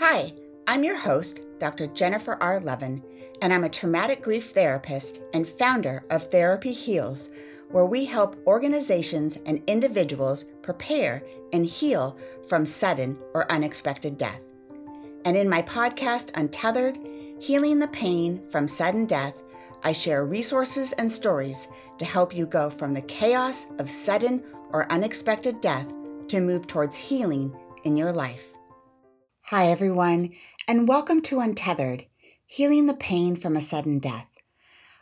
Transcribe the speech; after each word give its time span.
Hi, 0.00 0.32
I'm 0.68 0.84
your 0.84 0.96
host, 0.96 1.40
Dr. 1.58 1.88
Jennifer 1.88 2.38
R. 2.40 2.60
Levin, 2.60 3.02
and 3.42 3.52
I'm 3.52 3.64
a 3.64 3.68
traumatic 3.68 4.22
grief 4.22 4.52
therapist 4.52 5.20
and 5.34 5.46
founder 5.46 6.04
of 6.08 6.30
Therapy 6.30 6.72
Heals, 6.72 7.30
where 7.72 7.84
we 7.84 8.04
help 8.04 8.40
organizations 8.46 9.40
and 9.44 9.60
individuals 9.66 10.44
prepare 10.62 11.24
and 11.52 11.66
heal 11.66 12.16
from 12.48 12.64
sudden 12.64 13.18
or 13.34 13.50
unexpected 13.50 14.16
death. 14.16 14.38
And 15.24 15.36
in 15.36 15.48
my 15.48 15.62
podcast, 15.62 16.30
Untethered 16.36 16.96
Healing 17.40 17.80
the 17.80 17.88
Pain 17.88 18.40
from 18.50 18.68
Sudden 18.68 19.06
Death, 19.06 19.42
I 19.82 19.92
share 19.92 20.24
resources 20.24 20.92
and 20.92 21.10
stories 21.10 21.66
to 21.98 22.04
help 22.04 22.32
you 22.32 22.46
go 22.46 22.70
from 22.70 22.94
the 22.94 23.02
chaos 23.02 23.66
of 23.80 23.90
sudden 23.90 24.44
or 24.70 24.90
unexpected 24.92 25.60
death 25.60 25.92
to 26.28 26.38
move 26.38 26.68
towards 26.68 26.94
healing 26.94 27.52
in 27.82 27.96
your 27.96 28.12
life. 28.12 28.54
Hi, 29.50 29.70
everyone, 29.70 30.34
and 30.68 30.86
welcome 30.86 31.22
to 31.22 31.40
Untethered 31.40 32.04
Healing 32.44 32.84
the 32.84 32.92
Pain 32.92 33.34
from 33.34 33.56
a 33.56 33.62
Sudden 33.62 33.98
Death. 33.98 34.28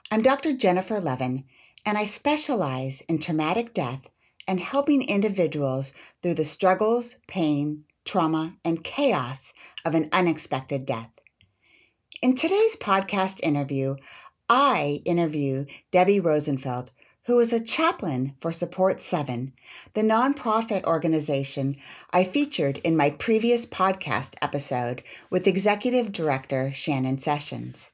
I'm 0.09 0.23
Dr. 0.23 0.53
Jennifer 0.53 1.01
Levin, 1.01 1.43
and 1.85 1.99
I 1.99 2.05
specialize 2.05 3.01
in 3.09 3.19
traumatic 3.19 3.75
death 3.75 4.07
and 4.47 4.61
helping 4.61 5.03
individuals 5.03 5.93
through 6.23 6.35
the 6.35 6.45
struggles, 6.45 7.17
pain, 7.27 7.87
trauma, 8.05 8.55
and 8.65 8.85
chaos 8.85 9.53
of 9.85 9.97
an 9.97 10.09
unexpected 10.13 10.87
death. 10.87 11.11
In 12.23 12.37
today's 12.37 12.77
podcast 12.77 13.41
interview, 13.43 13.97
I 14.49 15.01
interview 15.05 15.67
Debbie 15.91 16.21
Rosenfelt, 16.21 16.93
who 17.27 17.41
is 17.41 17.53
a 17.53 17.61
chaplain 17.61 18.35
for 18.41 18.53
Support 18.53 19.01
7, 19.01 19.53
the 19.95 20.03
nonprofit 20.03 20.85
organization 20.85 21.77
I 22.13 22.23
featured 22.23 22.79
in 22.79 22.97
my 22.97 23.11
previous 23.11 23.67
podcast 23.67 24.35
episode 24.41 25.03
with 25.29 25.49
Executive 25.49 26.13
Director 26.13 26.71
Shannon 26.73 27.19
Sessions. 27.19 27.91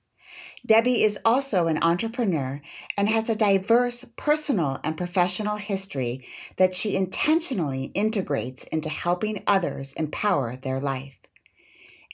Debbie 0.67 1.03
is 1.03 1.19
also 1.25 1.67
an 1.67 1.79
entrepreneur 1.81 2.61
and 2.98 3.09
has 3.09 3.31
a 3.31 3.34
diverse 3.34 4.05
personal 4.17 4.79
and 4.84 4.98
professional 4.98 5.56
history 5.56 6.27
that 6.59 6.75
she 6.75 6.95
intentionally 6.95 7.84
integrates 7.95 8.65
into 8.65 8.91
helping 8.91 9.43
others 9.47 9.95
empower 9.95 10.56
their 10.56 10.78
life. 10.78 11.17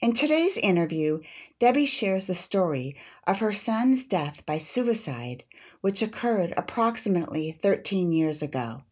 In 0.01 0.13
today's 0.13 0.57
interview, 0.57 1.19
Debbie 1.59 1.85
shares 1.85 2.25
the 2.25 2.33
story 2.33 2.95
of 3.27 3.39
her 3.39 3.51
son's 3.51 4.05
death 4.05 4.45
by 4.45 4.57
suicide, 4.57 5.43
which 5.81 6.01
occurred 6.01 6.53
approximately 6.55 7.51
13 7.51 8.11
years 8.11 8.41
ago. 8.41 8.83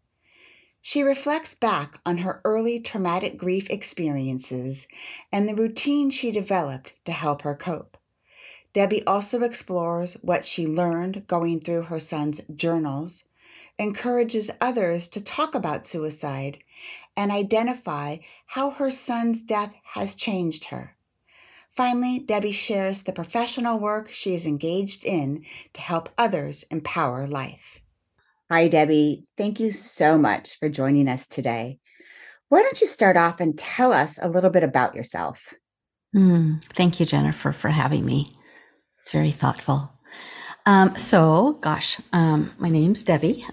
She 0.82 1.02
reflects 1.02 1.54
back 1.54 2.00
on 2.06 2.20
her 2.20 2.42
early 2.46 2.80
traumatic 2.80 3.38
grief 3.38 3.70
experiences 3.70 4.88
and 5.32 5.48
the 5.48 5.56
routine 5.56 6.10
she 6.10 6.32
developed 6.32 6.94
to 7.06 7.12
help 7.12 7.42
her 7.44 7.56
cope. 7.56 7.98
Debbie 8.74 9.06
also 9.06 9.44
explores 9.44 10.16
what 10.22 10.46
she 10.46 10.68
learned 10.68 11.28
going 11.28 11.60
through 11.60 11.84
her 11.84 12.00
son's 12.00 12.42
journals, 12.54 13.24
encourages 13.80 14.52
others 14.62 15.08
to 15.10 15.22
talk 15.22 15.56
about 15.56 15.88
suicide, 15.88 16.60
and 17.16 17.32
identify 17.32 18.18
how 18.46 18.72
her 18.72 18.92
son's 18.92 19.42
death 19.42 19.74
has 19.94 20.16
changed 20.16 20.66
her. 20.66 20.97
Finally, 21.78 22.18
Debbie 22.18 22.52
shares 22.52 23.04
the 23.04 23.14
professional 23.14 23.78
work 23.78 24.12
she 24.12 24.34
is 24.34 24.48
engaged 24.48 25.06
in 25.06 25.46
to 25.74 25.80
help 25.80 26.10
others 26.18 26.64
empower 26.72 27.28
life. 27.28 27.80
Hi, 28.50 28.68
Debbie. 28.68 29.26
Thank 29.38 29.60
you 29.60 29.72
so 29.72 30.18
much 30.18 30.58
for 30.58 30.70
joining 30.70 31.08
us 31.08 31.28
today. 31.28 31.78
Why 32.50 32.64
don't 32.64 32.82
you 32.82 32.88
start 32.88 33.16
off 33.16 33.40
and 33.40 33.56
tell 33.56 33.94
us 33.94 34.18
a 34.20 34.28
little 34.28 34.50
bit 34.50 34.64
about 34.64 34.96
yourself? 34.96 35.54
Mm, 36.16 36.64
thank 36.74 37.00
you, 37.00 37.06
Jennifer, 37.06 37.54
for 37.54 37.70
having 37.70 38.04
me. 38.04 38.36
It's 39.02 39.12
very 39.12 39.32
thoughtful. 39.32 39.94
Um, 40.66 40.98
so, 40.98 41.60
gosh, 41.62 42.00
um, 42.12 42.56
my 42.58 42.70
name's 42.70 43.04
Debbie, 43.04 43.46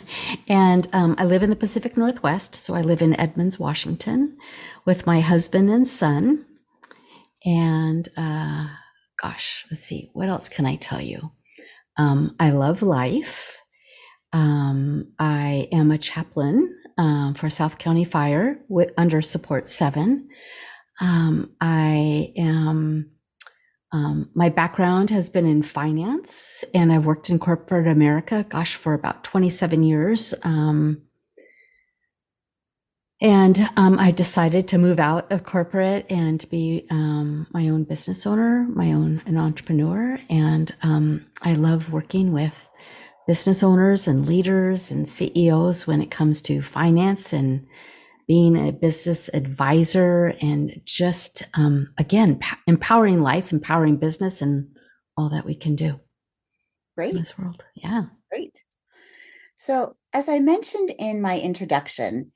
and 0.48 0.86
um, 0.92 1.16
I 1.18 1.24
live 1.24 1.42
in 1.42 1.50
the 1.50 1.56
Pacific 1.56 1.96
Northwest. 1.96 2.54
So, 2.54 2.74
I 2.74 2.80
live 2.80 3.02
in 3.02 3.18
Edmonds, 3.18 3.58
Washington, 3.58 4.38
with 4.84 5.04
my 5.04 5.18
husband 5.18 5.68
and 5.68 5.88
son. 5.88 6.46
And 7.44 8.08
uh, 8.16 8.66
gosh, 9.20 9.66
let's 9.70 9.82
see, 9.82 10.10
what 10.12 10.28
else 10.28 10.48
can 10.48 10.66
I 10.66 10.76
tell 10.76 11.00
you? 11.00 11.32
Um, 11.96 12.36
I 12.40 12.50
love 12.50 12.82
life. 12.82 13.58
Um, 14.32 15.12
I 15.18 15.68
am 15.72 15.90
a 15.90 15.98
chaplain 15.98 16.74
um, 16.96 17.34
for 17.34 17.50
South 17.50 17.78
County 17.78 18.04
Fire 18.04 18.58
with, 18.68 18.92
under 18.96 19.20
Support 19.20 19.68
7. 19.68 20.28
Um, 21.00 21.54
I 21.60 22.32
am, 22.36 23.10
um, 23.92 24.30
my 24.34 24.48
background 24.48 25.10
has 25.10 25.28
been 25.28 25.46
in 25.46 25.62
finance 25.62 26.64
and 26.72 26.92
I've 26.92 27.04
worked 27.04 27.28
in 27.28 27.38
corporate 27.38 27.88
America, 27.88 28.46
gosh, 28.48 28.74
for 28.74 28.94
about 28.94 29.24
27 29.24 29.82
years. 29.82 30.34
Um, 30.44 31.02
and 33.22 33.68
um, 33.76 34.00
I 34.00 34.10
decided 34.10 34.66
to 34.68 34.78
move 34.78 34.98
out 34.98 35.30
of 35.30 35.44
corporate 35.44 36.06
and 36.10 36.44
be 36.50 36.88
um, 36.90 37.46
my 37.52 37.68
own 37.68 37.84
business 37.84 38.26
owner, 38.26 38.66
my 38.68 38.92
own 38.92 39.22
an 39.26 39.36
entrepreneur. 39.36 40.18
And 40.28 40.74
um, 40.82 41.24
I 41.40 41.54
love 41.54 41.92
working 41.92 42.32
with 42.32 42.68
business 43.28 43.62
owners 43.62 44.08
and 44.08 44.26
leaders 44.26 44.90
and 44.90 45.08
CEOs 45.08 45.86
when 45.86 46.02
it 46.02 46.10
comes 46.10 46.42
to 46.42 46.62
finance 46.62 47.32
and 47.32 47.64
being 48.26 48.56
a 48.56 48.72
business 48.72 49.30
advisor 49.32 50.34
and 50.42 50.80
just 50.84 51.44
um, 51.54 51.94
again 51.98 52.40
p- 52.40 52.56
empowering 52.66 53.22
life, 53.22 53.52
empowering 53.52 53.98
business, 53.98 54.42
and 54.42 54.66
all 55.16 55.30
that 55.30 55.44
we 55.44 55.54
can 55.54 55.76
do. 55.76 56.00
Great. 56.96 57.14
In 57.14 57.20
this 57.20 57.38
world, 57.38 57.64
yeah. 57.76 58.06
Great. 58.32 58.58
So, 59.54 59.94
as 60.12 60.28
I 60.28 60.40
mentioned 60.40 60.90
in 60.98 61.22
my 61.22 61.38
introduction, 61.38 62.32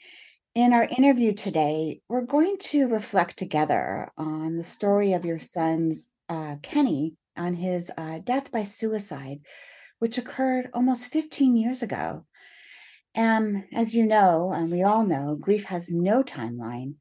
in 0.56 0.72
our 0.72 0.88
interview 0.96 1.34
today, 1.34 2.00
we're 2.08 2.22
going 2.22 2.56
to 2.58 2.88
reflect 2.88 3.38
together 3.38 4.08
on 4.16 4.56
the 4.56 4.64
story 4.64 5.12
of 5.12 5.22
your 5.22 5.38
son's 5.38 6.08
uh, 6.30 6.54
Kenny 6.62 7.14
on 7.36 7.52
his 7.52 7.90
uh, 7.98 8.20
death 8.24 8.50
by 8.50 8.64
suicide, 8.64 9.40
which 9.98 10.16
occurred 10.16 10.70
almost 10.72 11.08
15 11.08 11.58
years 11.58 11.82
ago. 11.82 12.24
And 13.14 13.64
as 13.74 13.94
you 13.94 14.06
know, 14.06 14.50
and 14.50 14.70
we 14.70 14.82
all 14.82 15.04
know, 15.04 15.36
grief 15.38 15.64
has 15.64 15.90
no 15.90 16.22
timeline. 16.22 16.94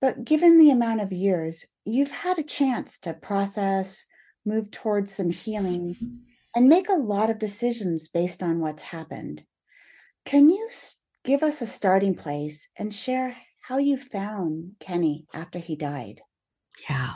But 0.00 0.24
given 0.24 0.56
the 0.56 0.70
amount 0.70 1.00
of 1.00 1.12
years, 1.12 1.64
you've 1.84 2.12
had 2.12 2.38
a 2.38 2.44
chance 2.44 3.00
to 3.00 3.14
process, 3.14 4.06
move 4.46 4.70
towards 4.70 5.12
some 5.12 5.30
healing, 5.30 6.20
and 6.54 6.68
make 6.68 6.88
a 6.88 6.92
lot 6.92 7.30
of 7.30 7.40
decisions 7.40 8.06
based 8.06 8.44
on 8.44 8.60
what's 8.60 8.82
happened. 8.82 9.42
Can 10.24 10.48
you 10.50 10.68
give 11.24 11.42
us 11.42 11.62
a 11.62 11.66
starting 11.66 12.14
place 12.14 12.68
and 12.78 12.92
share 12.92 13.36
how 13.68 13.78
you 13.78 13.96
found 13.96 14.72
Kenny 14.80 15.26
after 15.32 15.58
he 15.58 15.76
died. 15.76 16.20
Yeah. 16.88 17.14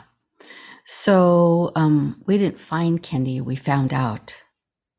So 0.85 1.71
um, 1.75 2.23
we 2.25 2.37
didn't 2.37 2.59
find 2.59 3.03
Kenny, 3.03 3.41
we 3.41 3.55
found 3.55 3.93
out. 3.93 4.37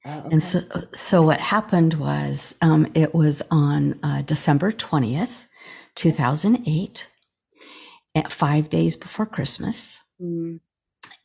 Oh, 0.05 0.19
okay. 0.19 0.29
And 0.33 0.43
so, 0.43 0.61
so 0.95 1.23
what 1.23 1.41
happened 1.41 1.95
was 1.95 2.55
um, 2.61 2.87
it 2.95 3.15
was 3.15 3.43
on 3.51 3.99
uh, 4.03 4.23
December 4.23 4.71
20th, 4.71 5.47
2008, 5.95 7.09
at 8.15 8.33
five 8.33 8.69
days 8.69 8.97
before 8.97 9.27
Christmas. 9.27 10.01
Mm. 10.21 10.61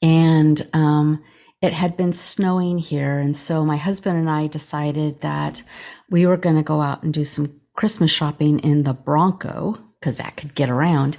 And 0.02 0.68
um, 0.74 1.24
it 1.62 1.74
had 1.74 1.98
been 1.98 2.14
snowing 2.14 2.78
here. 2.78 3.20
And 3.20 3.36
so 3.36 3.66
my 3.66 3.78
husband 3.78 4.18
and 4.18 4.30
I 4.30 4.48
decided 4.48 5.20
that 5.20 5.64
we 6.10 6.26
were 6.26 6.38
going 6.38 6.56
to 6.58 6.64
go 6.64 6.82
out 6.82 7.04
and 7.04 7.14
do 7.14 7.26
some 7.26 7.60
Christmas 7.76 8.12
shopping 8.12 8.60
in 8.60 8.84
the 8.84 8.94
Bronco 8.94 9.80
because 10.00 10.18
that 10.18 10.36
could 10.36 10.54
get 10.54 10.70
around. 10.70 11.18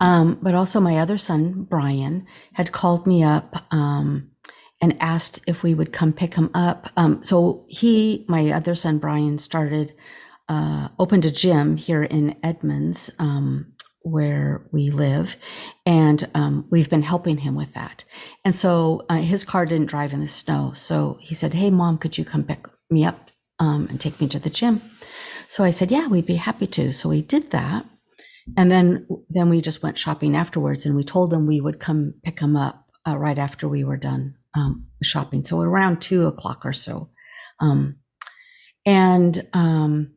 Um, 0.00 0.38
but 0.42 0.54
also, 0.54 0.80
my 0.80 0.98
other 0.98 1.16
son, 1.16 1.62
Brian, 1.62 2.26
had 2.54 2.72
called 2.72 3.06
me 3.06 3.22
up 3.22 3.72
um, 3.72 4.30
and 4.82 5.00
asked 5.00 5.40
if 5.46 5.62
we 5.62 5.74
would 5.74 5.92
come 5.92 6.12
pick 6.12 6.34
him 6.34 6.50
up. 6.52 6.90
Um, 6.96 7.22
so 7.22 7.64
he, 7.68 8.24
my 8.28 8.50
other 8.50 8.74
son, 8.74 8.98
Brian, 8.98 9.38
started, 9.38 9.94
uh, 10.48 10.88
opened 10.98 11.24
a 11.24 11.30
gym 11.30 11.76
here 11.76 12.02
in 12.02 12.36
Edmonds. 12.42 13.10
Um, 13.18 13.72
where 14.02 14.64
we 14.70 14.88
live, 14.88 15.36
and 15.84 16.28
um, 16.32 16.64
we've 16.70 16.88
been 16.88 17.02
helping 17.02 17.38
him 17.38 17.56
with 17.56 17.74
that. 17.74 18.04
And 18.44 18.54
so 18.54 19.04
uh, 19.08 19.16
his 19.16 19.42
car 19.42 19.66
didn't 19.66 19.88
drive 19.88 20.12
in 20.12 20.20
the 20.20 20.28
snow. 20.28 20.74
So 20.76 21.18
he 21.20 21.34
said, 21.34 21.54
Hey, 21.54 21.70
mom, 21.70 21.98
could 21.98 22.16
you 22.16 22.24
come 22.24 22.44
pick 22.44 22.68
me 22.88 23.04
up 23.04 23.32
um, 23.58 23.88
and 23.90 24.00
take 24.00 24.20
me 24.20 24.28
to 24.28 24.38
the 24.38 24.48
gym? 24.48 24.80
So 25.48 25.64
I 25.64 25.70
said, 25.70 25.90
yeah, 25.90 26.08
we'd 26.08 26.26
be 26.26 26.36
happy 26.36 26.66
to. 26.68 26.92
So 26.92 27.08
we 27.08 27.22
did 27.22 27.50
that. 27.50 27.86
And 28.56 28.70
then, 28.70 29.06
then 29.28 29.48
we 29.48 29.60
just 29.60 29.82
went 29.82 29.98
shopping 29.98 30.36
afterwards 30.36 30.86
and 30.86 30.94
we 30.94 31.02
told 31.02 31.30
them 31.30 31.46
we 31.46 31.60
would 31.60 31.80
come 31.80 32.14
pick 32.22 32.38
them 32.38 32.56
up 32.56 32.86
uh, 33.06 33.16
right 33.16 33.38
after 33.38 33.68
we 33.68 33.82
were 33.82 33.96
done 33.96 34.36
um, 34.54 34.86
shopping. 35.02 35.44
So 35.44 35.60
around 35.60 36.00
two 36.00 36.26
o'clock 36.26 36.64
or 36.64 36.72
so. 36.72 37.10
Um, 37.60 37.96
and 38.84 39.46
um, 39.52 40.12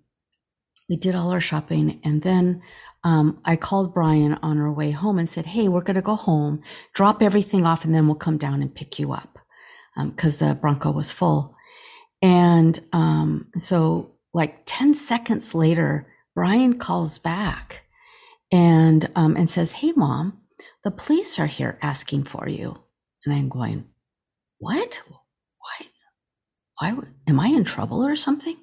we 0.90 0.98
did 0.98 1.16
all 1.16 1.32
our 1.32 1.42
shopping. 1.42 2.00
And 2.04 2.22
then 2.22 2.62
um, 3.04 3.40
I 3.46 3.56
called 3.56 3.94
Brian 3.94 4.38
on 4.42 4.60
our 4.60 4.72
way 4.72 4.92
home 4.92 5.20
and 5.20 5.30
said, 5.30 5.48
Hey, 5.48 5.68
we're 5.68 5.82
going 5.82 5.96
to 5.96 6.02
go 6.02 6.16
home, 6.16 6.62
drop 6.94 7.22
everything 7.22 7.66
off, 7.66 7.86
and 7.86 7.96
then 7.96 8.08
we'll 8.08 8.16
come 8.16 8.38
down 8.38 8.62
and 8.62 8.74
pick 8.74 9.00
you 9.00 9.14
up 9.14 9.40
because 9.98 10.42
um, 10.42 10.50
the 10.50 10.56
Bronco 10.56 10.92
was 10.92 11.12
full. 11.12 11.56
And 12.22 12.78
um, 12.92 13.48
so, 13.58 14.16
like 14.34 14.62
10 14.66 14.94
seconds 14.94 15.56
later, 15.56 16.08
Brian 16.36 16.78
calls 16.78 17.18
back 17.18 17.84
and 18.52 19.10
um, 19.16 19.36
and 19.36 19.50
says, 19.50 19.74
"Hey, 19.74 19.92
mom, 19.96 20.40
the 20.84 20.92
police 20.92 21.40
are 21.40 21.48
here 21.48 21.78
asking 21.82 22.24
for 22.24 22.48
you." 22.48 22.80
And 23.26 23.34
I'm 23.34 23.50
going, 23.50 23.86
"What? 24.58 25.02
Why? 25.60 25.88
Why? 26.80 27.04
Am 27.28 27.40
I 27.40 27.48
in 27.48 27.64
trouble 27.64 28.06
or 28.06 28.16
something?" 28.16 28.58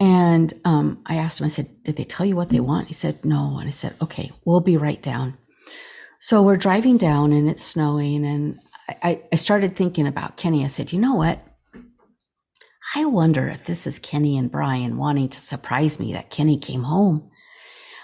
And 0.00 0.54
um, 0.64 1.02
I 1.06 1.16
asked 1.16 1.40
him. 1.40 1.46
I 1.46 1.50
said, 1.50 1.82
"Did 1.82 1.96
they 1.96 2.04
tell 2.04 2.26
you 2.26 2.36
what 2.36 2.50
they 2.50 2.60
want?" 2.60 2.88
He 2.88 2.94
said, 2.94 3.24
"No." 3.24 3.58
And 3.58 3.66
I 3.66 3.72
said, 3.72 3.94
"Okay, 4.00 4.32
we'll 4.44 4.60
be 4.60 4.76
right 4.76 5.02
down." 5.02 5.34
So 6.20 6.42
we're 6.42 6.56
driving 6.56 6.96
down, 6.96 7.32
and 7.32 7.48
it's 7.48 7.62
snowing, 7.62 8.24
and 8.24 8.60
I, 8.88 9.22
I 9.32 9.36
started 9.36 9.76
thinking 9.76 10.06
about 10.06 10.36
Kenny. 10.36 10.64
I 10.64 10.68
said, 10.68 10.92
"You 10.92 11.00
know 11.00 11.14
what? 11.14 11.40
I 12.94 13.04
wonder 13.04 13.48
if 13.48 13.64
this 13.64 13.86
is 13.86 13.98
Kenny 13.98 14.38
and 14.38 14.50
Brian 14.50 14.96
wanting 14.96 15.28
to 15.30 15.38
surprise 15.38 16.00
me 16.00 16.12
that 16.14 16.30
Kenny 16.30 16.58
came 16.58 16.84
home 16.84 17.30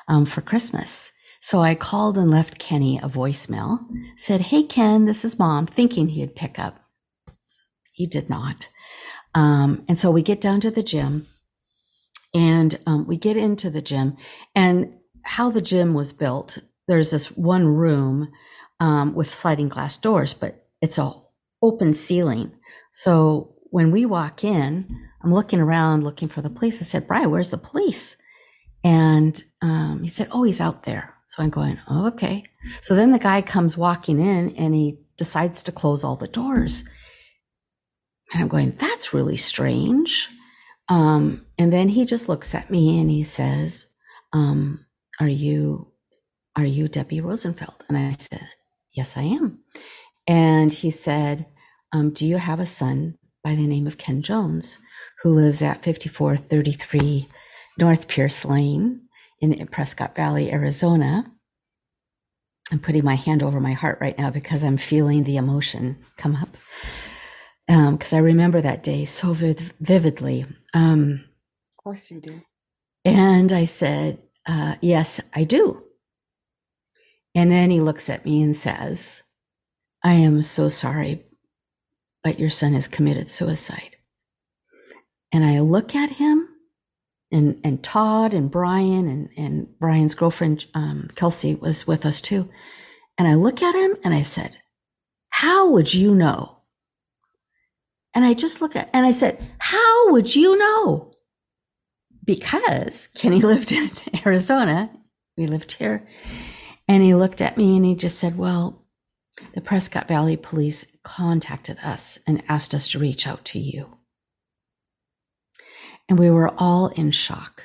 um, 0.08 0.26
for 0.26 0.42
Christmas. 0.42 1.12
So 1.40 1.60
I 1.60 1.74
called 1.74 2.18
and 2.18 2.30
left 2.30 2.58
Kenny 2.58 2.98
a 2.98 3.08
voicemail, 3.08 3.80
said, 4.16 4.40
Hey, 4.42 4.62
Ken, 4.62 5.04
this 5.04 5.24
is 5.24 5.38
mom, 5.38 5.66
thinking 5.66 6.08
he'd 6.08 6.36
pick 6.36 6.58
up. 6.58 6.80
He 7.92 8.06
did 8.06 8.28
not. 8.28 8.68
Um, 9.34 9.84
and 9.88 9.98
so 9.98 10.10
we 10.10 10.22
get 10.22 10.40
down 10.40 10.60
to 10.62 10.70
the 10.70 10.82
gym 10.82 11.26
and 12.34 12.78
um, 12.86 13.06
we 13.06 13.16
get 13.16 13.36
into 13.36 13.70
the 13.70 13.82
gym 13.82 14.16
and 14.54 14.92
how 15.22 15.50
the 15.50 15.62
gym 15.62 15.94
was 15.94 16.12
built. 16.12 16.58
There's 16.88 17.10
this 17.10 17.28
one 17.28 17.66
room 17.66 18.30
um, 18.80 19.14
with 19.14 19.32
sliding 19.32 19.68
glass 19.68 19.96
doors, 19.96 20.34
but 20.34 20.66
it's 20.80 20.98
a 20.98 21.12
open 21.62 21.94
ceiling. 21.94 22.52
So 22.92 23.53
when 23.74 23.90
we 23.90 24.06
walk 24.06 24.44
in, 24.44 24.86
I'm 25.20 25.34
looking 25.34 25.58
around 25.58 26.04
looking 26.04 26.28
for 26.28 26.40
the 26.40 26.48
police. 26.48 26.80
I 26.80 26.84
said, 26.84 27.08
Brian, 27.08 27.32
where's 27.32 27.50
the 27.50 27.58
police? 27.58 28.16
And 28.84 29.42
um, 29.62 29.98
he 30.00 30.06
said, 30.06 30.28
Oh, 30.30 30.44
he's 30.44 30.60
out 30.60 30.84
there. 30.84 31.12
So 31.26 31.42
I'm 31.42 31.50
going, 31.50 31.80
oh, 31.88 32.06
okay. 32.06 32.44
So 32.82 32.94
then 32.94 33.10
the 33.10 33.18
guy 33.18 33.42
comes 33.42 33.76
walking 33.76 34.20
in 34.20 34.54
and 34.54 34.76
he 34.76 35.00
decides 35.18 35.64
to 35.64 35.72
close 35.72 36.04
all 36.04 36.14
the 36.14 36.28
doors. 36.28 36.84
And 38.32 38.40
I'm 38.40 38.46
going, 38.46 38.76
That's 38.78 39.12
really 39.12 39.36
strange. 39.36 40.28
Um, 40.88 41.44
and 41.58 41.72
then 41.72 41.88
he 41.88 42.04
just 42.04 42.28
looks 42.28 42.54
at 42.54 42.70
me 42.70 43.00
and 43.00 43.10
he 43.10 43.24
says, 43.24 43.84
um, 44.32 44.86
Are 45.18 45.26
you 45.26 45.90
are 46.54 46.64
you 46.64 46.86
Debbie 46.86 47.20
Rosenfelt? 47.20 47.82
And 47.88 47.98
I 47.98 48.12
said, 48.20 48.46
Yes, 48.92 49.16
I 49.16 49.22
am. 49.22 49.64
And 50.28 50.72
he 50.72 50.92
said, 50.92 51.46
um, 51.92 52.10
Do 52.10 52.24
you 52.24 52.36
have 52.36 52.60
a 52.60 52.66
son 52.66 53.18
by 53.44 53.54
the 53.54 53.66
name 53.66 53.86
of 53.86 53.98
Ken 53.98 54.22
Jones, 54.22 54.78
who 55.22 55.30
lives 55.30 55.60
at 55.60 55.84
5433 55.84 57.28
North 57.78 58.08
Pierce 58.08 58.44
Lane 58.44 59.02
in 59.40 59.66
Prescott 59.66 60.16
Valley, 60.16 60.50
Arizona. 60.50 61.30
I'm 62.72 62.78
putting 62.78 63.04
my 63.04 63.16
hand 63.16 63.42
over 63.42 63.60
my 63.60 63.74
heart 63.74 63.98
right 64.00 64.18
now 64.18 64.30
because 64.30 64.64
I'm 64.64 64.78
feeling 64.78 65.24
the 65.24 65.36
emotion 65.36 65.98
come 66.16 66.34
up. 66.34 66.56
Because 67.66 68.12
um, 68.12 68.16
I 68.16 68.20
remember 68.20 68.62
that 68.62 68.82
day 68.82 69.04
so 69.04 69.34
vid- 69.34 69.72
vividly. 69.78 70.46
Um, 70.72 71.24
of 71.78 71.84
course, 71.84 72.10
you 72.10 72.20
do. 72.20 72.40
And 73.04 73.52
I 73.52 73.66
said, 73.66 74.18
uh, 74.46 74.76
Yes, 74.80 75.20
I 75.34 75.44
do. 75.44 75.82
And 77.34 77.50
then 77.50 77.70
he 77.70 77.80
looks 77.80 78.08
at 78.08 78.24
me 78.24 78.42
and 78.42 78.56
says, 78.56 79.22
I 80.02 80.14
am 80.14 80.40
so 80.42 80.68
sorry, 80.68 81.24
but 82.24 82.40
your 82.40 82.50
son 82.50 82.72
has 82.72 82.88
committed 82.88 83.28
suicide. 83.28 83.96
And 85.30 85.44
I 85.44 85.60
look 85.60 85.94
at 85.94 86.10
him 86.10 86.48
and, 87.30 87.60
and 87.62 87.84
Todd 87.84 88.32
and 88.32 88.50
Brian 88.50 89.06
and, 89.06 89.28
and 89.36 89.78
Brian's 89.78 90.14
girlfriend, 90.14 90.66
um, 90.74 91.10
Kelsey 91.14 91.54
was 91.54 91.86
with 91.86 92.06
us 92.06 92.20
too. 92.20 92.48
And 93.18 93.28
I 93.28 93.34
look 93.34 93.62
at 93.62 93.74
him 93.74 93.96
and 94.02 94.14
I 94.14 94.22
said, 94.22 94.56
how 95.28 95.68
would 95.70 95.92
you 95.92 96.14
know? 96.14 96.62
And 98.14 98.24
I 98.24 98.32
just 98.32 98.60
look 98.62 98.74
at, 98.74 98.88
and 98.92 99.04
I 99.04 99.10
said, 99.10 99.44
how 99.58 100.12
would 100.12 100.34
you 100.34 100.56
know? 100.56 101.14
Because 102.24 103.08
Kenny 103.14 103.40
lived 103.42 103.72
in 103.72 103.90
Arizona. 104.24 104.90
We 105.36 105.46
lived 105.46 105.72
here. 105.72 106.06
And 106.86 107.02
he 107.02 107.14
looked 107.14 107.42
at 107.42 107.56
me 107.56 107.76
and 107.76 107.84
he 107.84 107.96
just 107.96 108.18
said, 108.18 108.38
well, 108.38 108.83
the 109.54 109.60
Prescott 109.60 110.08
Valley 110.08 110.36
Police 110.36 110.84
contacted 111.02 111.78
us 111.82 112.18
and 112.26 112.42
asked 112.48 112.74
us 112.74 112.88
to 112.88 112.98
reach 112.98 113.26
out 113.26 113.44
to 113.46 113.58
you. 113.58 113.98
And 116.08 116.18
we 116.18 116.30
were 116.30 116.52
all 116.58 116.88
in 116.88 117.10
shock 117.10 117.64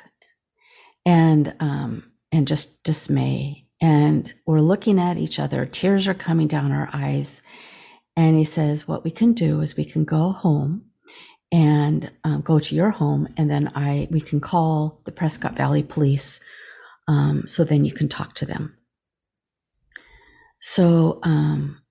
and, 1.06 1.56
um, 1.60 2.12
and 2.32 2.48
just 2.48 2.84
dismay. 2.84 3.66
And 3.82 4.34
we're 4.46 4.60
looking 4.60 5.00
at 5.00 5.18
each 5.18 5.40
other, 5.40 5.66
tears 5.66 6.08
are 6.08 6.14
coming 6.14 6.48
down 6.48 6.72
our 6.72 6.90
eyes. 6.92 7.42
And 8.16 8.38
he 8.38 8.44
says, 8.44 8.88
What 8.88 9.04
we 9.04 9.12
can 9.12 9.34
do 9.34 9.62
is 9.62 9.78
we 9.78 9.86
can 9.86 10.04
go 10.04 10.32
home 10.32 10.90
and 11.52 12.12
um, 12.24 12.42
go 12.42 12.60
to 12.60 12.76
your 12.76 12.92
home, 12.92 13.28
and 13.38 13.50
then 13.50 13.72
I 13.76 14.08
we 14.12 14.22
can 14.22 14.40
call 14.40 15.02
the 15.06 15.12
Prescott 15.12 15.56
Valley 15.56 15.84
Police 15.84 16.40
um, 17.08 17.48
so 17.48 17.64
then 17.64 17.86
you 17.86 17.92
can 17.92 18.08
talk 18.08 18.36
to 18.36 18.46
them. 18.46 18.78
So 20.62 21.20
um, 21.24 21.82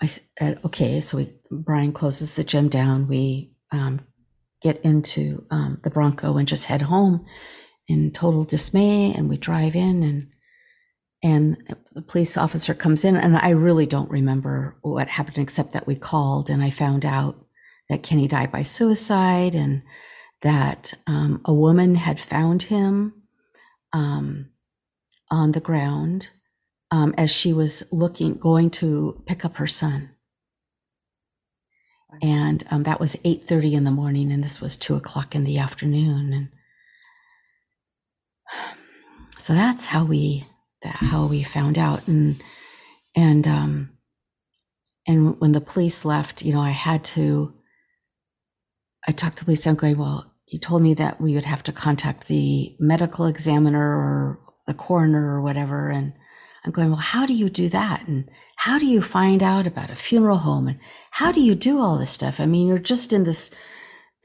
I 0.00 0.06
said, 0.06 0.60
okay. 0.64 1.00
So 1.00 1.18
we, 1.18 1.32
Brian 1.50 1.92
closes 1.92 2.34
the 2.34 2.44
gym 2.44 2.68
down. 2.68 3.08
We 3.08 3.52
um, 3.72 4.00
get 4.62 4.80
into 4.82 5.46
um, 5.50 5.80
the 5.82 5.90
Bronco 5.90 6.36
and 6.36 6.48
just 6.48 6.66
head 6.66 6.82
home 6.82 7.24
in 7.86 8.12
total 8.12 8.44
dismay. 8.44 9.12
And 9.14 9.28
we 9.28 9.36
drive 9.36 9.74
in, 9.74 10.02
and 10.02 10.28
and 11.22 11.76
the 11.94 12.02
police 12.02 12.36
officer 12.36 12.74
comes 12.74 13.04
in, 13.04 13.16
and 13.16 13.36
I 13.36 13.50
really 13.50 13.86
don't 13.86 14.10
remember 14.10 14.76
what 14.82 15.08
happened 15.08 15.38
except 15.38 15.72
that 15.72 15.86
we 15.86 15.96
called, 15.96 16.48
and 16.48 16.62
I 16.62 16.70
found 16.70 17.04
out 17.04 17.44
that 17.88 18.04
Kenny 18.04 18.28
died 18.28 18.52
by 18.52 18.62
suicide, 18.62 19.56
and 19.56 19.82
that 20.42 20.94
um, 21.08 21.40
a 21.44 21.52
woman 21.52 21.96
had 21.96 22.20
found 22.20 22.64
him 22.64 23.14
um, 23.92 24.50
on 25.28 25.52
the 25.52 25.60
ground 25.60 26.28
um, 26.90 27.14
as 27.16 27.30
she 27.30 27.52
was 27.52 27.82
looking, 27.92 28.34
going 28.34 28.70
to 28.70 29.22
pick 29.26 29.44
up 29.44 29.56
her 29.56 29.66
son. 29.66 30.10
And 32.22 32.64
um, 32.70 32.84
that 32.84 33.00
was 33.00 33.16
8.30 33.16 33.72
in 33.72 33.84
the 33.84 33.90
morning, 33.90 34.32
and 34.32 34.42
this 34.42 34.60
was 34.60 34.76
2 34.76 34.96
o'clock 34.96 35.34
in 35.34 35.44
the 35.44 35.58
afternoon. 35.58 36.32
And 36.32 36.48
so 39.38 39.52
that's 39.52 39.86
how 39.86 40.04
we 40.04 40.46
that 40.82 40.96
how 40.96 41.26
we 41.26 41.42
found 41.42 41.76
out. 41.78 42.06
And 42.08 42.40
and 43.14 43.46
um, 43.46 43.90
and 45.06 45.38
when 45.40 45.52
the 45.52 45.60
police 45.60 46.04
left, 46.04 46.42
you 46.42 46.52
know, 46.52 46.60
I 46.60 46.70
had 46.70 47.04
to. 47.06 47.54
I 49.06 49.12
talked 49.12 49.36
to 49.38 49.40
the 49.42 49.46
police. 49.46 49.66
I'm 49.66 49.74
going, 49.74 49.96
well, 49.96 50.34
you 50.46 50.58
told 50.58 50.82
me 50.82 50.92
that 50.94 51.20
we 51.20 51.34
would 51.34 51.44
have 51.44 51.62
to 51.64 51.72
contact 51.72 52.26
the 52.26 52.76
medical 52.78 53.26
examiner 53.26 53.80
or 53.80 54.40
the 54.66 54.74
coroner 54.74 55.34
or 55.34 55.40
whatever, 55.40 55.88
and 55.88 56.12
I'm 56.68 56.72
going, 56.72 56.90
well, 56.90 56.98
how 56.98 57.24
do 57.24 57.32
you 57.32 57.48
do 57.48 57.70
that? 57.70 58.06
And 58.06 58.28
how 58.56 58.78
do 58.78 58.84
you 58.84 59.00
find 59.00 59.42
out 59.42 59.66
about 59.66 59.88
a 59.88 59.96
funeral 59.96 60.36
home? 60.36 60.68
And 60.68 60.78
how 61.10 61.32
do 61.32 61.40
you 61.40 61.54
do 61.54 61.80
all 61.80 61.96
this 61.96 62.10
stuff? 62.10 62.40
I 62.40 62.44
mean, 62.44 62.68
you're 62.68 62.78
just 62.78 63.10
in 63.10 63.24
this, 63.24 63.50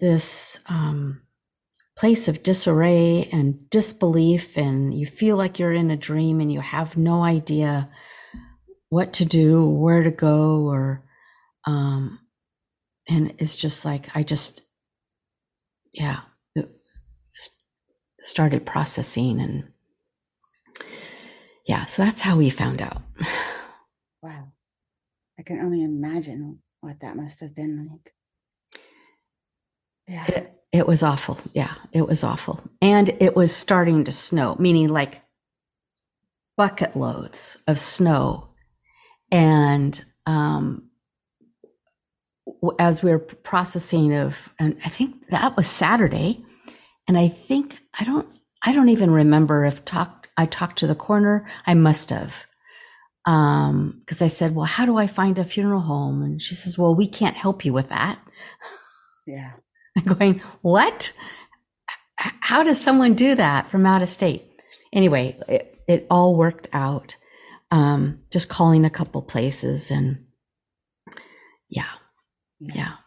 this, 0.02 0.60
um, 0.66 1.22
place 1.98 2.28
of 2.28 2.44
disarray 2.44 3.30
and 3.32 3.70
disbelief, 3.70 4.58
and 4.58 4.94
you 4.94 5.06
feel 5.06 5.38
like 5.38 5.58
you're 5.58 5.72
in 5.72 5.90
a 5.90 5.96
dream 5.96 6.42
and 6.42 6.52
you 6.52 6.60
have 6.60 6.98
no 6.98 7.24
idea 7.24 7.90
what 8.90 9.14
to 9.14 9.24
do, 9.24 9.66
where 9.66 10.04
to 10.04 10.12
go, 10.12 10.66
or, 10.68 11.06
um, 11.66 12.20
and 13.08 13.34
it's 13.38 13.56
just 13.56 13.86
like, 13.86 14.10
I 14.14 14.24
just, 14.24 14.64
yeah, 15.94 16.22
started 18.20 18.66
processing 18.66 19.40
and 19.40 19.64
yeah, 21.66 21.86
so 21.86 22.04
that's 22.04 22.22
how 22.22 22.38
we 22.38 22.50
found 22.50 22.82
out. 22.82 23.02
wow. 24.22 24.52
I 25.40 25.44
can 25.44 25.60
only 25.60 25.84
imagine 25.84 26.60
what 26.82 27.00
that 27.00 27.16
must 27.16 27.40
have 27.40 27.56
been 27.56 27.90
like. 27.90 28.14
Yeah. 30.08 30.26
It, 30.28 30.54
it 30.72 30.88
was 30.88 31.04
awful. 31.04 31.40
Yeah, 31.54 31.74
it 31.92 32.08
was 32.08 32.24
awful. 32.24 32.62
And 32.82 33.10
it 33.20 33.36
was 33.36 33.56
starting 33.56 34.04
to 34.04 34.12
snow, 34.12 34.56
meaning 34.60 34.90
like 34.90 35.22
bucket 36.58 36.96
loads 36.96 37.58
of 37.68 37.80
snow. 37.80 38.50
And 39.32 40.04
um, 40.26 40.90
as 42.80 43.02
we 43.04 43.12
were 43.12 43.20
processing 43.20 44.14
of, 44.14 44.50
and 44.60 44.78
I 44.84 44.90
think 44.90 45.30
that 45.30 45.56
was 45.56 45.68
Saturday. 45.68 46.44
And 47.08 47.18
I 47.18 47.28
think, 47.28 47.80
I 48.00 48.04
don't, 48.04 48.28
I 48.64 48.72
don't 48.72 48.90
even 48.90 49.12
remember 49.12 49.66
if 49.66 49.86
talk, 49.86 50.23
I 50.38 50.46
talked 50.46 50.80
to 50.80 50.88
the 50.88 50.96
coroner. 50.96 51.48
I 51.66 51.74
must 51.74 52.10
have. 52.10 52.46
Um, 53.26 54.00
because 54.00 54.22
I 54.22 54.28
said, 54.28 54.56
Well, 54.56 54.66
how 54.66 54.86
do 54.86 54.98
I 54.98 55.08
find 55.08 55.38
a 55.38 55.46
funeral 55.46 55.82
home? 55.82 56.22
And 56.22 56.42
she 56.42 56.56
says, 56.56 56.78
Well, 56.78 56.94
we 56.96 57.08
can't 57.08 57.38
help 57.38 57.64
you 57.64 57.74
with 57.74 57.90
that. 57.90 58.20
Yeah. 59.26 59.54
I'm 59.98 60.04
going, 60.04 60.42
What? 60.62 61.14
How 62.18 62.64
does 62.64 62.80
someone 62.80 63.16
do 63.16 63.36
that 63.36 63.70
from 63.70 63.86
out 63.86 64.02
of 64.02 64.10
state? 64.10 64.44
Anyway, 64.92 65.38
it, 65.48 65.84
it 65.88 66.08
all 66.10 66.36
worked 66.36 66.68
out. 66.74 67.16
Um, 67.72 68.20
just 68.30 68.50
calling 68.50 68.86
a 68.86 68.90
couple 68.90 69.22
places 69.22 69.90
and 69.90 70.26
yeah, 71.70 71.90
yeah. 72.60 72.98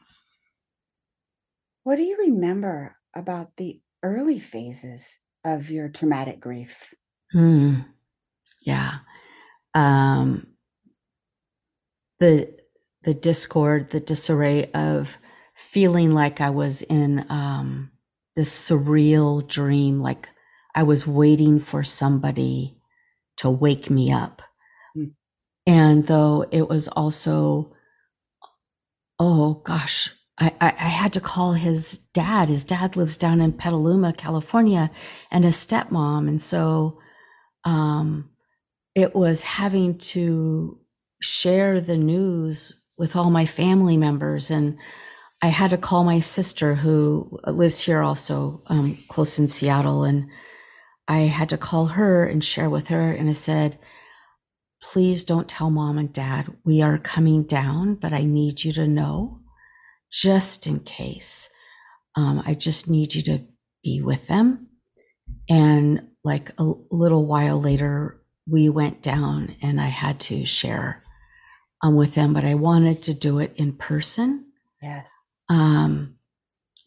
What 1.85 1.97
do 1.97 2.02
you 2.02 2.16
remember 2.18 2.97
about 3.14 3.56
the 3.56 3.80
early 4.02 4.40
phases 4.40 5.18
of 5.45 5.71
your 5.71 5.88
traumatic 5.88 6.40
grief? 6.40 6.92
Hmm. 7.36 7.80
Yeah. 8.62 9.00
Um, 9.74 10.46
the 12.18 12.56
the 13.02 13.12
discord, 13.12 13.90
the 13.90 14.00
disarray 14.00 14.70
of 14.72 15.18
feeling 15.54 16.14
like 16.14 16.40
I 16.40 16.48
was 16.48 16.80
in 16.80 17.26
um, 17.28 17.90
this 18.36 18.50
surreal 18.50 19.46
dream, 19.46 20.00
like 20.00 20.30
I 20.74 20.82
was 20.82 21.06
waiting 21.06 21.60
for 21.60 21.84
somebody 21.84 22.78
to 23.36 23.50
wake 23.50 23.90
me 23.90 24.10
up. 24.10 24.40
Mm. 24.96 25.12
And 25.66 26.06
though 26.06 26.46
it 26.50 26.70
was 26.70 26.88
also, 26.88 27.74
oh 29.18 29.60
gosh, 29.62 30.10
I, 30.38 30.54
I, 30.58 30.68
I, 30.68 30.88
had 30.88 31.12
to 31.12 31.20
call 31.20 31.52
his 31.52 31.98
dad. 31.98 32.48
His 32.48 32.64
dad 32.64 32.96
lives 32.96 33.18
down 33.18 33.42
in 33.42 33.52
Petaluma, 33.52 34.14
California, 34.14 34.90
and 35.30 35.44
his 35.44 35.56
stepmom. 35.56 36.28
And 36.28 36.40
so 36.40 36.98
um, 37.66 38.30
it 38.94 39.14
was 39.14 39.42
having 39.42 39.99
to 39.99 40.78
share 41.20 41.80
the 41.80 41.99
news 41.99 42.73
with 42.96 43.16
all 43.16 43.28
my 43.28 43.44
family 43.44 43.96
members. 43.96 44.50
And 44.50 44.78
I 45.42 45.49
had 45.49 45.70
to 45.70 45.76
call 45.76 46.04
my 46.04 46.20
sister, 46.20 46.76
who 46.76 47.38
lives 47.46 47.80
here 47.80 48.00
also, 48.00 48.62
um, 48.68 48.96
close 49.08 49.38
in 49.38 49.49
Seattle. 49.49 50.04
And 50.04 50.30
I 51.08 51.23
had 51.23 51.50
to 51.50 51.58
call 51.58 51.87
her 51.87 52.25
and 52.25 52.42
share 52.42 52.70
with 52.70 52.88
her. 52.88 53.12
And 53.12 53.28
I 53.28 53.35
said, 53.35 53.78
please 54.80 55.25
don't 55.25 55.49
tell 55.49 55.68
mom 55.68 55.99
and 55.99 56.12
dad 56.12 56.56
we 56.64 56.80
are 56.80 56.99
coming 56.99 57.42
down, 57.42 57.96
but 57.96 58.12
I 58.12 58.23
need 58.23 58.64
you 58.64 58.73
to 58.75 58.87
know 58.87 59.40
just 60.11 60.66
in 60.66 60.80
case. 60.80 61.50
Um, 62.14 62.42
I 62.46 62.54
just 62.54 62.88
need 62.88 63.14
you 63.14 63.23
to 63.23 63.44
be 63.82 64.00
with 64.00 64.28
them. 64.28 64.68
And 65.50 66.08
like 66.26 66.50
a 66.59 66.73
little 66.90 67.25
while 67.26 67.61
later, 67.61 68.21
we 68.49 68.68
went 68.68 69.00
down 69.02 69.54
and 69.62 69.80
I 69.80 69.87
had 69.87 70.21
to 70.23 70.45
share 70.45 71.02
um, 71.83 71.95
with 71.95 72.14
them, 72.14 72.35
but 72.35 72.45
I 72.45 72.54
wanted 72.54 73.02
to 73.04 73.14
do 73.14 73.38
it 73.38 73.52
in 73.56 73.73
person. 73.73 74.47
Yes. 74.83 75.09
Um, 75.49 76.18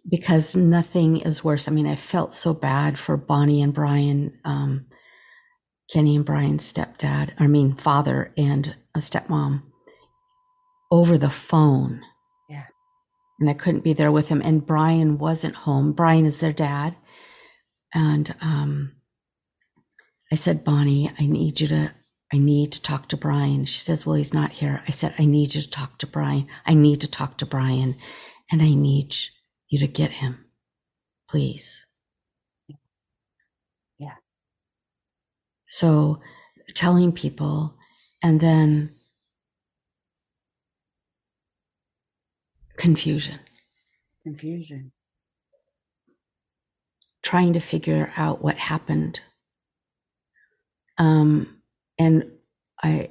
because 0.09 0.55
nothing 0.55 1.17
is 1.21 1.43
worse. 1.43 1.67
I 1.67 1.71
mean, 1.71 1.87
I 1.87 1.95
felt 1.95 2.33
so 2.33 2.53
bad 2.53 2.99
for 2.99 3.15
Bonnie 3.17 3.61
and 3.61 3.73
Brian, 3.73 4.39
um, 4.43 4.85
Kenny 5.91 6.15
and 6.15 6.25
Brian's 6.25 6.71
stepdad, 6.71 7.31
I 7.39 7.47
mean, 7.47 7.75
father 7.75 8.33
and 8.37 8.75
a 8.95 8.99
stepmom 8.99 9.63
over 10.91 11.17
the 11.17 11.29
phone 11.29 12.01
Yeah. 12.49 12.65
and 13.39 13.49
I 13.49 13.53
couldn't 13.53 13.83
be 13.83 13.93
there 13.93 14.11
with 14.11 14.29
him. 14.29 14.41
And 14.43 14.65
Brian 14.65 15.17
wasn't 15.17 15.55
home. 15.55 15.93
Brian 15.93 16.25
is 16.25 16.39
their 16.39 16.53
dad. 16.53 16.95
And 17.93 18.35
um, 18.41 18.93
I 20.31 20.35
said, 20.35 20.63
Bonnie, 20.63 21.11
I 21.19 21.25
need 21.25 21.59
you 21.59 21.67
to, 21.67 21.91
I 22.31 22.37
need 22.37 22.71
to 22.73 22.81
talk 22.81 23.07
to 23.09 23.17
Brian. 23.17 23.65
She 23.65 23.79
says, 23.79 24.05
Well, 24.05 24.15
he's 24.15 24.33
not 24.33 24.51
here. 24.51 24.83
I 24.87 24.91
said, 24.91 25.15
I 25.17 25.25
need 25.25 25.55
you 25.55 25.61
to 25.61 25.69
talk 25.69 25.97
to 25.99 26.07
Brian. 26.07 26.47
I 26.65 26.73
need 26.73 27.01
to 27.01 27.09
talk 27.09 27.37
to 27.39 27.45
Brian. 27.45 27.95
And 28.51 28.61
I 28.61 28.73
need 28.73 29.15
you 29.69 29.79
to 29.79 29.87
get 29.87 30.11
him, 30.11 30.45
please. 31.29 31.85
Yeah. 33.97 34.15
So 35.69 36.21
telling 36.73 37.11
people, 37.11 37.75
and 38.21 38.39
then 38.39 38.91
confusion. 42.77 43.39
Confusion. 44.23 44.91
Trying 47.21 47.53
to 47.53 47.59
figure 47.59 48.11
out 48.17 48.41
what 48.41 48.57
happened. 48.57 49.21
Um, 50.99 51.61
and 51.97 52.31
I 52.83 53.09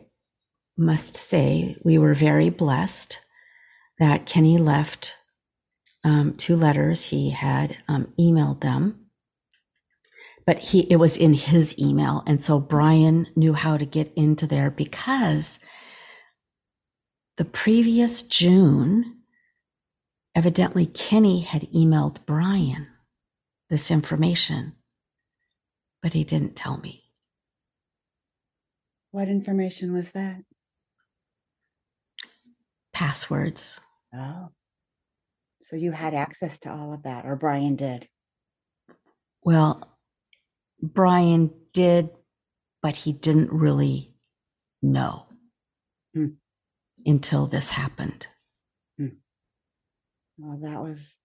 must 0.76 1.16
say, 1.16 1.76
we 1.82 1.98
were 1.98 2.14
very 2.14 2.50
blessed 2.50 3.18
that 3.98 4.26
Kenny 4.26 4.58
left 4.58 5.16
um, 6.04 6.34
two 6.36 6.54
letters. 6.54 7.06
He 7.06 7.30
had 7.30 7.78
um, 7.88 8.12
emailed 8.20 8.60
them, 8.60 9.06
but 10.46 10.60
he 10.60 10.80
it 10.82 10.96
was 10.96 11.16
in 11.16 11.34
his 11.34 11.76
email, 11.78 12.22
and 12.26 12.42
so 12.42 12.60
Brian 12.60 13.26
knew 13.34 13.54
how 13.54 13.76
to 13.76 13.84
get 13.84 14.12
into 14.14 14.46
there 14.46 14.70
because 14.70 15.58
the 17.36 17.44
previous 17.44 18.22
June 18.22 19.18
Evidently, 20.38 20.86
Kenny 20.86 21.40
had 21.40 21.62
emailed 21.72 22.18
Brian 22.24 22.86
this 23.70 23.90
information, 23.90 24.76
but 26.00 26.12
he 26.12 26.22
didn't 26.22 26.54
tell 26.54 26.78
me. 26.78 27.07
What 29.10 29.28
information 29.28 29.92
was 29.92 30.12
that? 30.12 30.42
Passwords. 32.92 33.80
Oh. 34.14 34.48
So 35.62 35.76
you 35.76 35.92
had 35.92 36.14
access 36.14 36.58
to 36.60 36.70
all 36.70 36.92
of 36.92 37.02
that, 37.02 37.24
or 37.24 37.36
Brian 37.36 37.76
did? 37.76 38.08
Well, 39.42 39.96
Brian 40.80 41.50
did, 41.72 42.10
but 42.82 42.96
he 42.96 43.12
didn't 43.12 43.52
really 43.52 44.14
know 44.82 45.26
hmm. 46.14 46.28
until 47.04 47.46
this 47.46 47.70
happened. 47.70 48.26
Well, 50.38 50.58
that 50.62 50.80
was 50.80 51.16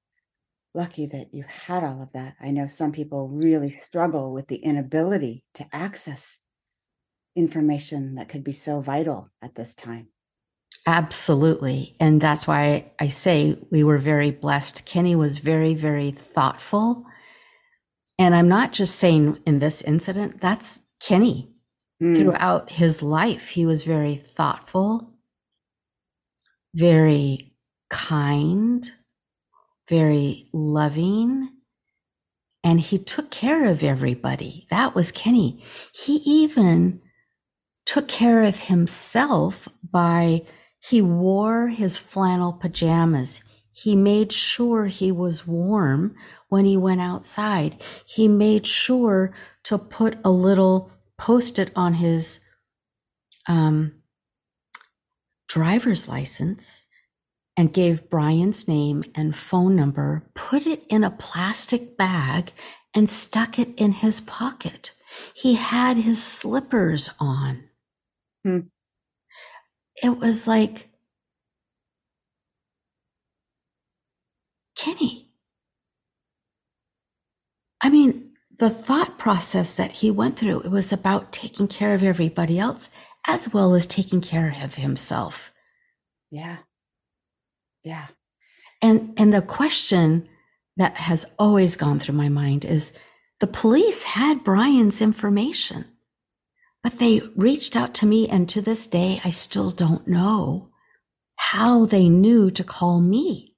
lucky 0.73 1.05
that 1.05 1.33
you 1.33 1.43
had 1.47 1.83
all 1.83 2.01
of 2.01 2.11
that. 2.13 2.35
I 2.41 2.49
know 2.49 2.67
some 2.67 2.91
people 2.91 3.27
really 3.27 3.69
struggle 3.69 4.33
with 4.33 4.47
the 4.47 4.55
inability 4.55 5.43
to 5.55 5.67
access 5.71 6.39
information 7.35 8.15
that 8.15 8.29
could 8.29 8.43
be 8.43 8.53
so 8.53 8.79
vital 8.79 9.29
at 9.41 9.55
this 9.55 9.73
time. 9.73 10.07
Absolutely. 10.85 11.95
And 11.99 12.19
that's 12.19 12.45
why 12.45 12.91
I 12.99 13.07
say 13.07 13.57
we 13.71 13.83
were 13.83 13.97
very 13.97 14.31
blessed. 14.31 14.85
Kenny 14.85 15.15
was 15.15 15.37
very, 15.37 15.73
very 15.73 16.11
thoughtful. 16.11 17.05
And 18.19 18.35
I'm 18.35 18.49
not 18.49 18.73
just 18.73 18.95
saying 18.95 19.39
in 19.45 19.59
this 19.59 19.81
incident, 19.81 20.41
that's 20.41 20.81
Kenny. 20.99 21.49
Mm. 22.01 22.17
Throughout 22.17 22.71
his 22.71 23.01
life, 23.01 23.49
he 23.49 23.65
was 23.65 23.85
very 23.85 24.15
thoughtful, 24.15 25.13
very 26.73 27.53
kind, 27.89 28.89
very 29.87 30.49
loving, 30.51 31.49
and 32.63 32.79
he 32.79 32.97
took 32.97 33.29
care 33.29 33.67
of 33.67 33.83
everybody. 33.83 34.67
That 34.69 34.95
was 34.95 35.11
Kenny. 35.11 35.63
He 35.93 36.15
even 36.25 37.01
took 37.85 38.07
care 38.07 38.43
of 38.43 38.61
himself 38.61 39.67
by 39.83 40.43
he 40.79 41.01
wore 41.01 41.69
his 41.69 41.97
flannel 41.97 42.53
pajamas. 42.53 43.43
He 43.71 43.95
made 43.95 44.31
sure 44.31 44.85
he 44.85 45.11
was 45.11 45.47
warm 45.47 46.15
when 46.49 46.65
he 46.65 46.77
went 46.77 47.01
outside. 47.01 47.81
He 48.05 48.27
made 48.27 48.67
sure 48.67 49.33
to 49.63 49.77
put 49.77 50.17
a 50.23 50.29
little 50.29 50.91
post 51.17 51.57
it 51.57 51.71
on 51.75 51.95
his 51.95 52.39
um, 53.47 53.93
driver's 55.47 56.07
license 56.07 56.87
and 57.55 57.73
gave 57.73 58.09
Brian's 58.09 58.67
name 58.67 59.03
and 59.15 59.35
phone 59.35 59.75
number, 59.75 60.29
put 60.33 60.65
it 60.65 60.83
in 60.89 61.03
a 61.03 61.11
plastic 61.11 61.97
bag, 61.97 62.51
and 62.93 63.09
stuck 63.09 63.57
it 63.57 63.69
in 63.77 63.91
his 63.91 64.19
pocket. 64.19 64.91
He 65.33 65.55
had 65.55 65.97
his 65.97 66.23
slippers 66.23 67.09
on. 67.19 67.69
Hmm. 68.43 68.59
It 70.01 70.17
was 70.19 70.47
like, 70.47 70.89
Kenny. 74.75 75.31
I 77.81 77.89
mean, 77.89 78.31
the 78.59 78.69
thought 78.69 79.17
process 79.17 79.75
that 79.75 79.93
he 79.93 80.11
went 80.11 80.37
through, 80.37 80.61
it 80.61 80.71
was 80.71 80.93
about 80.93 81.31
taking 81.31 81.67
care 81.67 81.93
of 81.93 82.03
everybody 82.03 82.59
else 82.59 82.89
as 83.27 83.53
well 83.53 83.75
as 83.75 83.85
taking 83.85 84.21
care 84.21 84.55
of 84.61 84.75
himself. 84.75 85.51
Yeah. 86.31 86.57
Yeah. 87.83 88.07
And 88.81 89.13
and 89.17 89.33
the 89.33 89.41
question 89.41 90.27
that 90.77 90.97
has 90.97 91.25
always 91.39 91.75
gone 91.75 91.99
through 91.99 92.15
my 92.15 92.29
mind 92.29 92.65
is 92.65 92.93
the 93.39 93.47
police 93.47 94.03
had 94.03 94.43
Brian's 94.43 95.01
information. 95.01 95.85
But 96.83 96.99
they 96.99 97.21
reached 97.35 97.77
out 97.77 97.93
to 97.95 98.05
me. 98.05 98.27
And 98.27 98.47
to 98.49 98.61
this 98.61 98.85
day, 98.85 99.21
I 99.23 99.29
still 99.29 99.71
don't 99.71 100.07
know 100.07 100.69
how 101.37 101.85
they 101.85 102.09
knew 102.09 102.51
to 102.51 102.63
call 102.63 102.99
me. 102.99 103.55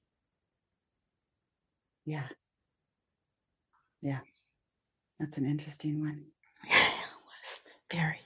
Yeah. 2.04 2.28
Yeah. 4.00 4.20
That's 5.18 5.38
an 5.38 5.44
interesting 5.44 6.00
one. 6.00 6.26
it 6.64 6.94
was 7.42 7.60
very. 7.90 8.20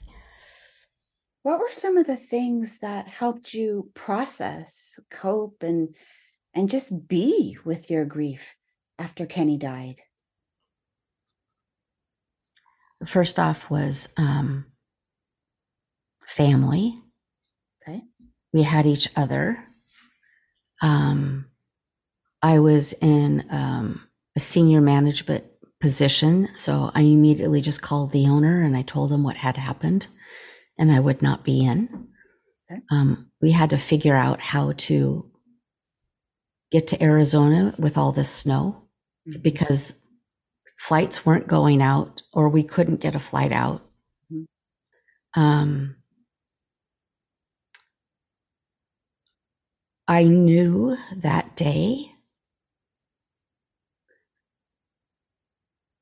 What 1.42 1.58
were 1.58 1.70
some 1.70 1.96
of 1.96 2.06
the 2.06 2.16
things 2.16 2.78
that 2.78 3.08
helped 3.08 3.54
you 3.54 3.90
process, 3.94 5.00
cope, 5.10 5.62
and 5.62 5.94
and 6.52 6.68
just 6.68 7.08
be 7.08 7.56
with 7.64 7.90
your 7.90 8.04
grief 8.04 8.56
after 8.98 9.24
Kenny 9.24 9.56
died? 9.56 9.96
First 13.06 13.38
off 13.38 13.70
was 13.70 14.12
um, 14.18 14.66
family. 16.36 16.94
Okay. 17.82 18.02
We 18.52 18.62
had 18.62 18.86
each 18.86 19.08
other. 19.16 19.62
Um, 20.82 21.46
I 22.42 22.58
was 22.58 22.92
in 22.94 23.44
um, 23.50 24.08
a 24.36 24.40
senior 24.40 24.80
management 24.80 25.44
position, 25.80 26.48
so 26.56 26.90
I 26.94 27.02
immediately 27.02 27.60
just 27.60 27.82
called 27.82 28.12
the 28.12 28.26
owner 28.26 28.62
and 28.62 28.76
I 28.76 28.82
told 28.82 29.12
him 29.12 29.22
what 29.22 29.36
had 29.36 29.56
happened, 29.56 30.06
and 30.78 30.90
I 30.92 31.00
would 31.00 31.20
not 31.22 31.44
be 31.44 31.64
in. 31.64 32.08
Okay. 32.70 32.80
Um, 32.90 33.30
we 33.42 33.50
had 33.52 33.70
to 33.70 33.78
figure 33.78 34.16
out 34.16 34.40
how 34.40 34.72
to 34.72 35.30
get 36.70 36.86
to 36.88 37.02
Arizona 37.02 37.74
with 37.78 37.98
all 37.98 38.12
this 38.12 38.30
snow 38.30 38.84
Mhm. 39.28 39.42
because 39.42 39.94
flights 40.78 41.26
weren't 41.26 41.48
going 41.48 41.82
out 41.82 42.22
or 42.32 42.48
we 42.48 42.62
couldn't 42.62 43.00
get 43.00 43.14
a 43.16 43.20
flight 43.20 43.52
out. 43.52 43.82
Mhm. 44.32 44.46
Um, 45.34 45.96
I 50.10 50.24
knew 50.24 50.96
that 51.14 51.54
day 51.54 52.10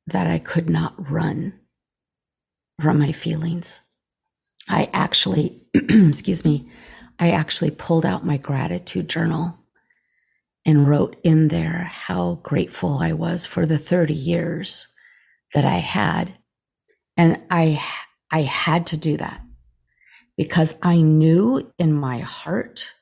that 0.06 0.26
I 0.26 0.38
could 0.38 0.70
not 0.70 1.10
run 1.10 1.52
from 2.80 3.00
my 3.00 3.12
feelings. 3.12 3.82
I 4.66 4.88
actually, 4.94 5.60
excuse 5.74 6.42
me, 6.42 6.70
I 7.18 7.32
actually 7.32 7.70
pulled 7.70 8.06
out 8.06 8.24
my 8.24 8.38
gratitude 8.38 9.10
journal 9.10 9.58
and 10.64 10.88
wrote 10.88 11.16
in 11.22 11.48
there 11.48 11.92
how 11.92 12.36
grateful 12.36 13.00
I 13.00 13.12
was 13.12 13.44
for 13.44 13.66
the 13.66 13.76
30 13.76 14.14
years 14.14 14.88
that 15.52 15.66
I 15.66 15.80
had. 15.80 16.32
And 17.18 17.42
I, 17.50 17.84
I 18.30 18.40
had 18.40 18.86
to 18.86 18.96
do 18.96 19.18
that 19.18 19.42
because 20.38 20.76
I 20.82 21.02
knew 21.02 21.70
in 21.78 21.92
my 21.92 22.20
heart 22.20 22.94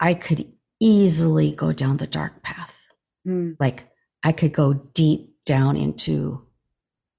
I 0.00 0.14
could 0.14 0.52
easily 0.80 1.52
go 1.52 1.72
down 1.72 1.96
the 1.96 2.06
dark 2.06 2.42
path. 2.42 2.86
Mm, 3.26 3.56
Like 3.58 3.88
I 4.22 4.32
could 4.32 4.52
go 4.52 4.74
deep 4.74 5.34
down 5.44 5.76
into 5.76 6.46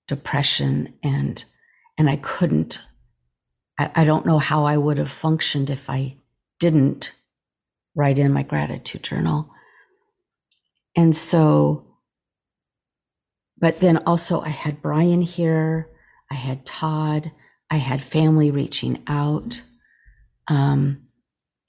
depression 0.07 0.93
and, 1.03 1.43
and 1.97 2.09
I 2.09 2.15
couldn't. 2.17 2.79
I, 3.77 3.91
I 3.95 4.03
don't 4.05 4.25
know 4.25 4.39
how 4.39 4.65
I 4.65 4.77
would 4.77 4.97
have 4.97 5.11
functioned 5.11 5.69
if 5.69 5.89
I 5.89 6.15
didn't 6.59 7.13
write 7.95 8.19
in 8.19 8.31
my 8.31 8.43
gratitude 8.43 9.03
journal. 9.03 9.49
And 10.95 11.15
so, 11.15 11.85
but 13.57 13.79
then 13.79 13.97
also 14.05 14.41
I 14.41 14.49
had 14.49 14.81
Brian 14.81 15.21
here, 15.21 15.89
I 16.31 16.35
had 16.35 16.65
Todd, 16.65 17.31
I 17.69 17.77
had 17.77 18.01
family 18.01 18.51
reaching 18.51 19.03
out. 19.07 19.61
Um, 20.47 21.08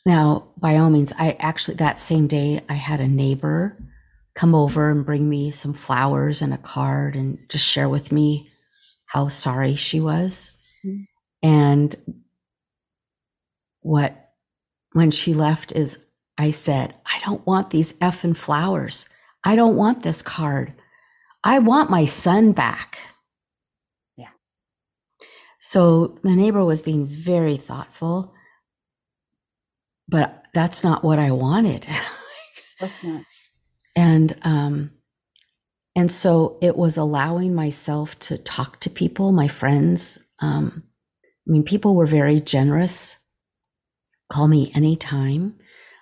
now, 0.06 0.48
by 0.56 0.76
all 0.76 0.90
means, 0.90 1.12
I 1.18 1.36
actually, 1.38 1.76
that 1.76 2.00
same 2.00 2.26
day, 2.26 2.62
I 2.68 2.74
had 2.74 3.00
a 3.00 3.08
neighbor 3.08 3.76
come 4.34 4.54
over 4.54 4.90
and 4.90 5.04
bring 5.04 5.28
me 5.28 5.50
some 5.50 5.72
flowers 5.74 6.40
and 6.40 6.54
a 6.54 6.58
card 6.58 7.16
and 7.16 7.38
just 7.48 7.66
share 7.66 7.88
with 7.88 8.12
me 8.12 8.48
how 9.06 9.28
sorry 9.28 9.74
she 9.76 10.00
was. 10.00 10.52
Mhm. 10.84 11.06
And 11.42 11.96
what, 13.80 14.30
when 14.92 15.10
she 15.10 15.34
left, 15.34 15.72
is 15.72 15.98
I 16.38 16.52
said, 16.52 16.94
I 17.04 17.20
don't 17.24 17.44
want 17.46 17.70
these 17.70 17.92
effing 17.94 18.36
flowers. 18.36 19.08
I 19.44 19.56
don't 19.56 19.76
want 19.76 20.02
this 20.02 20.22
card. 20.22 20.72
I 21.44 21.58
want 21.58 21.90
my 21.90 22.04
son 22.04 22.52
back. 22.52 22.98
Yeah. 24.16 24.30
So 25.60 26.18
the 26.22 26.30
neighbor 26.30 26.64
was 26.64 26.82
being 26.82 27.06
very 27.06 27.56
thoughtful, 27.56 28.32
but 30.10 30.44
that's 30.52 30.82
not 30.84 31.04
what 31.04 31.18
I 31.18 31.30
wanted. 31.30 31.86
course 32.80 33.02
not. 33.04 33.24
and 33.96 34.36
um 34.42 34.90
and 35.94 36.10
so 36.10 36.58
it 36.62 36.76
was 36.76 36.96
allowing 36.96 37.54
myself 37.54 38.18
to 38.20 38.38
talk 38.38 38.80
to 38.80 38.88
people 38.90 39.32
my 39.32 39.48
friends 39.48 40.18
um 40.40 40.82
i 41.46 41.50
mean 41.52 41.62
people 41.62 41.94
were 41.94 42.06
very 42.06 42.40
generous 42.40 43.18
call 44.32 44.48
me 44.48 44.72
anytime 44.74 45.56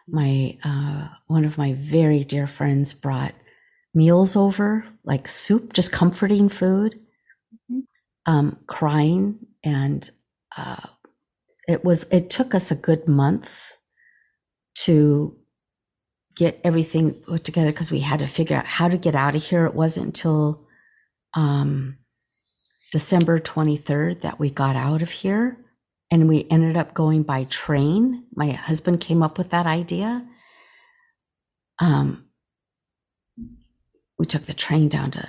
my 0.06 0.56
uh 0.62 1.08
one 1.26 1.44
of 1.44 1.58
my 1.58 1.72
very 1.74 2.22
dear 2.24 2.46
friends 2.46 2.92
brought 2.92 3.34
meals 3.94 4.36
over 4.36 4.84
like 5.04 5.26
soup 5.26 5.72
just 5.72 5.90
comforting 5.90 6.48
food 6.48 6.98
Mhm. 7.70 7.82
um 8.26 8.58
crying 8.68 9.38
and 9.64 10.10
uh 10.56 10.86
it 11.66 11.84
was 11.84 12.04
it 12.12 12.30
took 12.30 12.54
us 12.54 12.70
a 12.70 12.76
good 12.88 13.08
month 13.08 13.72
to 14.84 15.36
get 16.36 16.60
everything 16.62 17.12
put 17.12 17.44
together 17.44 17.72
because 17.72 17.90
we 17.90 18.00
had 18.00 18.20
to 18.20 18.26
figure 18.26 18.56
out 18.56 18.66
how 18.66 18.88
to 18.88 18.96
get 18.96 19.14
out 19.14 19.34
of 19.34 19.42
here. 19.42 19.66
It 19.66 19.74
wasn't 19.74 20.06
until 20.06 20.66
um, 21.34 21.98
December 22.92 23.38
23rd 23.40 24.20
that 24.20 24.38
we 24.38 24.50
got 24.50 24.76
out 24.76 25.02
of 25.02 25.10
here. 25.10 25.58
And 26.10 26.28
we 26.28 26.46
ended 26.50 26.76
up 26.76 26.94
going 26.94 27.22
by 27.22 27.44
train. 27.44 28.24
My 28.34 28.52
husband 28.52 29.00
came 29.00 29.22
up 29.22 29.36
with 29.36 29.50
that 29.50 29.66
idea. 29.66 30.26
Um, 31.78 32.28
we 34.18 34.26
took 34.26 34.46
the 34.46 34.54
train 34.54 34.88
down 34.88 35.10
to 35.12 35.28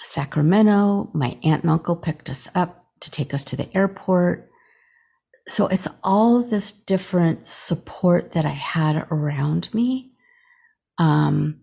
Sacramento. 0.00 1.10
My 1.12 1.38
aunt 1.42 1.62
and 1.64 1.70
uncle 1.70 1.96
picked 1.96 2.30
us 2.30 2.48
up 2.54 2.86
to 3.00 3.10
take 3.10 3.34
us 3.34 3.44
to 3.44 3.56
the 3.56 3.74
airport. 3.76 4.48
So 5.48 5.66
it's 5.66 5.88
all 6.02 6.42
this 6.42 6.72
different 6.72 7.46
support 7.46 8.32
that 8.32 8.46
I 8.46 8.50
had 8.50 9.06
around 9.10 9.72
me. 9.74 10.12
Um, 10.98 11.60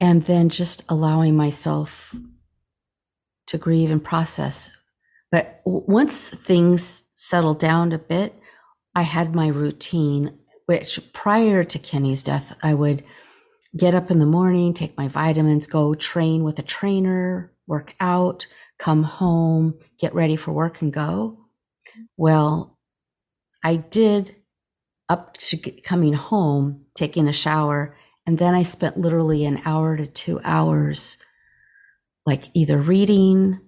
and 0.00 0.24
then 0.24 0.48
just 0.48 0.84
allowing 0.88 1.36
myself 1.36 2.14
to 3.46 3.58
grieve 3.58 3.90
and 3.90 4.02
process. 4.02 4.72
But 5.30 5.60
once 5.64 6.28
things 6.28 7.02
settled 7.14 7.60
down 7.60 7.92
a 7.92 7.98
bit, 7.98 8.34
I 8.94 9.02
had 9.02 9.34
my 9.34 9.48
routine, 9.48 10.38
which 10.66 11.00
prior 11.12 11.64
to 11.64 11.78
Kenny's 11.78 12.22
death, 12.22 12.56
I 12.62 12.74
would 12.74 13.04
get 13.76 13.94
up 13.94 14.10
in 14.10 14.18
the 14.18 14.26
morning, 14.26 14.72
take 14.72 14.96
my 14.96 15.08
vitamins, 15.08 15.66
go 15.66 15.94
train 15.94 16.44
with 16.44 16.58
a 16.58 16.62
trainer, 16.62 17.52
work 17.66 17.94
out, 18.00 18.46
come 18.78 19.02
home, 19.02 19.78
get 19.98 20.14
ready 20.14 20.36
for 20.36 20.52
work 20.52 20.80
and 20.80 20.92
go. 20.92 21.38
Well, 22.16 22.75
I 23.66 23.78
did 23.78 24.36
up 25.08 25.36
to 25.38 25.56
coming 25.56 26.12
home, 26.12 26.84
taking 26.94 27.26
a 27.26 27.32
shower, 27.32 27.96
and 28.24 28.38
then 28.38 28.54
I 28.54 28.62
spent 28.62 28.96
literally 28.96 29.44
an 29.44 29.60
hour 29.64 29.96
to 29.96 30.06
two 30.06 30.40
hours, 30.44 31.16
like 32.24 32.44
either 32.54 32.78
reading, 32.78 33.58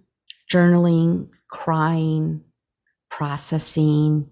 journaling, 0.53 1.31
crying, 1.51 2.45
processing, 3.11 4.31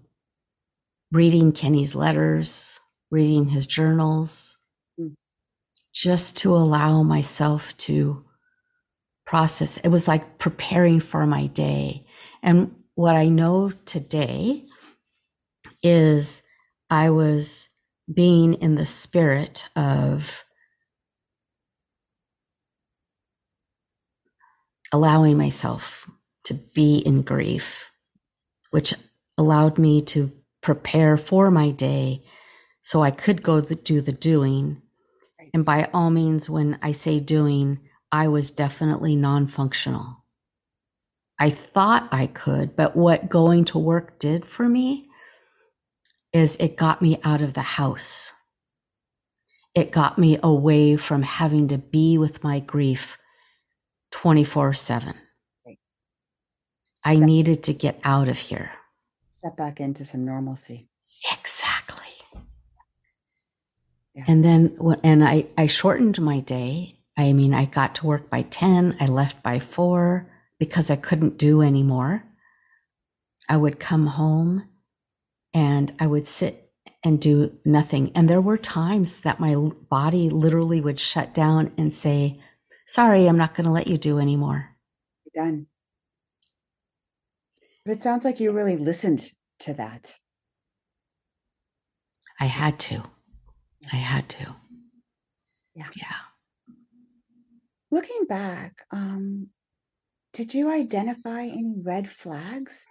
reading 1.11 1.51
Kenny's 1.51 1.95
letters, 1.95 2.79
reading 3.11 3.49
his 3.49 3.67
journals, 3.67 4.55
Mm. 4.97 5.15
just 5.93 6.37
to 6.37 6.55
allow 6.55 7.03
myself 7.03 7.75
to 7.87 8.23
process. 9.25 9.75
It 9.75 9.89
was 9.89 10.07
like 10.07 10.39
preparing 10.39 11.01
for 11.01 11.25
my 11.25 11.47
day. 11.47 12.07
And 12.41 12.73
what 12.95 13.17
I 13.17 13.27
know 13.27 13.71
today 13.83 14.63
is 15.83 16.43
I 16.89 17.09
was 17.09 17.69
being 18.13 18.53
in 18.55 18.75
the 18.75 18.85
spirit 18.85 19.67
of 19.75 20.43
allowing 24.93 25.37
myself 25.37 26.09
to 26.45 26.53
be 26.53 26.97
in 26.99 27.21
grief, 27.21 27.91
which 28.71 28.93
allowed 29.37 29.77
me 29.77 30.01
to 30.01 30.31
prepare 30.61 31.17
for 31.17 31.51
my 31.51 31.71
day 31.71 32.23
so 32.81 33.03
I 33.03 33.11
could 33.11 33.43
go 33.43 33.59
th- 33.59 33.83
do 33.83 34.01
the 34.01 34.13
doing. 34.13 34.81
Right. 35.37 35.49
And 35.53 35.65
by 35.65 35.89
all 35.93 36.09
means, 36.09 36.49
when 36.49 36.79
I 36.81 36.93
say 36.93 37.19
doing, 37.19 37.79
I 38.11 38.29
was 38.29 38.51
definitely 38.51 39.15
non 39.15 39.47
functional. 39.47 40.23
I 41.39 41.49
thought 41.49 42.07
I 42.11 42.27
could, 42.27 42.75
but 42.75 42.95
what 42.95 43.29
going 43.29 43.65
to 43.65 43.77
work 43.77 44.19
did 44.19 44.45
for 44.45 44.67
me 44.67 45.06
is 46.33 46.57
it 46.57 46.75
got 46.75 47.01
me 47.01 47.19
out 47.23 47.41
of 47.41 47.53
the 47.53 47.61
house. 47.61 48.33
It 49.73 49.91
got 49.91 50.17
me 50.17 50.39
away 50.41 50.97
from 50.97 51.21
having 51.21 51.67
to 51.69 51.77
be 51.77 52.17
with 52.17 52.43
my 52.43 52.59
grief 52.59 53.17
24 54.11 54.73
7. 54.73 55.13
I 57.03 57.15
needed 57.15 57.63
to 57.63 57.73
get 57.73 57.99
out 58.03 58.27
of 58.27 58.37
here. 58.37 58.71
Step 59.29 59.55
back 59.55 59.79
into 59.79 60.03
some 60.03 60.25
normalcy. 60.25 60.89
Exactly. 61.31 62.03
Yeah. 64.13 64.25
And 64.27 64.43
then, 64.43 64.77
and 65.03 65.23
I, 65.23 65.45
I 65.57 65.67
shortened 65.67 66.19
my 66.19 66.39
day. 66.39 66.99
I 67.15 67.33
mean, 67.33 67.53
I 67.53 67.65
got 67.65 67.95
to 67.95 68.05
work 68.05 68.29
by 68.29 68.41
10, 68.41 68.97
I 68.99 69.07
left 69.07 69.41
by 69.41 69.59
four 69.59 70.29
because 70.59 70.89
I 70.89 70.95
couldn't 70.95 71.37
do 71.37 71.61
anymore. 71.61 72.23
I 73.47 73.57
would 73.57 73.79
come 73.79 74.07
home 74.07 74.67
and 75.53 75.93
I 75.99 76.07
would 76.07 76.27
sit 76.27 76.71
and 77.03 77.21
do 77.21 77.57
nothing. 77.63 78.11
And 78.15 78.29
there 78.29 78.41
were 78.41 78.57
times 78.57 79.17
that 79.21 79.39
my 79.39 79.55
body 79.55 80.29
literally 80.29 80.81
would 80.81 80.99
shut 80.99 81.33
down 81.33 81.71
and 81.77 81.93
say, 81.93 82.39
Sorry, 82.85 83.27
I'm 83.27 83.37
not 83.37 83.53
going 83.53 83.65
to 83.65 83.71
let 83.71 83.87
you 83.87 83.97
do 83.97 84.17
anymore. 84.19 84.75
done. 85.35 85.67
But 87.85 87.93
it 87.93 88.01
sounds 88.01 88.23
like 88.25 88.39
you 88.39 88.51
really 88.51 88.77
listened 88.77 89.29
to 89.59 89.73
that. 89.73 90.13
I 92.39 92.45
had 92.45 92.79
to. 92.81 93.03
I 93.91 93.95
had 93.97 94.29
to. 94.29 94.55
Yeah. 95.75 95.87
Yeah. 95.95 96.15
Looking 97.91 98.25
back, 98.27 98.85
um, 98.91 99.47
did 100.33 100.53
you 100.53 100.69
identify 100.69 101.43
any 101.43 101.75
red 101.81 102.09
flags 102.09 102.85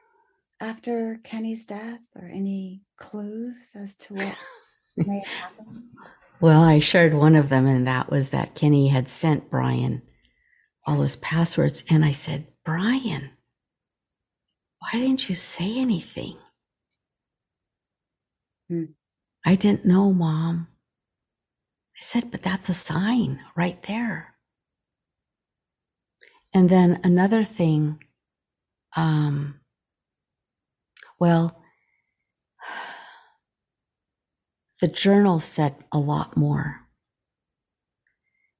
after 0.61 1.21
Kenny's 1.25 1.66
death 1.66 2.01
or 2.14 2.29
any 2.29 2.83
clues 2.99 3.71
as 3.75 3.97
to 3.97 4.14
what 4.14 4.38
may 4.97 5.19
have 5.19 5.29
happened? 5.29 5.83
Well, 6.40 6.62
I 6.62 6.81
shared 6.81 7.14
one 7.14 7.35
of 7.35 7.49
them, 7.49 7.66
and 7.66 7.87
that 7.87 8.11
was 8.11 8.31
that 8.31 8.55
Kenny 8.55 8.88
had 8.88 9.09
sent 9.09 9.51
Brian 9.51 10.03
all 10.87 11.01
his 11.03 11.16
passwords. 11.16 11.83
And 11.90 12.05
I 12.05 12.12
said, 12.12 12.47
Brian, 12.64 13.31
why 14.81 14.90
didn't 15.01 15.29
you 15.29 15.35
say 15.35 15.79
anything? 15.79 16.37
Hmm. 18.69 18.85
I 19.45 19.55
didn't 19.55 19.87
know, 19.87 20.12
Mom. 20.12 20.69
I 21.97 22.01
said, 22.01 22.31
but 22.31 22.42
that's 22.42 22.69
a 22.69 22.75
sign 22.75 23.40
right 23.57 23.83
there. 23.85 24.35
And 26.53 26.69
then 26.69 27.01
another 27.05 27.45
thing, 27.45 28.03
um, 28.97 29.61
well, 31.18 31.62
the 34.81 34.88
journal 34.88 35.40
said 35.40 35.76
a 35.92 35.98
lot 35.98 36.37
more. 36.37 36.83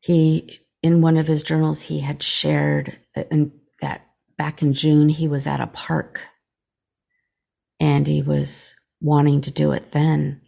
He, 0.00 0.60
in 0.82 1.02
one 1.02 1.16
of 1.16 1.26
his 1.26 1.42
journals, 1.42 1.82
he 1.82 2.00
had 2.00 2.22
shared 2.22 2.98
that, 3.14 3.30
back 4.38 4.60
in 4.60 4.74
June 4.74 5.08
he 5.08 5.26
was 5.26 5.46
at 5.46 5.60
a 5.60 5.66
park 5.66 6.26
and 7.80 8.06
he 8.06 8.20
was 8.20 8.74
wanting 9.00 9.40
to 9.40 9.50
do 9.50 9.72
it 9.72 9.92
then. 9.92 10.42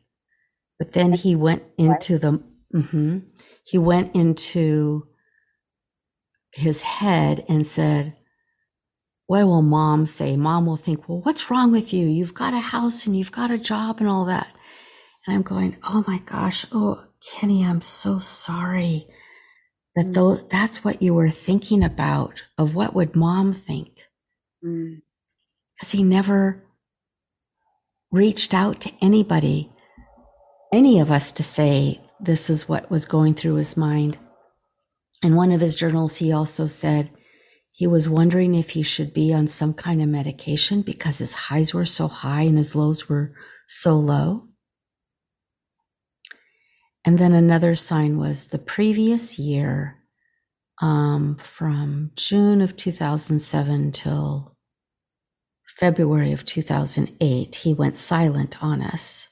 But 0.79 0.93
then 0.93 1.15
he 1.15 1.35
went 1.35 1.63
into 1.77 2.19
the, 2.19 2.43
mm-hmm, 2.75 3.19
he 3.65 3.79
went 3.79 4.15
into 4.15 5.09
his 6.53 6.83
head 6.83 7.45
and 7.49 7.67
said, 7.67 8.15
What 9.29 9.45
will 9.45 9.61
mom 9.61 10.07
say? 10.07 10.39
Mom 10.39 10.65
will 10.65 10.79
think, 10.79 11.07
Well, 11.07 11.21
what's 11.21 11.51
wrong 11.51 11.71
with 11.71 11.93
you? 11.93 12.07
You've 12.07 12.33
got 12.33 12.55
a 12.55 12.61
house 12.61 13.07
and 13.07 13.15
you've 13.15 13.31
got 13.31 13.51
a 13.51 13.59
job 13.59 14.01
and 14.01 14.09
all 14.09 14.25
that. 14.25 14.51
And 15.27 15.37
I'm 15.37 15.43
going, 15.43 15.77
Oh 15.85 16.03
my 16.09 16.19
gosh. 16.21 16.65
Oh, 16.73 17.05
Kenny, 17.21 17.63
I'm 17.63 17.83
so 17.83 18.21
sorry 18.21 19.07
that 19.95 20.07
mm. 20.07 20.15
those, 20.15 20.49
that's 20.49 20.83
what 20.83 21.03
you 21.03 21.13
were 21.13 21.29
thinking 21.29 21.85
about 21.85 22.43
of 22.57 22.75
what 22.75 22.95
would 22.95 23.15
mom 23.15 23.53
think. 23.53 24.09
Because 24.63 24.73
mm. 25.85 25.93
he 25.93 26.03
never 26.03 26.65
reached 28.11 28.55
out 28.55 28.81
to 28.81 28.93
anybody, 29.03 29.71
any 30.73 31.01
of 31.01 31.11
us 31.11 31.33
to 31.33 31.43
say 31.43 32.01
this 32.19 32.49
is 32.49 32.67
what 32.67 32.91
was 32.91 33.05
going 33.05 33.35
through 33.35 33.57
his 33.57 33.77
mind. 33.77 34.17
In 35.23 35.37
one 35.37 35.53
of 35.53 35.61
his 35.61 35.77
journals, 35.77 36.17
he 36.17 36.33
also 36.33 36.67
said 36.67 37.11
he 37.79 37.87
was 37.87 38.09
wondering 38.09 38.57
if 38.57 38.71
he 38.71 38.83
should 38.83 39.15
be 39.15 39.33
on 39.33 39.47
some 39.47 39.73
kind 39.73 40.03
of 40.03 40.09
medication 40.09 40.83
because 40.83 41.19
his 41.19 41.35
highs 41.35 41.73
were 41.73 41.87
so 41.87 42.09
high 42.09 42.43
and 42.43 42.59
his 42.59 42.75
lows 42.75 43.09
were 43.09 43.33
so 43.69 43.95
low. 43.95 44.49
And 47.05 47.19
then 47.19 47.33
another 47.33 47.77
sign 47.77 48.19
was 48.19 48.49
the 48.49 48.59
previous 48.59 49.39
year, 49.39 49.99
um, 50.83 51.39
from 51.41 52.11
June 52.17 52.61
of 52.61 52.77
2007 52.77 53.93
till 53.93 54.57
February 55.65 56.33
of 56.33 56.45
2008, 56.45 57.55
he 57.55 57.75
went 57.75 57.97
silent 57.97 58.61
on 58.61 58.83
us. 58.83 59.29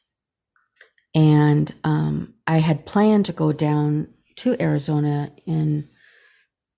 And 1.17 1.75
um, 1.83 2.35
I 2.47 2.59
had 2.59 2.87
planned 2.87 3.27
to 3.27 3.33
go 3.33 3.53
down 3.53 4.07
to 4.37 4.57
Arizona 4.63 5.33
in 5.47 5.89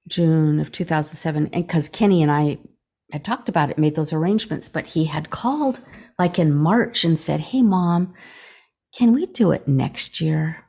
June 0.09 0.59
of 0.59 0.73
2007 0.73 1.51
and 1.53 1.66
because 1.66 1.88
Kenny 1.88 2.23
and 2.23 2.31
I 2.31 2.59
had 3.12 3.25
talked 3.25 3.49
about 3.49 3.71
it, 3.71 3.79
made 3.79 3.94
those 3.94 4.12
arrangements, 4.12 4.68
but 4.68 4.88
he 4.88 5.05
had 5.05 5.31
called 5.31 5.81
like 6.18 6.38
in 6.38 6.55
March 6.55 7.05
and 7.05 7.18
said, 7.18 7.40
Hey, 7.40 7.62
mom, 7.62 8.14
can 8.94 9.12
we 9.12 9.27
do 9.27 9.53
it 9.53 9.68
next 9.68 10.21
year? 10.21 10.64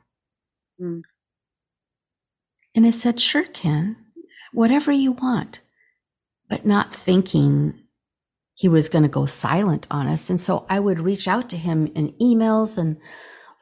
Mm. 0.80 1.02
And 2.74 2.86
I 2.86 2.90
said, 2.90 3.20
Sure, 3.20 3.44
Ken, 3.44 3.96
whatever 4.52 4.92
you 4.92 5.12
want, 5.12 5.60
but 6.48 6.64
not 6.64 6.94
thinking 6.94 7.74
he 8.54 8.68
was 8.68 8.88
going 8.88 9.02
to 9.02 9.08
go 9.08 9.26
silent 9.26 9.86
on 9.90 10.06
us. 10.06 10.28
And 10.28 10.40
so 10.40 10.66
I 10.68 10.80
would 10.80 11.00
reach 11.00 11.26
out 11.26 11.48
to 11.50 11.56
him 11.56 11.86
in 11.94 12.12
emails 12.20 12.76
and 12.76 12.98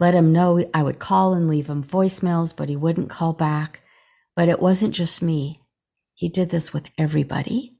let 0.01 0.14
him 0.14 0.33
know 0.33 0.64
I 0.75 0.83
would 0.83 0.99
call 0.99 1.35
and 1.35 1.49
leave 1.49 1.69
him 1.69 1.85
voicemails, 1.85 2.55
but 2.55 2.69
he 2.69 2.77
wouldn't 2.77 3.11
call 3.11 3.33
back. 3.33 3.81
But 4.35 4.49
it 4.49 4.61
wasn't 4.61 4.95
just 4.95 5.23
me. 5.23 5.61
He 6.18 6.28
did 6.28 6.50
this 6.50 6.72
with 6.72 6.90
everybody, 6.98 7.76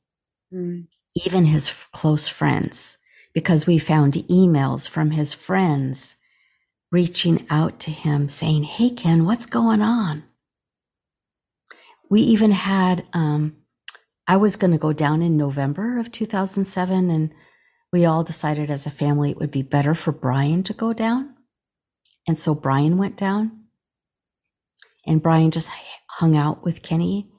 mm. 0.55 0.87
even 1.27 1.47
his 1.47 1.71
f- 1.71 1.89
close 1.93 2.29
friends, 2.29 2.97
because 3.35 3.67
we 3.67 3.79
found 3.79 4.13
emails 4.15 4.89
from 4.89 5.11
his 5.11 5.35
friends 5.35 6.15
reaching 6.93 7.45
out 7.51 7.81
to 7.81 7.91
him 7.91 8.29
saying, 8.29 8.63
Hey, 8.63 8.91
Ken, 8.91 9.25
what's 9.25 9.45
going 9.45 9.83
on? 9.83 10.23
We 12.09 12.21
even 12.21 12.53
had, 12.53 13.05
um, 13.13 13.57
I 14.29 14.37
was 14.37 14.55
going 14.55 14.71
to 14.71 14.79
go 14.79 14.93
down 14.93 15.21
in 15.21 15.37
November 15.37 15.99
of 15.99 16.13
2007, 16.13 17.11
and 17.11 17.35
we 17.93 18.05
all 18.05 18.23
decided 18.23 18.71
as 18.71 18.87
a 18.87 18.91
family 18.91 19.33
it 19.33 19.39
would 19.39 19.51
be 19.51 19.63
better 19.63 19.97
for 19.97 20.13
Brian 20.13 20.63
to 20.63 20.73
go 20.73 20.93
down. 20.93 21.35
And 22.29 22.39
so 22.39 22.55
Brian 22.55 22.99
went 22.99 23.17
down 23.17 23.65
and 25.05 25.21
Brian 25.21 25.51
just 25.51 25.71
hung 26.07 26.37
out 26.37 26.63
with 26.63 26.83
Kenny. 26.83 27.33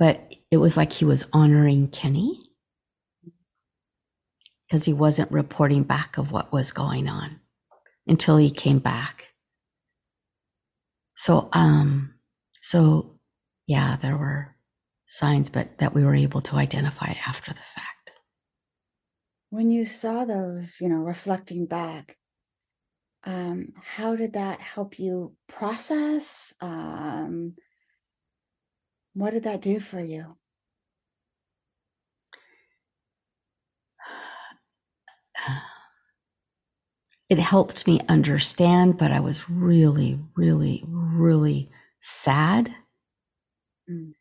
But 0.00 0.34
it 0.50 0.56
was 0.56 0.78
like 0.78 0.92
he 0.92 1.04
was 1.04 1.26
honoring 1.32 1.88
Kenny 1.88 2.40
because 4.66 4.86
he 4.86 4.94
wasn't 4.94 5.30
reporting 5.30 5.82
back 5.82 6.16
of 6.16 6.32
what 6.32 6.52
was 6.52 6.72
going 6.72 7.06
on 7.06 7.38
until 8.06 8.38
he 8.38 8.50
came 8.50 8.78
back. 8.78 9.34
So, 11.16 11.50
um, 11.52 12.14
so 12.62 13.18
yeah, 13.66 13.96
there 14.00 14.16
were 14.16 14.56
signs, 15.06 15.50
but 15.50 15.76
that 15.78 15.92
we 15.94 16.02
were 16.02 16.14
able 16.14 16.40
to 16.40 16.56
identify 16.56 17.12
after 17.26 17.52
the 17.52 17.60
fact. 17.60 18.12
When 19.50 19.70
you 19.70 19.84
saw 19.84 20.24
those, 20.24 20.78
you 20.80 20.88
know, 20.88 21.02
reflecting 21.02 21.66
back, 21.66 22.16
um, 23.24 23.74
how 23.82 24.16
did 24.16 24.32
that 24.32 24.60
help 24.60 24.98
you 24.98 25.34
process? 25.46 26.54
Um, 26.62 27.54
what 29.14 29.30
did 29.32 29.44
that 29.44 29.60
do 29.60 29.80
for 29.80 30.00
you? 30.00 30.36
It 37.28 37.38
helped 37.38 37.86
me 37.86 38.00
understand, 38.08 38.98
but 38.98 39.12
I 39.12 39.20
was 39.20 39.48
really, 39.48 40.18
really, 40.34 40.82
really 40.88 41.70
sad 42.00 42.74
mm. 43.88 44.14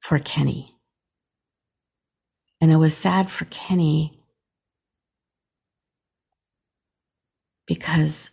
for 0.00 0.18
Kenny. 0.18 0.76
And 2.60 2.70
I 2.70 2.76
was 2.76 2.94
sad 2.94 3.30
for 3.30 3.46
Kenny 3.46 4.12
because 7.66 8.30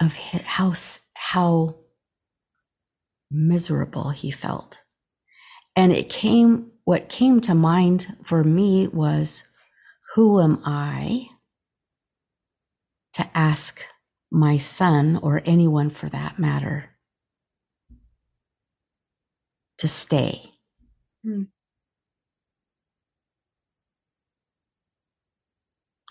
of 0.00 0.16
how 0.16 0.72
how 1.14 1.76
miserable 3.30 4.10
he 4.10 4.30
felt 4.30 4.80
And 5.76 5.92
it 5.92 6.08
came, 6.08 6.72
what 6.84 7.08
came 7.08 7.40
to 7.42 7.54
mind 7.54 8.16
for 8.24 8.44
me 8.44 8.88
was, 8.88 9.44
who 10.14 10.40
am 10.40 10.60
I 10.64 11.28
to 13.14 13.28
ask 13.36 13.82
my 14.30 14.56
son 14.56 15.18
or 15.22 15.42
anyone 15.44 15.90
for 15.90 16.08
that 16.08 16.38
matter 16.38 16.90
to 19.78 19.88
stay? 19.88 20.52
Hmm. 21.24 21.44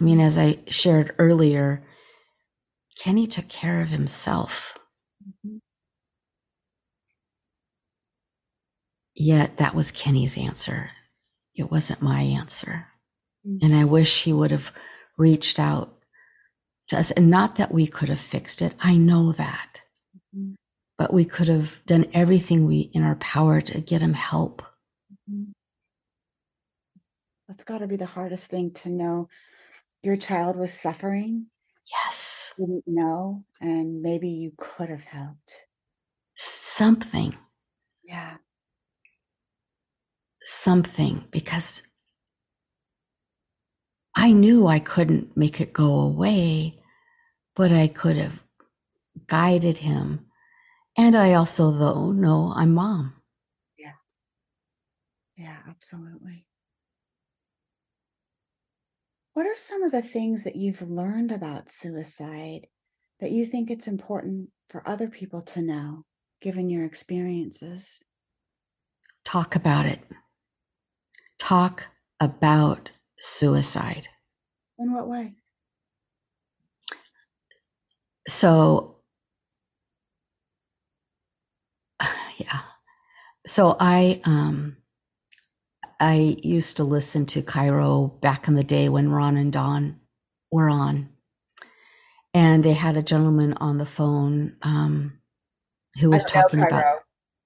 I 0.01 0.05
mean, 0.05 0.21
as 0.21 0.37
I 0.37 0.59
shared 0.67 1.13
earlier, 1.19 1.83
Kenny 2.97 3.27
took 3.27 3.49
care 3.49 3.81
of 3.81 3.89
himself. 3.89 4.77
Mm-hmm. 5.27 5.57
Yet 9.21 9.57
that 9.57 9.75
was 9.75 9.91
Kenny's 9.91 10.37
answer. 10.37 10.91
It 11.53 11.69
wasn't 11.69 12.01
my 12.01 12.21
answer. 12.21 12.87
Mm-hmm. 13.45 13.65
And 13.65 13.75
I 13.75 13.83
wish 13.83 14.23
he 14.23 14.31
would 14.31 14.51
have 14.51 14.71
reached 15.17 15.59
out 15.59 15.93
to 16.87 16.97
us. 16.97 17.11
And 17.11 17.29
not 17.29 17.57
that 17.57 17.73
we 17.73 17.85
could 17.85 18.07
have 18.07 18.21
fixed 18.21 18.61
it. 18.61 18.75
I 18.79 18.95
know 18.95 19.33
that. 19.33 19.81
Mm-hmm. 20.33 20.53
But 20.97 21.13
we 21.13 21.25
could 21.25 21.49
have 21.49 21.85
done 21.85 22.05
everything 22.13 22.65
we 22.65 22.91
in 22.93 23.03
our 23.03 23.15
power 23.15 23.59
to 23.59 23.81
get 23.81 24.01
him 24.01 24.13
help. 24.13 24.61
Mm-hmm. 25.29 25.51
That's 27.49 27.65
got 27.65 27.79
to 27.79 27.87
be 27.87 27.97
the 27.97 28.05
hardest 28.05 28.49
thing 28.49 28.71
to 28.75 28.89
know 28.89 29.27
your 30.01 30.15
child 30.15 30.55
was 30.55 30.73
suffering. 30.73 31.47
Yes. 32.05 32.53
Didn't 32.57 32.85
know, 32.87 33.43
and 33.59 34.01
maybe 34.01 34.29
you 34.29 34.53
could 34.57 34.89
have 34.89 35.03
helped. 35.03 35.65
Something. 36.35 37.35
Yeah. 38.01 38.37
Something, 40.61 41.23
because 41.31 41.83
I 44.13 44.33
knew 44.33 44.67
I 44.67 44.79
couldn't 44.79 45.37
make 45.37 45.61
it 45.61 45.71
go 45.71 46.01
away, 46.01 46.81
but 47.55 47.71
I 47.71 47.87
could 47.87 48.17
have 48.17 48.43
guided 49.27 49.77
him. 49.77 50.25
And 50.97 51.15
I 51.15 51.31
also, 51.31 51.71
though, 51.71 52.11
know 52.11 52.51
I'm 52.53 52.73
mom. 52.73 53.13
Yeah. 53.77 53.93
Yeah, 55.37 55.55
absolutely. 55.69 56.45
What 59.35 59.45
are 59.45 59.55
some 59.55 59.83
of 59.83 59.93
the 59.93 60.01
things 60.01 60.43
that 60.43 60.57
you've 60.57 60.81
learned 60.81 61.31
about 61.31 61.71
suicide 61.71 62.67
that 63.21 63.31
you 63.31 63.45
think 63.45 63.71
it's 63.71 63.87
important 63.87 64.49
for 64.67 64.85
other 64.85 65.07
people 65.07 65.41
to 65.43 65.61
know, 65.61 66.03
given 66.41 66.69
your 66.69 66.83
experiences? 66.83 68.01
Talk 69.23 69.55
about 69.55 69.85
it. 69.85 70.01
Talk 71.39 71.87
about 72.19 72.89
suicide. 73.19 74.07
In 74.77 74.93
what 74.93 75.07
way? 75.07 75.33
So, 78.27 78.97
yeah. 82.37 82.59
So 83.47 83.75
I 83.79 84.21
um 84.25 84.77
I 85.99 86.37
used 86.43 86.77
to 86.77 86.83
listen 86.83 87.25
to 87.27 87.41
KIRO 87.41 88.21
back 88.21 88.47
in 88.47 88.55
the 88.55 88.63
day 88.63 88.87
when 88.87 89.11
Ron 89.11 89.35
and 89.35 89.51
Don 89.51 89.99
were 90.51 90.69
on. 90.69 91.09
And 92.33 92.63
they 92.63 92.73
had 92.73 92.95
a 92.95 93.03
gentleman 93.03 93.53
on 93.55 93.79
the 93.79 93.85
phone 93.85 94.55
um, 94.61 95.19
who 95.99 96.09
was 96.09 96.23
talking 96.23 96.61
about. 96.61 96.99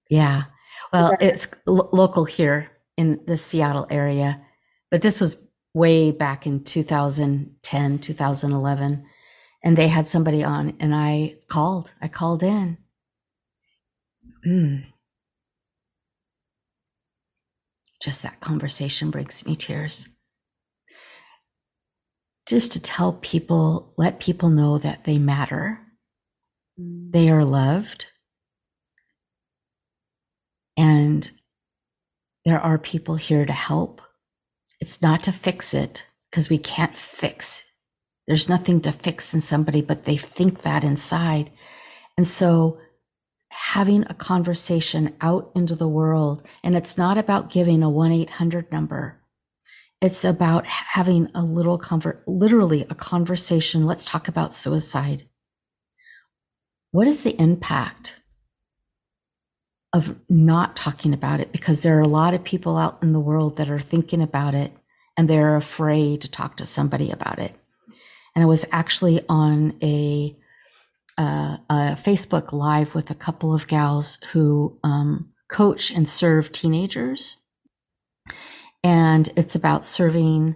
Yeah. 0.10 0.44
Well, 0.92 1.18
it's 1.20 1.48
lo- 1.66 1.90
local 1.92 2.26
here 2.26 2.70
in 2.98 3.20
the 3.26 3.38
Seattle 3.38 3.88
area, 3.90 4.46
but 4.92 5.02
this 5.02 5.20
was 5.20 5.38
way 5.74 6.12
back 6.12 6.46
in 6.46 6.64
2010, 6.64 8.00
2011. 8.00 9.06
And 9.66 9.78
they 9.78 9.88
had 9.88 10.06
somebody 10.06 10.44
on, 10.44 10.76
and 10.80 10.94
I 10.94 11.38
called. 11.48 11.94
I 12.02 12.10
called 12.10 12.44
in. 12.44 12.78
Mm. 14.46 14.86
Just 18.02 18.22
that 18.24 18.42
conversation 18.42 19.10
brings 19.10 19.46
me 19.46 19.56
tears. 19.56 20.10
Just 22.46 22.74
to 22.74 22.82
tell 22.82 23.14
people, 23.14 23.94
let 23.98 24.20
people 24.20 24.50
know 24.50 24.78
that 24.78 25.06
they 25.06 25.18
matter, 25.18 25.80
mm. 26.78 27.10
they 27.10 27.30
are 27.30 27.46
loved, 27.46 28.08
and 30.76 31.32
there 32.46 32.60
are 32.60 32.78
people 32.78 33.16
here 33.16 33.46
to 33.46 33.54
help. 33.54 34.02
It's 34.80 35.02
not 35.02 35.24
to 35.24 35.32
fix 35.32 35.74
it 35.74 36.06
because 36.30 36.50
we 36.50 36.58
can't 36.58 36.98
fix. 36.98 37.64
There's 38.28 38.50
nothing 38.50 38.82
to 38.82 38.92
fix 38.92 39.34
in 39.34 39.42
somebody, 39.42 39.82
but 39.82 40.04
they 40.04 40.18
think 40.18 40.62
that 40.62 40.84
inside. 40.84 41.52
And 42.18 42.28
so 42.28 42.80
having 43.50 44.04
a 44.10 44.14
conversation 44.14 45.16
out 45.22 45.52
into 45.56 45.76
the 45.76 45.88
world. 45.88 46.44
And 46.64 46.76
it's 46.76 46.98
not 46.98 47.18
about 47.18 47.52
giving 47.52 47.84
a 47.84 47.90
1 47.90 48.12
800 48.12 48.72
number. 48.72 49.22
It's 50.02 50.26
about 50.26 50.66
having 50.66 51.30
a 51.34 51.44
little 51.44 51.78
convert, 51.78 52.28
literally 52.28 52.86
a 52.90 52.96
conversation. 52.96 53.86
Let's 53.86 54.06
talk 54.06 54.28
about 54.28 54.54
suicide. 54.54 55.28
What 56.92 57.08
is 57.08 57.24
the 57.24 57.40
impact 57.40 58.20
of 59.94 60.20
not 60.30 60.76
talking 60.76 61.14
about 61.14 61.40
it? 61.40 61.52
Because 61.52 61.84
there 61.84 61.98
are 61.98 62.02
a 62.02 62.08
lot 62.08 62.34
of 62.34 62.44
people 62.44 62.78
out 62.78 62.98
in 63.02 63.14
the 63.14 63.20
world 63.20 63.58
that 63.58 63.70
are 63.70 63.80
thinking 63.80 64.22
about 64.22 64.56
it 64.56 64.76
and 65.16 65.30
they're 65.30 65.56
afraid 65.56 66.22
to 66.22 66.32
talk 66.32 66.58
to 66.58 66.66
somebody 66.66 67.12
about 67.12 67.40
it. 67.40 67.56
And 68.36 68.44
I 68.44 68.48
was 68.48 68.66
actually 68.72 69.24
on 69.30 69.78
a 69.82 70.36
uh, 71.16 71.58
a 71.70 71.76
Facebook 71.96 72.52
Live 72.52 72.96
with 72.96 73.12
a 73.12 73.16
couple 73.16 73.54
of 73.54 73.68
gals 73.68 74.18
who 74.32 74.80
um, 74.84 75.32
coach 75.48 75.92
and 75.92 76.10
serve 76.10 76.52
teenagers. 76.52 77.38
And 78.84 79.30
it's 79.38 79.54
about 79.54 79.86
serving 79.86 80.56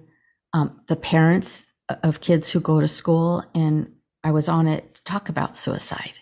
um, 0.54 0.82
the 0.88 0.96
parents 0.96 1.64
of 2.04 2.22
kids 2.22 2.50
who 2.50 2.60
go 2.60 2.80
to 2.80 2.88
school. 2.88 3.44
And 3.54 3.94
I 4.24 4.32
was 4.32 4.50
on 4.50 4.66
it 4.68 4.96
to 4.96 5.04
talk 5.04 5.30
about 5.30 5.58
suicide. 5.58 6.20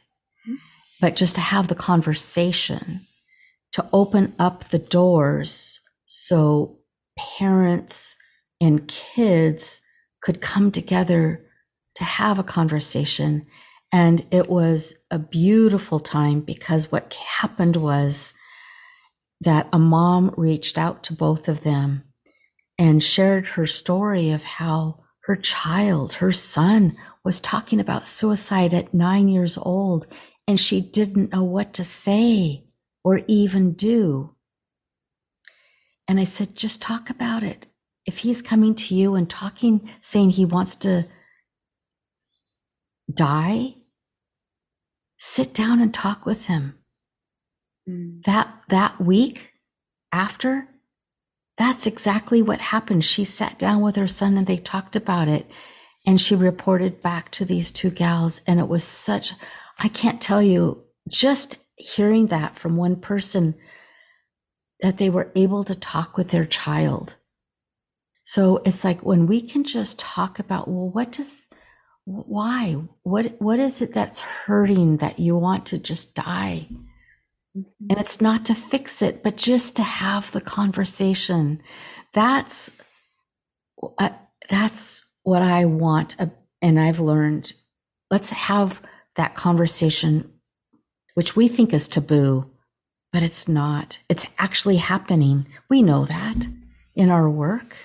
But 1.02 1.16
just 1.16 1.36
to 1.36 1.42
have 1.42 1.68
the 1.68 1.76
conversation, 1.76 3.08
to 3.74 3.88
open 3.92 4.34
up 4.40 4.66
the 4.66 4.80
doors 4.80 5.82
so 6.06 6.80
parents 7.18 8.16
and 8.62 8.88
kids 8.88 9.82
could 10.22 10.42
come 10.42 10.72
together 10.72 11.46
to 11.96 12.04
have 12.04 12.40
a 12.40 12.44
conversation. 12.44 13.46
And 13.92 14.26
it 14.32 14.50
was 14.50 14.96
a 15.12 15.20
beautiful 15.20 16.00
time 16.00 16.42
because 16.42 16.92
what 16.92 17.14
happened 17.14 17.76
was 17.76 18.34
that 19.42 19.68
a 19.74 19.80
mom 19.80 20.34
reached 20.38 20.78
out 20.78 21.04
to 21.04 21.14
both 21.14 21.48
of 21.48 21.64
them 21.64 22.04
and 22.78 23.04
shared 23.04 23.50
her 23.50 23.66
story 23.66 24.32
of 24.32 24.44
how 24.44 25.04
her 25.26 25.36
child, 25.36 26.14
her 26.14 26.32
son, 26.32 26.96
was 27.24 27.40
talking 27.40 27.80
about 27.80 28.06
suicide 28.06 28.74
at 28.74 28.94
nine 28.94 29.28
years 29.28 29.58
old, 29.58 30.06
and 30.48 30.60
she 30.60 30.82
didn't 30.82 31.34
know 31.34 31.44
what 31.44 31.74
to 31.74 31.84
say 31.84 32.66
or 33.04 33.22
even 33.28 33.74
do. 33.74 34.36
And 36.08 36.20
I 36.20 36.24
said, 36.24 36.56
just 36.56 36.82
talk 36.82 37.10
about 37.10 37.44
it. 37.44 37.68
If 38.06 38.20
he's 38.20 38.42
coming 38.42 38.76
to 38.76 38.96
you 38.96 39.16
and 39.16 39.30
talking, 39.30 39.90
saying 40.02 40.32
he 40.32 40.46
wants 40.46 40.76
to 40.78 41.06
die, 43.12 43.76
sit 45.18 45.54
down 45.54 45.82
and 45.82 45.94
talk 45.94 46.26
with 46.26 46.46
him. 46.46 46.76
Mm. 47.90 48.24
That 48.24 48.62
that 48.70 49.02
week 49.02 49.54
after, 50.12 50.68
that's 51.58 51.88
exactly 51.88 52.42
what 52.42 52.62
happened. 52.62 53.06
She 53.06 53.24
sat 53.24 53.58
down 53.58 53.82
with 53.82 53.96
her 53.96 54.08
son 54.08 54.38
and 54.38 54.46
they 54.46 54.58
talked 54.58 54.96
about 54.96 55.28
it. 55.28 55.50
And 56.08 56.22
she 56.22 56.36
reported 56.36 57.02
back 57.02 57.32
to 57.32 57.46
these 57.46 57.72
two 57.72 57.90
gals. 57.90 58.42
And 58.46 58.60
it 58.60 58.68
was 58.68 58.84
such, 58.84 59.34
I 59.78 59.88
can't 59.88 60.22
tell 60.22 60.42
you, 60.42 60.84
just 61.10 61.58
hearing 61.76 62.28
that 62.28 62.58
from 62.58 62.78
one 62.78 62.96
person 62.96 63.56
that 64.82 64.98
they 64.98 65.10
were 65.10 65.32
able 65.36 65.64
to 65.64 65.76
talk 65.76 66.18
with 66.18 66.30
their 66.30 66.46
child. 66.46 67.16
So 68.24 68.62
it's 68.66 68.84
like 68.84 69.04
when 69.04 69.28
we 69.28 69.42
can 69.42 69.64
just 69.64 70.00
talk 70.00 70.40
about, 70.40 70.68
well, 70.68 70.90
what 70.90 71.12
does 71.12 71.48
why 72.06 72.78
what 73.02 73.36
what 73.42 73.60
is 73.60 73.82
it 73.82 73.94
that's 73.94 74.22
hurting 74.22 74.98
that 74.98 75.18
you 75.18 75.36
want 75.36 75.66
to 75.66 75.80
just 75.80 76.16
die 76.16 76.68
mm-hmm. 77.58 77.62
and 77.90 78.00
it's 78.00 78.22
not 78.22 78.46
to 78.46 78.54
fix 78.54 79.02
it 79.02 79.24
but 79.24 79.36
just 79.36 79.76
to 79.76 79.82
have 79.82 80.32
the 80.32 80.42
conversation 80.42 81.62
that's 82.14 82.72
uh, 83.98 84.10
that's 84.52 85.04
what 85.24 85.42
i 85.42 85.66
want 85.66 86.16
uh, 86.20 86.28
and 86.62 86.80
i've 86.80 87.00
learned 87.00 87.54
let's 88.12 88.30
have 88.30 88.84
that 89.16 89.36
conversation 89.36 90.32
which 91.14 91.36
we 91.36 91.48
think 91.48 91.74
is 91.74 91.88
taboo 91.88 92.52
but 93.16 93.24
it's 93.24 93.48
not. 93.48 94.00
It's 94.10 94.28
actually 94.38 94.76
happening. 94.76 95.48
We 95.70 95.82
know 95.82 96.04
that 96.04 96.48
in 96.96 97.10
our 97.10 97.30
work. 97.30 97.78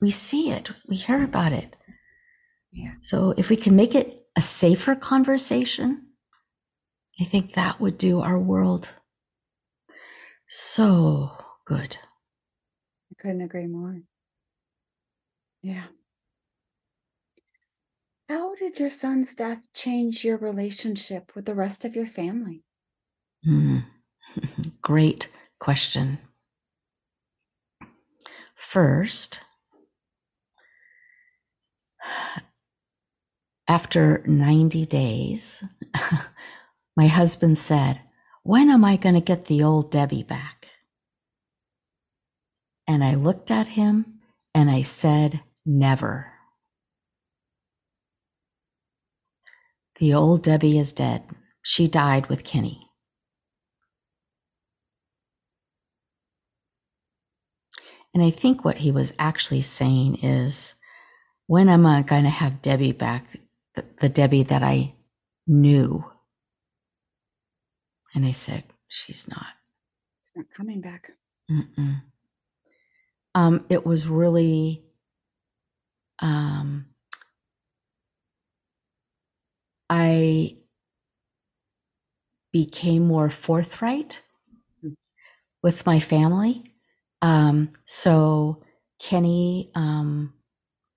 We 0.00 0.10
see 0.10 0.50
it, 0.50 0.70
we 0.88 0.96
hear 0.96 1.22
about 1.22 1.52
it. 1.52 1.76
Yeah. 2.72 2.92
So 3.02 3.34
if 3.36 3.50
we 3.50 3.56
can 3.56 3.76
make 3.76 3.94
it 3.94 4.24
a 4.34 4.40
safer 4.40 4.94
conversation, 4.94 6.06
I 7.20 7.24
think 7.24 7.52
that 7.52 7.80
would 7.80 7.98
do 7.98 8.22
our 8.22 8.38
world 8.38 8.92
so 10.48 11.32
good. 11.66 11.98
I 13.10 13.20
couldn't 13.20 13.42
agree 13.42 13.66
more. 13.66 14.00
Yeah. 15.60 15.84
How 18.32 18.54
did 18.54 18.80
your 18.80 18.88
son's 18.88 19.34
death 19.34 19.68
change 19.74 20.24
your 20.24 20.38
relationship 20.38 21.32
with 21.36 21.44
the 21.44 21.54
rest 21.54 21.84
of 21.84 21.94
your 21.94 22.06
family? 22.06 22.64
Hmm. 23.44 23.80
Great 24.80 25.28
question. 25.60 26.16
First, 28.56 29.40
after 33.68 34.22
90 34.26 34.86
days, 34.86 35.62
my 36.96 37.08
husband 37.08 37.58
said, 37.58 38.00
When 38.44 38.70
am 38.70 38.82
I 38.82 38.96
going 38.96 39.14
to 39.14 39.20
get 39.20 39.44
the 39.44 39.62
old 39.62 39.92
Debbie 39.92 40.22
back? 40.22 40.68
And 42.86 43.04
I 43.04 43.14
looked 43.14 43.50
at 43.50 43.68
him 43.68 44.20
and 44.54 44.70
I 44.70 44.80
said, 44.80 45.42
Never. 45.66 46.31
The 50.02 50.14
old 50.14 50.42
Debbie 50.42 50.80
is 50.80 50.92
dead. 50.92 51.22
She 51.62 51.86
died 51.86 52.26
with 52.26 52.42
Kenny. 52.42 52.90
And 58.12 58.20
I 58.20 58.30
think 58.30 58.64
what 58.64 58.78
he 58.78 58.90
was 58.90 59.12
actually 59.16 59.62
saying 59.62 60.16
is, 60.16 60.74
when 61.46 61.68
am 61.68 61.86
I 61.86 62.02
going 62.02 62.24
to 62.24 62.30
have 62.30 62.62
Debbie 62.62 62.90
back? 62.90 63.38
The, 63.76 63.84
the 63.98 64.08
Debbie 64.08 64.42
that 64.42 64.64
I 64.64 64.96
knew. 65.46 66.04
And 68.12 68.26
I 68.26 68.32
said, 68.32 68.64
she's 68.88 69.28
not. 69.28 69.46
It's 70.26 70.34
not 70.34 70.46
coming 70.52 70.80
back. 70.80 71.12
Mm-mm. 71.48 72.02
Um, 73.36 73.66
it 73.68 73.86
was 73.86 74.08
really, 74.08 74.82
um, 76.18 76.86
I 79.94 80.56
became 82.52 83.06
more 83.06 83.30
forthright 83.30 84.22
with 85.62 85.86
my 85.86 86.00
family. 86.00 86.64
Um, 87.22 87.72
so 87.86 88.62
Kenny, 89.00 89.70
um, 89.74 90.34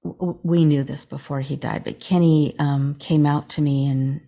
w- 0.04 0.40
we 0.44 0.66
knew 0.66 0.84
this 0.84 1.06
before 1.06 1.42
he 1.42 1.56
died, 1.58 1.84
but 1.84 2.00
Kenny 2.00 2.56
um, 2.60 2.96
came 2.96 3.26
out 3.26 3.50
to 3.52 3.62
me 3.62 3.88
in 3.88 4.22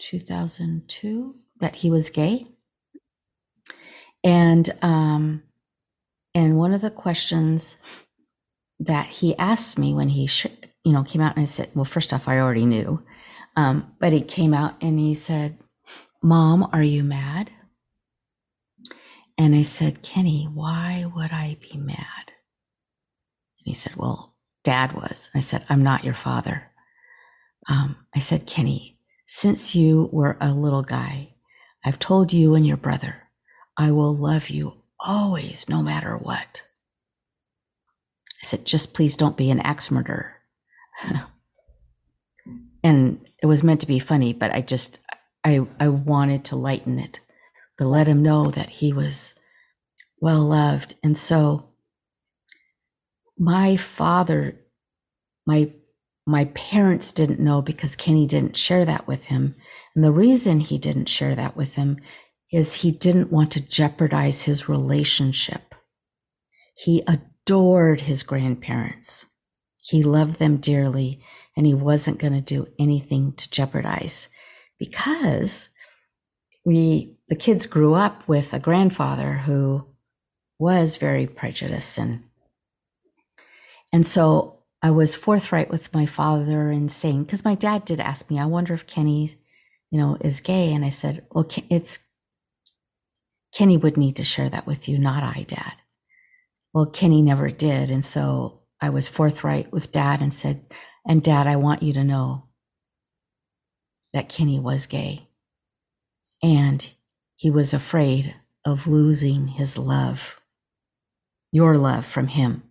2002 0.00 1.36
that 1.60 1.76
he 1.76 1.90
was 1.90 2.10
gay, 2.10 2.46
and 4.24 4.70
um, 4.82 5.42
and 6.34 6.58
one 6.58 6.74
of 6.74 6.82
the 6.82 6.90
questions 6.90 7.78
that 8.80 9.06
he 9.08 9.36
asked 9.38 9.78
me 9.78 9.94
when 9.94 10.10
he 10.10 10.26
sh- 10.26 10.46
you 10.84 10.92
know 10.92 11.02
came 11.02 11.20
out 11.20 11.36
and 11.36 11.42
I 11.42 11.46
said, 11.46 11.70
well, 11.74 11.84
first 11.84 12.12
off, 12.12 12.28
I 12.28 12.38
already 12.38 12.66
knew, 12.66 13.02
um, 13.56 13.92
but 14.00 14.12
he 14.12 14.20
came 14.20 14.54
out 14.54 14.74
and 14.82 14.98
he 14.98 15.14
said, 15.14 15.58
"Mom, 16.22 16.68
are 16.72 16.82
you 16.82 17.02
mad?" 17.02 17.50
And 19.36 19.54
I 19.54 19.62
said, 19.62 20.02
Kenny, 20.02 20.48
why 20.52 21.10
would 21.14 21.32
I 21.32 21.56
be 21.60 21.76
mad? 21.76 22.26
And 22.28 23.64
he 23.64 23.74
said, 23.74 23.96
Well, 23.96 24.36
dad 24.62 24.92
was. 24.92 25.30
I 25.34 25.40
said, 25.40 25.64
I'm 25.68 25.82
not 25.82 26.04
your 26.04 26.14
father. 26.14 26.70
Um, 27.68 27.96
I 28.14 28.20
said, 28.20 28.46
Kenny, 28.46 28.98
since 29.26 29.74
you 29.74 30.08
were 30.12 30.36
a 30.40 30.52
little 30.52 30.82
guy, 30.82 31.34
I've 31.84 31.98
told 31.98 32.32
you 32.32 32.54
and 32.54 32.66
your 32.66 32.76
brother, 32.76 33.24
I 33.76 33.90
will 33.90 34.14
love 34.16 34.50
you 34.50 34.82
always, 35.00 35.68
no 35.68 35.82
matter 35.82 36.16
what. 36.16 36.62
I 38.42 38.46
said, 38.46 38.64
just 38.64 38.94
please 38.94 39.16
don't 39.16 39.36
be 39.36 39.50
an 39.50 39.60
axe 39.60 39.90
murderer. 39.90 40.36
And 42.82 43.24
it 43.42 43.46
was 43.46 43.62
meant 43.62 43.80
to 43.80 43.86
be 43.86 43.98
funny, 43.98 44.32
but 44.32 44.52
I 44.52 44.60
just, 44.60 44.98
I, 45.44 45.66
I 45.80 45.88
wanted 45.88 46.44
to 46.46 46.56
lighten 46.56 46.98
it 46.98 47.20
but 47.78 47.86
let 47.86 48.06
him 48.06 48.22
know 48.22 48.50
that 48.50 48.70
he 48.70 48.92
was 48.92 49.34
well 50.20 50.42
loved. 50.42 50.94
And 51.02 51.16
so 51.18 51.70
my 53.38 53.76
father, 53.76 54.60
my 55.46 55.72
my 56.26 56.46
parents 56.46 57.12
didn't 57.12 57.40
know 57.40 57.60
because 57.60 57.96
Kenny 57.96 58.26
didn't 58.26 58.56
share 58.56 58.86
that 58.86 59.06
with 59.06 59.24
him. 59.24 59.56
And 59.94 60.02
the 60.02 60.12
reason 60.12 60.60
he 60.60 60.78
didn't 60.78 61.10
share 61.10 61.34
that 61.34 61.54
with 61.54 61.74
him 61.74 61.98
is 62.50 62.76
he 62.76 62.92
didn't 62.92 63.30
want 63.30 63.50
to 63.52 63.60
jeopardize 63.60 64.42
his 64.42 64.66
relationship. 64.66 65.74
He 66.74 67.02
adored 67.06 68.02
his 68.02 68.22
grandparents. 68.22 69.26
He 69.84 70.02
loved 70.02 70.38
them 70.38 70.56
dearly 70.56 71.20
and 71.56 71.66
he 71.66 71.74
wasn't 71.74 72.18
going 72.18 72.32
to 72.32 72.40
do 72.40 72.68
anything 72.78 73.32
to 73.32 73.50
jeopardize. 73.50 74.28
Because 74.78 75.68
we 76.64 77.16
the 77.28 77.36
kids 77.36 77.66
grew 77.66 77.94
up 77.94 78.26
with 78.26 78.52
a 78.54 78.58
grandfather 78.58 79.34
who 79.44 79.86
was 80.58 80.96
very 80.96 81.26
prejudiced 81.26 81.98
and 81.98 82.22
and 83.92 84.06
so 84.06 84.60
I 84.82 84.90
was 84.90 85.14
forthright 85.14 85.70
with 85.70 85.92
my 85.92 86.06
father 86.06 86.70
in 86.70 86.88
saying 86.88 87.24
because 87.24 87.44
my 87.44 87.54
dad 87.54 87.84
did 87.84 88.00
ask 88.00 88.30
me 88.30 88.38
I 88.38 88.46
wonder 88.46 88.72
if 88.72 88.86
Kenny 88.86 89.30
you 89.90 89.98
know 89.98 90.16
is 90.22 90.40
gay? 90.40 90.72
And 90.72 90.84
I 90.84 90.90
said 90.90 91.26
well 91.30 91.46
it's 91.68 91.98
Kenny 93.52 93.76
would 93.76 93.98
need 93.98 94.16
to 94.16 94.24
share 94.24 94.48
that 94.48 94.66
with 94.66 94.88
you 94.88 94.98
not 94.98 95.22
I 95.22 95.42
dad. 95.42 95.74
Well 96.72 96.86
Kenny 96.86 97.20
never 97.20 97.50
did 97.50 97.90
and 97.90 98.04
so 98.04 98.63
I 98.84 98.90
was 98.90 99.08
forthright 99.08 99.72
with 99.72 99.92
dad 99.92 100.20
and 100.20 100.32
said 100.32 100.66
and 101.08 101.22
dad 101.22 101.46
I 101.46 101.56
want 101.56 101.82
you 101.82 101.94
to 101.94 102.04
know 102.04 102.44
that 104.12 104.28
Kenny 104.28 104.60
was 104.60 104.84
gay 104.84 105.26
and 106.42 106.90
he 107.34 107.50
was 107.50 107.72
afraid 107.72 108.34
of 108.62 108.86
losing 108.86 109.48
his 109.48 109.78
love, 109.78 110.38
your 111.50 111.78
love 111.78 112.04
from 112.04 112.26
him, 112.26 112.64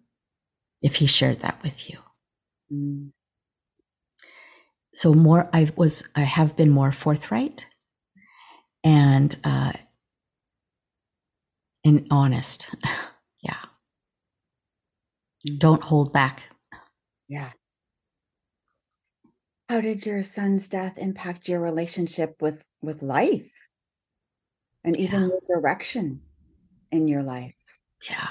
if 0.84 0.98
he 0.98 1.08
shared 1.08 1.40
that 1.40 1.64
with 1.64 1.90
you. 1.90 1.98
Mm. 2.72 3.10
So 4.94 5.16
more, 5.16 5.50
I 5.52 5.72
was, 5.76 6.04
I 6.16 6.22
have 6.22 6.56
been 6.56 6.70
more 6.70 6.92
forthright 6.92 7.66
and 8.84 9.36
uh, 9.44 9.74
and 11.84 12.06
honest. 12.12 12.70
Don't 15.58 15.82
hold 15.82 16.14
back. 16.14 16.44
Yeah. 17.28 17.52
How 19.70 19.82
did 19.82 20.06
your 20.06 20.24
son's 20.24 20.68
death 20.68 20.98
impact 20.98 21.48
your 21.50 21.60
relationship 21.60 22.42
with 22.42 22.64
with 22.82 23.02
life? 23.02 23.50
and 24.84 24.98
even 24.98 25.22
Yeah. 25.22 25.28
your 25.28 25.40
direction 25.62 26.22
in 26.92 27.08
your 27.08 27.24
life. 27.24 27.56
Yeah. 28.10 28.28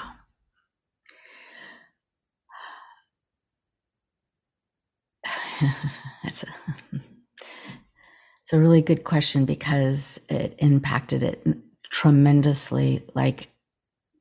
That's 6.23 6.43
a, 6.43 6.47
it's 8.41 8.53
a 8.53 8.59
really 8.59 8.81
good 8.81 9.03
question 9.03 9.45
because 9.45 10.19
it 10.29 10.55
impacted 10.59 11.23
it 11.23 11.45
tremendously. 11.91 13.03
Like 13.15 13.49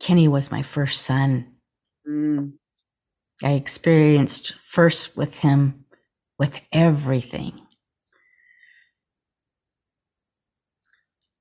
Kenny 0.01 0.29
was 0.29 0.51
my 0.51 0.63
first 0.63 1.03
son. 1.03 1.53
Mm. 2.09 2.55
I 3.45 3.53
experienced 3.53 4.55
first 4.67 5.17
with 5.17 5.37
him 5.37 5.85
with 6.39 6.61
everything. 6.73 7.61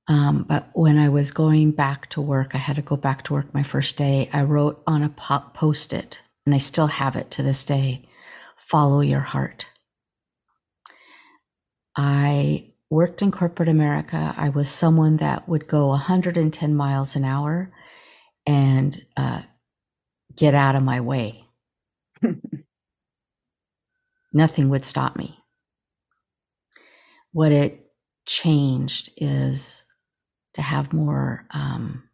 Um, 0.08 0.44
but 0.48 0.68
when 0.74 0.98
I 0.98 1.08
was 1.08 1.30
going 1.30 1.70
back 1.70 2.10
to 2.10 2.20
work, 2.20 2.54
I 2.54 2.58
had 2.58 2.76
to 2.76 2.82
go 2.82 2.96
back 2.96 3.24
to 3.24 3.32
work 3.32 3.54
my 3.54 3.62
first 3.62 3.96
day. 3.96 4.28
I 4.32 4.42
wrote 4.42 4.82
on 4.86 5.02
a 5.02 5.08
post 5.08 5.92
it, 5.92 6.20
and 6.44 6.54
I 6.54 6.58
still 6.58 6.88
have 6.88 7.16
it 7.16 7.30
to 7.32 7.42
this 7.42 7.64
day 7.64 8.08
follow 8.56 9.00
your 9.00 9.20
heart. 9.20 9.66
I 11.94 12.72
worked 12.90 13.22
in 13.22 13.30
corporate 13.30 13.68
America. 13.68 14.34
I 14.36 14.48
was 14.48 14.70
someone 14.70 15.18
that 15.18 15.48
would 15.48 15.66
go 15.68 15.88
110 15.88 16.74
miles 16.74 17.16
an 17.16 17.24
hour 17.24 17.70
and 18.46 19.04
uh, 19.16 19.42
get 20.34 20.54
out 20.54 20.74
of 20.74 20.82
my 20.82 21.00
way. 21.00 21.41
Nothing 24.32 24.68
would 24.70 24.84
stop 24.86 25.16
me. 25.16 25.38
What 27.32 27.52
it 27.52 27.92
changed 28.26 29.10
is 29.16 29.82
to 30.54 30.62
have 30.62 30.92
more. 30.92 31.46
Um, 31.50 32.08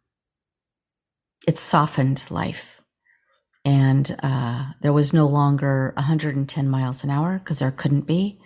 it's 1.47 1.61
softened 1.61 2.23
life, 2.29 2.81
and 3.65 4.17
uh, 4.21 4.65
there 4.81 4.93
was 4.93 5.13
no 5.13 5.27
longer 5.27 5.93
110 5.95 6.69
miles 6.69 7.03
an 7.03 7.09
hour 7.09 7.39
because 7.39 7.59
there 7.59 7.71
couldn't 7.71 8.07
be. 8.07 8.39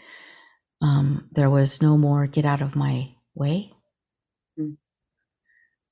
Um, 0.82 1.30
there 1.32 1.49
was 1.49 1.82
no 1.82 1.97
more 1.97 2.28
get 2.28 2.45
out 2.45 2.61
of 2.61 2.76
my 2.76 3.16
way. 3.36 3.72
Mm. 4.59 4.78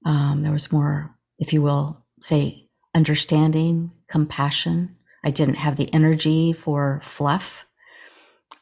Um, 0.05 0.43
there 0.43 0.51
was 0.51 0.71
more, 0.71 1.15
if 1.39 1.53
you 1.53 1.61
will, 1.61 2.05
say 2.21 2.69
understanding, 2.93 3.91
compassion. 4.07 4.97
I 5.23 5.31
didn't 5.31 5.55
have 5.55 5.75
the 5.75 5.93
energy 5.93 6.53
for 6.53 7.01
fluff. 7.03 7.65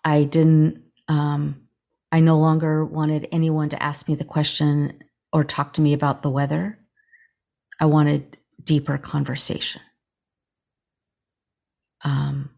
I 0.03 0.23
didn't 0.23 0.83
um, 1.07 1.67
I 2.11 2.19
no 2.19 2.37
longer 2.37 2.83
wanted 2.85 3.27
anyone 3.31 3.69
to 3.69 3.81
ask 3.81 4.07
me 4.07 4.15
the 4.15 4.23
question 4.23 5.03
or 5.31 5.43
talk 5.43 5.73
to 5.73 5.81
me 5.81 5.93
about 5.93 6.21
the 6.21 6.29
weather. 6.29 6.79
I 7.79 7.85
wanted 7.85 8.37
deeper 8.63 8.97
conversation. 8.97 9.81
Um, 12.03 12.51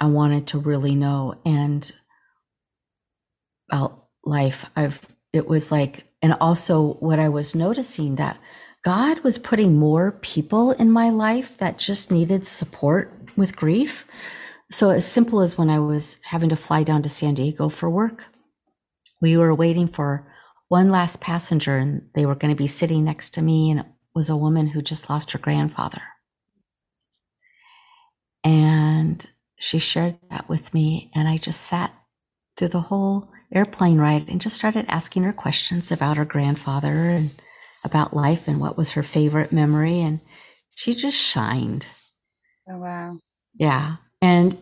I 0.00 0.06
wanted 0.06 0.48
to 0.48 0.58
really 0.58 0.94
know 0.94 1.40
and 1.44 1.90
about 3.70 4.06
life. 4.24 4.66
I've 4.76 5.00
it 5.32 5.48
was 5.48 5.72
like, 5.72 6.04
and 6.20 6.34
also 6.34 6.94
what 6.94 7.18
I 7.18 7.28
was 7.28 7.54
noticing 7.54 8.16
that 8.16 8.38
God 8.84 9.20
was 9.20 9.38
putting 9.38 9.78
more 9.78 10.12
people 10.12 10.72
in 10.72 10.90
my 10.90 11.08
life 11.08 11.56
that 11.58 11.78
just 11.78 12.10
needed 12.10 12.46
support 12.46 13.21
with 13.36 13.56
grief. 13.56 14.06
So 14.70 14.90
as 14.90 15.06
simple 15.06 15.40
as 15.40 15.58
when 15.58 15.70
I 15.70 15.78
was 15.78 16.16
having 16.24 16.48
to 16.48 16.56
fly 16.56 16.82
down 16.82 17.02
to 17.02 17.08
San 17.08 17.34
Diego 17.34 17.68
for 17.68 17.90
work, 17.90 18.24
we 19.20 19.36
were 19.36 19.54
waiting 19.54 19.88
for 19.88 20.26
one 20.72 20.90
last 20.90 21.20
passenger 21.20 21.76
and 21.76 22.08
they 22.14 22.24
were 22.24 22.34
going 22.34 22.50
to 22.50 22.58
be 22.58 22.66
sitting 22.66 23.04
next 23.04 23.34
to 23.34 23.42
me 23.42 23.70
and 23.70 23.80
it 23.80 23.86
was 24.14 24.30
a 24.30 24.36
woman 24.36 24.68
who 24.68 24.80
just 24.80 25.10
lost 25.10 25.32
her 25.32 25.38
grandfather 25.38 26.00
and 28.42 29.26
she 29.58 29.78
shared 29.78 30.16
that 30.30 30.48
with 30.48 30.72
me 30.72 31.10
and 31.14 31.28
i 31.28 31.36
just 31.36 31.60
sat 31.60 31.94
through 32.56 32.68
the 32.68 32.80
whole 32.80 33.30
airplane 33.52 33.98
ride 33.98 34.26
and 34.30 34.40
just 34.40 34.56
started 34.56 34.86
asking 34.88 35.24
her 35.24 35.32
questions 35.34 35.92
about 35.92 36.16
her 36.16 36.24
grandfather 36.24 37.10
and 37.10 37.30
about 37.84 38.16
life 38.16 38.48
and 38.48 38.58
what 38.58 38.78
was 38.78 38.92
her 38.92 39.02
favorite 39.02 39.52
memory 39.52 40.00
and 40.00 40.20
she 40.74 40.94
just 40.94 41.18
shined 41.18 41.86
oh 42.72 42.78
wow 42.78 43.16
yeah 43.54 43.96
and 44.20 44.58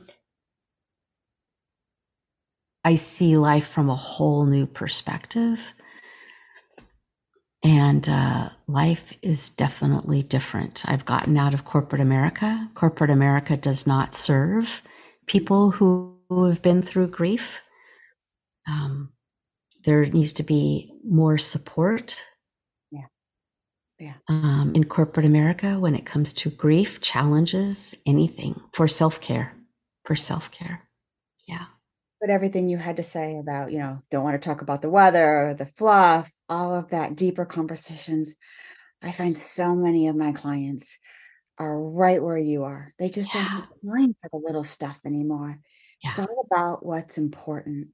I 2.85 2.95
see 2.95 3.37
life 3.37 3.69
from 3.69 3.91
a 3.91 3.97
whole 3.97 4.47
new 4.47 4.67
perspective. 4.67 5.73
And 7.63 8.09
uh, 8.09 8.49
life 8.67 9.13
is 9.21 9.51
definitely 9.51 10.23
different. 10.23 10.83
I've 10.87 11.05
gotten 11.05 11.37
out 11.37 11.53
of 11.53 11.67
corporate 11.67 12.01
America. 12.01 12.71
Corporate 12.75 13.11
America 13.11 13.57
does 13.57 13.87
not 13.87 14.15
serve 14.15 14.81
people 15.27 15.73
who, 15.73 16.17
who 16.31 16.47
have 16.47 16.63
been 16.63 16.81
through 16.81 17.09
grief. 17.09 17.61
Um, 18.67 19.13
there 19.85 20.07
needs 20.07 20.33
to 20.35 20.43
be 20.43 20.91
more 21.05 21.37
support. 21.37 22.19
Yeah. 24.01 24.15
Um, 24.29 24.73
in 24.75 24.85
corporate 24.85 25.27
America, 25.27 25.79
when 25.79 25.95
it 25.95 26.07
comes 26.07 26.33
to 26.35 26.51
grief, 26.51 27.01
challenges, 27.01 27.97
anything 28.07 28.61
for 28.73 28.89
self 28.89 29.21
care, 29.21 29.53
for 30.05 30.17
self 30.17 30.51
care. 30.51 30.89
Yeah 31.47 31.67
but 32.21 32.31
everything 32.31 32.69
you 32.69 32.77
had 32.77 32.99
to 32.99 33.03
say 33.03 33.39
about, 33.39 33.73
you 33.73 33.79
know, 33.79 34.03
don't 34.11 34.25
want 34.25 34.41
to 34.41 34.47
talk 34.47 34.61
about 34.61 34.83
the 34.83 34.91
weather, 34.91 35.55
the 35.59 35.67
fluff, 35.67 36.31
all 36.49 36.75
of 36.77 36.91
that 36.91 37.17
deeper 37.17 37.47
conversations. 37.47 38.37
I 39.03 39.13
find 39.13 39.37
so 39.37 39.75
many 39.75 40.09
of 40.09 40.17
my 40.17 40.33
clients 40.33 40.99
are 41.59 41.81
right 41.81 42.23
where 42.23 42.39
you 42.39 42.65
are. 42.65 42.93
They 42.99 43.09
just 43.09 43.35
yeah. 43.35 43.41
don't 43.41 43.51
have 43.51 43.69
time 43.97 44.17
for 44.21 44.29
the 44.33 44.47
little 44.47 44.65
stuff 44.65 44.99
anymore. 45.07 45.59
Yeah. 46.05 46.11
It's 46.11 46.21
all 46.21 46.47
about 46.51 46.85
what's 46.85 47.17
important, 47.17 47.89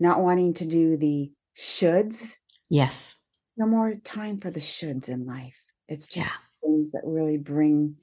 not 0.00 0.20
wanting 0.20 0.54
to 0.54 0.66
do 0.66 0.96
the 0.96 1.30
shoulds. 1.56 2.34
Yes. 2.68 3.14
No 3.60 3.66
more 3.66 3.94
time 4.04 4.40
for 4.40 4.50
the 4.50 4.58
shoulds 4.58 5.10
in 5.10 5.26
life. 5.26 5.54
It's 5.86 6.08
just 6.08 6.30
yeah. 6.30 6.38
things 6.64 6.92
that 6.92 7.02
really 7.04 7.36
bring 7.36 7.96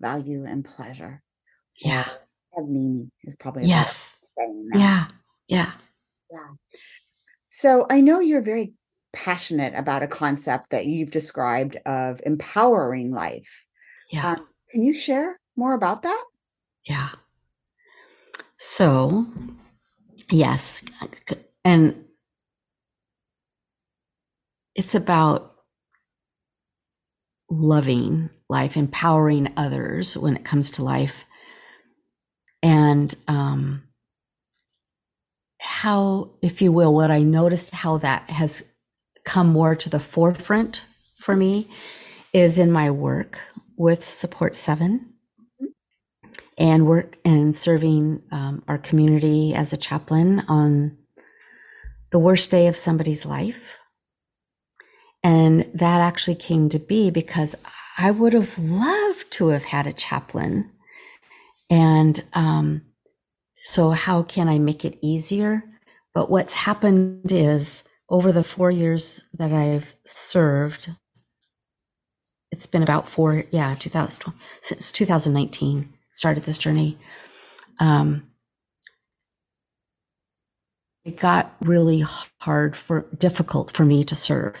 value 0.00 0.44
and 0.44 0.64
pleasure. 0.64 1.22
Yeah. 1.76 2.08
Have 2.56 2.66
meaning 2.66 3.12
is 3.22 3.36
probably 3.36 3.62
yes. 3.64 4.16
Yeah. 4.72 5.06
Yeah. 5.46 5.70
Yeah. 6.32 6.48
So 7.48 7.86
I 7.90 8.00
know 8.00 8.18
you're 8.18 8.42
very 8.42 8.74
passionate 9.12 9.72
about 9.76 10.02
a 10.02 10.08
concept 10.08 10.70
that 10.70 10.86
you've 10.86 11.12
described 11.12 11.76
of 11.86 12.20
empowering 12.26 13.12
life. 13.12 13.64
Yeah. 14.10 14.32
Um, 14.32 14.48
can 14.72 14.82
you 14.82 14.92
share 14.92 15.38
more 15.54 15.74
about 15.74 16.02
that? 16.02 16.24
Yeah. 16.88 17.10
So, 18.56 19.28
yes. 20.28 20.84
And 21.64 22.03
it's 24.74 24.94
about 24.94 25.54
loving 27.50 28.30
life, 28.48 28.76
empowering 28.76 29.52
others 29.56 30.16
when 30.16 30.36
it 30.36 30.44
comes 30.44 30.70
to 30.72 30.84
life. 30.84 31.24
And 32.62 33.14
um, 33.28 33.84
how, 35.60 36.32
if 36.42 36.62
you 36.62 36.72
will, 36.72 36.94
what 36.94 37.10
I 37.10 37.22
noticed 37.22 37.74
how 37.74 37.98
that 37.98 38.30
has 38.30 38.72
come 39.24 39.48
more 39.48 39.74
to 39.74 39.88
the 39.88 40.00
forefront 40.00 40.84
for 41.18 41.36
me 41.36 41.68
is 42.32 42.58
in 42.58 42.70
my 42.70 42.90
work 42.90 43.38
with 43.76 44.04
Support 44.04 44.56
Seven 44.56 45.14
and 46.58 46.86
work 46.86 47.16
and 47.24 47.54
serving 47.54 48.22
um, 48.30 48.62
our 48.68 48.78
community 48.78 49.54
as 49.54 49.72
a 49.72 49.76
chaplain 49.76 50.40
on 50.48 50.96
the 52.12 52.18
worst 52.18 52.50
day 52.50 52.66
of 52.66 52.76
somebody's 52.76 53.24
life. 53.24 53.78
And 55.24 55.66
that 55.72 56.02
actually 56.02 56.34
came 56.36 56.68
to 56.68 56.78
be 56.78 57.10
because 57.10 57.56
I 57.96 58.10
would 58.10 58.34
have 58.34 58.58
loved 58.58 59.30
to 59.32 59.48
have 59.48 59.64
had 59.64 59.86
a 59.86 59.92
chaplain. 59.92 60.70
And 61.70 62.22
um, 62.34 62.82
so, 63.62 63.90
how 63.90 64.22
can 64.22 64.48
I 64.48 64.58
make 64.58 64.84
it 64.84 64.98
easier? 65.00 65.64
But 66.12 66.30
what's 66.30 66.52
happened 66.52 67.32
is 67.32 67.84
over 68.10 68.30
the 68.30 68.44
four 68.44 68.70
years 68.70 69.22
that 69.32 69.50
I've 69.50 69.96
served, 70.04 70.90
it's 72.52 72.66
been 72.66 72.82
about 72.82 73.08
four, 73.08 73.44
yeah, 73.50 73.74
2012, 73.74 74.38
since 74.60 74.92
2019, 74.92 75.92
started 76.10 76.44
this 76.44 76.58
journey. 76.58 76.98
Um, 77.80 78.28
it 81.04 81.18
got 81.18 81.56
really 81.60 82.04
hard 82.40 82.76
for 82.76 83.06
difficult 83.16 83.72
for 83.72 83.84
me 83.84 84.04
to 84.04 84.14
serve. 84.14 84.56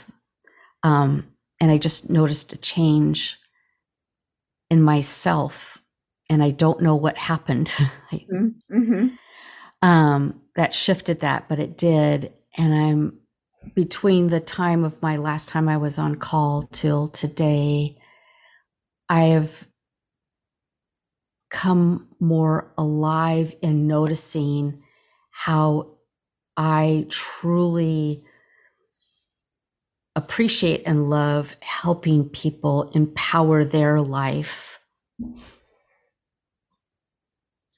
Um, 0.84 1.26
and 1.60 1.72
I 1.72 1.78
just 1.78 2.08
noticed 2.10 2.52
a 2.52 2.56
change 2.56 3.38
in 4.70 4.82
myself 4.82 5.78
and 6.30 6.42
I 6.42 6.50
don't 6.50 6.80
know 6.80 6.94
what 6.94 7.16
happened. 7.16 7.66
mm-hmm. 8.12 8.48
mm-hmm. 8.72 9.06
Um, 9.82 10.40
that 10.54 10.72
shifted 10.72 11.20
that, 11.20 11.48
but 11.48 11.58
it 11.58 11.76
did. 11.76 12.32
And 12.56 12.72
I'm 12.72 13.18
between 13.74 14.28
the 14.28 14.40
time 14.40 14.84
of 14.84 15.00
my 15.02 15.16
last 15.16 15.48
time 15.48 15.68
I 15.68 15.76
was 15.76 15.98
on 15.98 16.16
call 16.16 16.62
till 16.72 17.08
today, 17.08 17.98
I 19.08 19.24
have 19.24 19.66
come 21.50 22.08
more 22.18 22.72
alive 22.76 23.54
in 23.62 23.86
noticing 23.86 24.82
how 25.30 25.96
I 26.56 27.06
truly 27.10 28.24
appreciate 30.16 30.82
and 30.86 31.10
love 31.10 31.56
helping 31.60 32.28
people 32.28 32.90
empower 32.94 33.64
their 33.64 34.00
life 34.00 34.78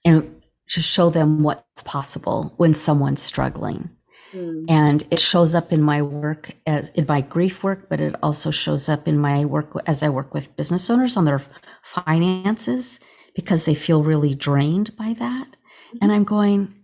and 0.04 0.42
to 0.68 0.80
show 0.80 1.10
them 1.10 1.42
what's 1.42 1.82
possible 1.82 2.54
when 2.56 2.74
someone's 2.74 3.22
struggling. 3.22 3.90
Mm. 4.32 4.66
And 4.68 5.06
it 5.10 5.20
shows 5.20 5.54
up 5.54 5.72
in 5.72 5.80
my 5.80 6.02
work 6.02 6.52
as 6.66 6.90
in 6.90 7.06
my 7.06 7.20
grief 7.20 7.62
work, 7.62 7.88
but 7.88 8.00
it 8.00 8.14
also 8.22 8.50
shows 8.50 8.88
up 8.88 9.08
in 9.08 9.18
my 9.18 9.44
work 9.44 9.72
as 9.86 10.02
I 10.02 10.08
work 10.08 10.34
with 10.34 10.56
business 10.56 10.90
owners 10.90 11.16
on 11.16 11.24
their 11.24 11.42
finances 11.82 13.00
because 13.34 13.64
they 13.64 13.74
feel 13.74 14.02
really 14.02 14.34
drained 14.34 14.96
by 14.96 15.14
that. 15.14 15.48
Mm-hmm. 15.48 15.98
And 16.02 16.12
I'm 16.12 16.24
going, 16.24 16.74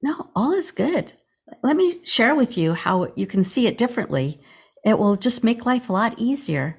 no, 0.00 0.30
all 0.34 0.52
is 0.52 0.70
good. 0.70 1.12
Let 1.62 1.76
me 1.76 2.00
share 2.04 2.34
with 2.34 2.56
you 2.56 2.74
how 2.74 3.12
you 3.16 3.26
can 3.26 3.44
see 3.44 3.66
it 3.66 3.78
differently. 3.78 4.40
It 4.84 4.98
will 4.98 5.16
just 5.16 5.44
make 5.44 5.66
life 5.66 5.88
a 5.88 5.92
lot 5.92 6.14
easier. 6.18 6.78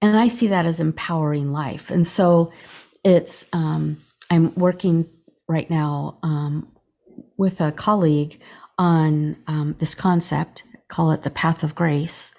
And 0.00 0.16
I 0.16 0.28
see 0.28 0.48
that 0.48 0.66
as 0.66 0.80
empowering 0.80 1.52
life. 1.52 1.90
And 1.90 2.06
so 2.06 2.52
it's 3.04 3.46
um, 3.52 4.02
I'm 4.30 4.54
working 4.54 5.06
right 5.48 5.68
now 5.68 6.18
um, 6.22 6.68
with 7.36 7.60
a 7.60 7.72
colleague 7.72 8.40
on 8.78 9.36
um, 9.46 9.76
this 9.78 9.94
concept 9.94 10.62
call 10.88 11.10
it 11.10 11.22
the 11.22 11.30
path 11.30 11.62
of 11.62 11.74
grace. 11.74 12.32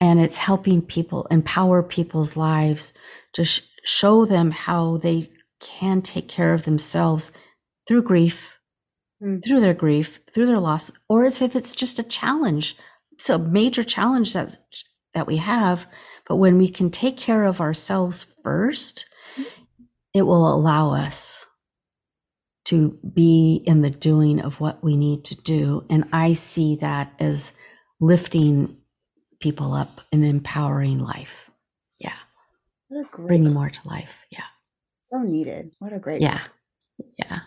And 0.00 0.20
it's 0.20 0.38
helping 0.38 0.82
people 0.82 1.26
empower 1.30 1.82
people's 1.82 2.36
lives 2.36 2.92
to 3.34 3.44
sh- 3.44 3.62
show 3.84 4.24
them 4.24 4.50
how 4.50 4.98
they 4.98 5.30
can 5.60 6.02
take 6.02 6.28
care 6.28 6.54
of 6.54 6.64
themselves 6.64 7.32
through 7.86 8.02
grief, 8.02 8.53
mm. 9.24 9.42
through 9.44 9.60
their 9.60 9.74
grief, 9.74 10.20
through 10.32 10.46
their 10.46 10.60
loss, 10.60 10.90
or 11.08 11.24
if 11.24 11.40
it's 11.40 11.74
just 11.74 11.98
a 11.98 12.04
challenge. 12.04 12.76
It's 13.12 13.30
a 13.30 13.38
major 13.38 13.84
challenge 13.84 14.32
that 14.32 14.58
that 15.14 15.26
we 15.26 15.38
have. 15.38 15.86
But 16.26 16.36
when 16.36 16.58
we 16.58 16.68
can 16.68 16.90
take 16.90 17.16
care 17.16 17.44
of 17.44 17.60
ourselves 17.60 18.26
first, 18.42 19.06
it 20.12 20.22
will 20.22 20.52
allow 20.52 20.92
us 20.94 21.46
to 22.66 22.98
be 23.14 23.62
in 23.66 23.82
the 23.82 23.90
doing 23.90 24.40
of 24.40 24.60
what 24.60 24.82
we 24.82 24.96
need 24.96 25.24
to 25.26 25.36
do. 25.42 25.84
And 25.90 26.04
I 26.12 26.32
see 26.32 26.76
that 26.76 27.12
as 27.18 27.52
lifting 28.00 28.78
people 29.40 29.74
up 29.74 30.00
and 30.10 30.24
empowering 30.24 30.98
life. 30.98 31.50
Yeah. 31.98 32.14
What 32.88 33.06
a 33.06 33.08
great 33.10 33.28
Bringing 33.28 33.52
more 33.52 33.68
to 33.68 33.88
life. 33.88 34.22
Yeah. 34.30 34.44
So 35.02 35.18
needed. 35.18 35.72
What 35.78 35.92
a 35.92 35.98
great. 35.98 36.22
Yeah. 36.22 36.40
Yeah. 37.18 37.26
Yeah. 37.30 37.40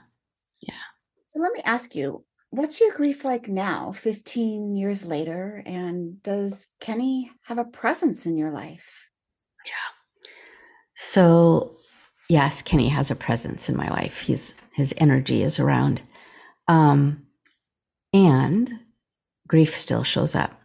So 1.28 1.40
let 1.40 1.52
me 1.52 1.62
ask 1.66 1.94
you, 1.94 2.24
what's 2.52 2.80
your 2.80 2.94
grief 2.94 3.26
like 3.26 3.50
now, 3.50 3.92
15 3.92 4.76
years 4.76 5.06
later? 5.06 5.62
And 5.66 6.22
does 6.24 6.72
Kenny 6.80 7.32
have 7.44 7.58
a 7.58 7.66
presence 7.66 8.26
in 8.26 8.38
your 8.38 8.52
life? 8.52 9.10
Yeah. 9.66 10.32
So, 10.96 11.74
yes, 12.30 12.62
Kenny 12.62 12.88
has 12.88 13.12
a 13.12 13.16
presence 13.16 13.68
in 13.68 13.76
my 13.76 13.90
life. 13.90 14.22
He's 14.22 14.56
his 14.74 14.94
energy 14.98 15.44
is 15.44 15.60
around. 15.60 16.02
Um, 16.68 17.26
and 18.14 18.80
grief 19.48 19.76
still 19.76 20.04
shows 20.04 20.34
up. 20.34 20.62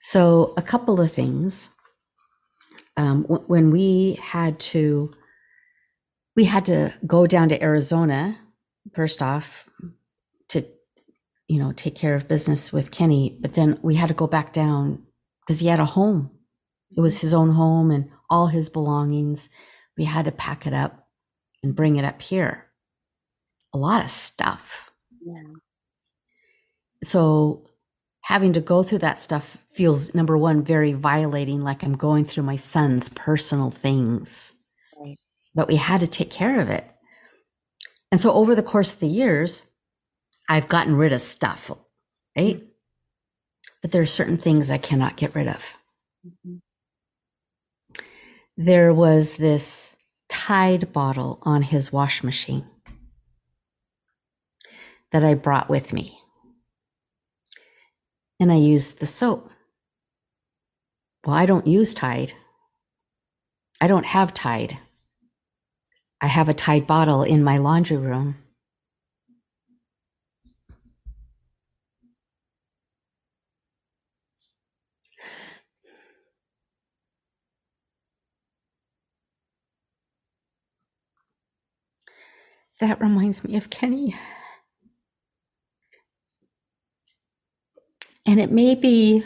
So, 0.00 0.54
a 0.56 0.62
couple 0.62 1.00
of 1.00 1.12
things. 1.12 1.70
Um, 2.96 3.22
w- 3.22 3.44
when 3.46 3.70
we 3.70 4.18
had 4.20 4.58
to, 4.60 5.14
we 6.34 6.44
had 6.44 6.66
to 6.66 6.92
go 7.06 7.28
down 7.28 7.48
to 7.50 7.62
Arizona 7.62 8.38
first 8.94 9.22
off 9.22 9.68
to, 10.48 10.64
you 11.46 11.58
know, 11.58 11.72
take 11.72 11.94
care 11.94 12.14
of 12.14 12.28
business 12.28 12.72
with 12.72 12.90
Kenny. 12.90 13.38
But 13.40 13.54
then 13.54 13.78
we 13.82 13.94
had 13.94 14.08
to 14.08 14.14
go 14.14 14.26
back 14.26 14.52
down 14.52 15.04
because 15.40 15.60
he 15.60 15.68
had 15.68 15.80
a 15.80 15.84
home. 15.84 16.30
It 16.96 17.00
was 17.00 17.20
his 17.20 17.34
own 17.34 17.50
home 17.50 17.90
and 17.90 18.10
all 18.30 18.46
his 18.46 18.68
belongings. 18.68 19.48
We 19.96 20.04
had 20.04 20.24
to 20.24 20.32
pack 20.32 20.66
it 20.66 20.72
up 20.72 21.08
and 21.62 21.76
bring 21.76 21.96
it 21.96 22.04
up 22.04 22.22
here 22.22 22.66
a 23.74 23.78
lot 23.78 24.04
of 24.04 24.10
stuff. 24.10 24.90
Yeah. 25.22 25.42
So 27.04 27.68
having 28.28 28.52
to 28.52 28.60
go 28.60 28.82
through 28.82 28.98
that 28.98 29.18
stuff 29.18 29.56
feels 29.72 30.14
number 30.14 30.36
one 30.36 30.62
very 30.62 30.92
violating 30.92 31.62
like 31.62 31.82
i'm 31.82 31.96
going 31.96 32.26
through 32.26 32.42
my 32.42 32.56
son's 32.56 33.08
personal 33.08 33.70
things 33.70 34.52
right. 35.00 35.16
but 35.54 35.66
we 35.66 35.76
had 35.76 36.00
to 36.00 36.06
take 36.06 36.30
care 36.30 36.60
of 36.60 36.68
it 36.68 36.84
and 38.10 38.20
so 38.20 38.32
over 38.32 38.54
the 38.54 38.62
course 38.62 38.92
of 38.92 39.00
the 39.00 39.06
years 39.06 39.62
i've 40.48 40.68
gotten 40.68 40.96
rid 40.96 41.12
of 41.12 41.20
stuff 41.20 41.70
right 42.36 42.56
mm-hmm. 42.56 42.66
but 43.82 43.92
there 43.92 44.02
are 44.02 44.06
certain 44.06 44.36
things 44.36 44.70
i 44.70 44.78
cannot 44.78 45.16
get 45.16 45.34
rid 45.34 45.48
of 45.48 45.76
mm-hmm. 46.26 46.56
there 48.56 48.92
was 48.92 49.36
this 49.36 49.96
tide 50.28 50.92
bottle 50.92 51.38
on 51.42 51.62
his 51.62 51.92
wash 51.92 52.22
machine 52.22 52.64
that 55.12 55.24
I 55.24 55.34
brought 55.34 55.68
with 55.68 55.92
me. 55.92 56.18
And 58.40 58.52
I 58.52 58.56
used 58.56 59.00
the 59.00 59.06
soap. 59.06 59.50
Well, 61.24 61.34
I 61.34 61.46
don't 61.46 61.66
use 61.66 61.94
Tide. 61.94 62.32
I 63.80 63.86
don't 63.86 64.06
have 64.06 64.32
Tide. 64.32 64.78
I 66.20 66.26
have 66.26 66.48
a 66.48 66.54
Tide 66.54 66.86
bottle 66.86 67.22
in 67.22 67.44
my 67.44 67.58
laundry 67.58 67.96
room. 67.96 68.36
That 82.80 83.00
reminds 83.00 83.44
me 83.44 83.56
of 83.56 83.70
Kenny. 83.70 84.16
And 88.26 88.38
it 88.38 88.52
may 88.52 88.74
be 88.74 89.24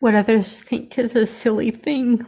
what 0.00 0.14
others 0.14 0.60
think 0.60 0.98
is 0.98 1.14
a 1.16 1.26
silly 1.26 1.70
thing. 1.70 2.26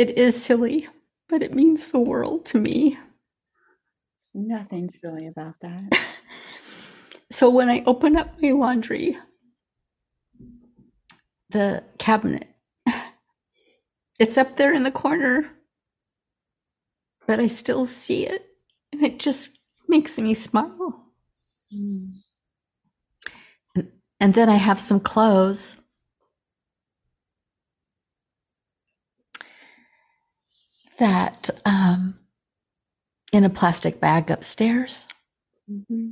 It 0.00 0.16
is 0.16 0.42
silly, 0.42 0.88
but 1.28 1.42
it 1.42 1.52
means 1.52 1.92
the 1.92 1.98
world 1.98 2.46
to 2.46 2.58
me. 2.58 2.96
nothing 4.32 4.88
silly 4.88 5.26
about 5.26 5.56
that. 5.60 5.92
so 7.30 7.50
when 7.50 7.68
I 7.68 7.82
open 7.84 8.16
up 8.16 8.40
my 8.40 8.52
laundry, 8.52 9.18
the 11.50 11.84
cabinet, 11.98 12.48
it's 14.18 14.38
up 14.38 14.56
there 14.56 14.72
in 14.72 14.84
the 14.84 14.90
corner, 14.90 15.50
but 17.26 17.38
I 17.38 17.46
still 17.46 17.84
see 17.86 18.26
it, 18.26 18.46
and 18.94 19.04
it 19.04 19.18
just 19.18 19.58
makes 19.86 20.18
me 20.18 20.32
smile. 20.32 21.12
Mm. 21.74 22.08
And 24.18 24.32
then 24.32 24.48
I 24.48 24.56
have 24.56 24.80
some 24.80 25.00
clothes. 25.00 25.76
That 31.00 31.48
um, 31.64 32.18
in 33.32 33.42
a 33.42 33.48
plastic 33.48 34.00
bag 34.00 34.30
upstairs 34.30 35.04
mm-hmm. 35.68 36.10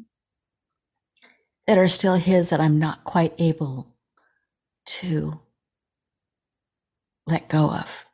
that 1.66 1.76
are 1.76 1.89
still 1.89 2.14
his 2.14 2.49
that 2.49 2.61
I'm 2.61 2.78
not 2.78 3.05
quite 3.05 3.34
able 3.39 3.95
to 4.86 5.41
let 7.26 7.51
go 7.51 7.70
of. 7.70 8.07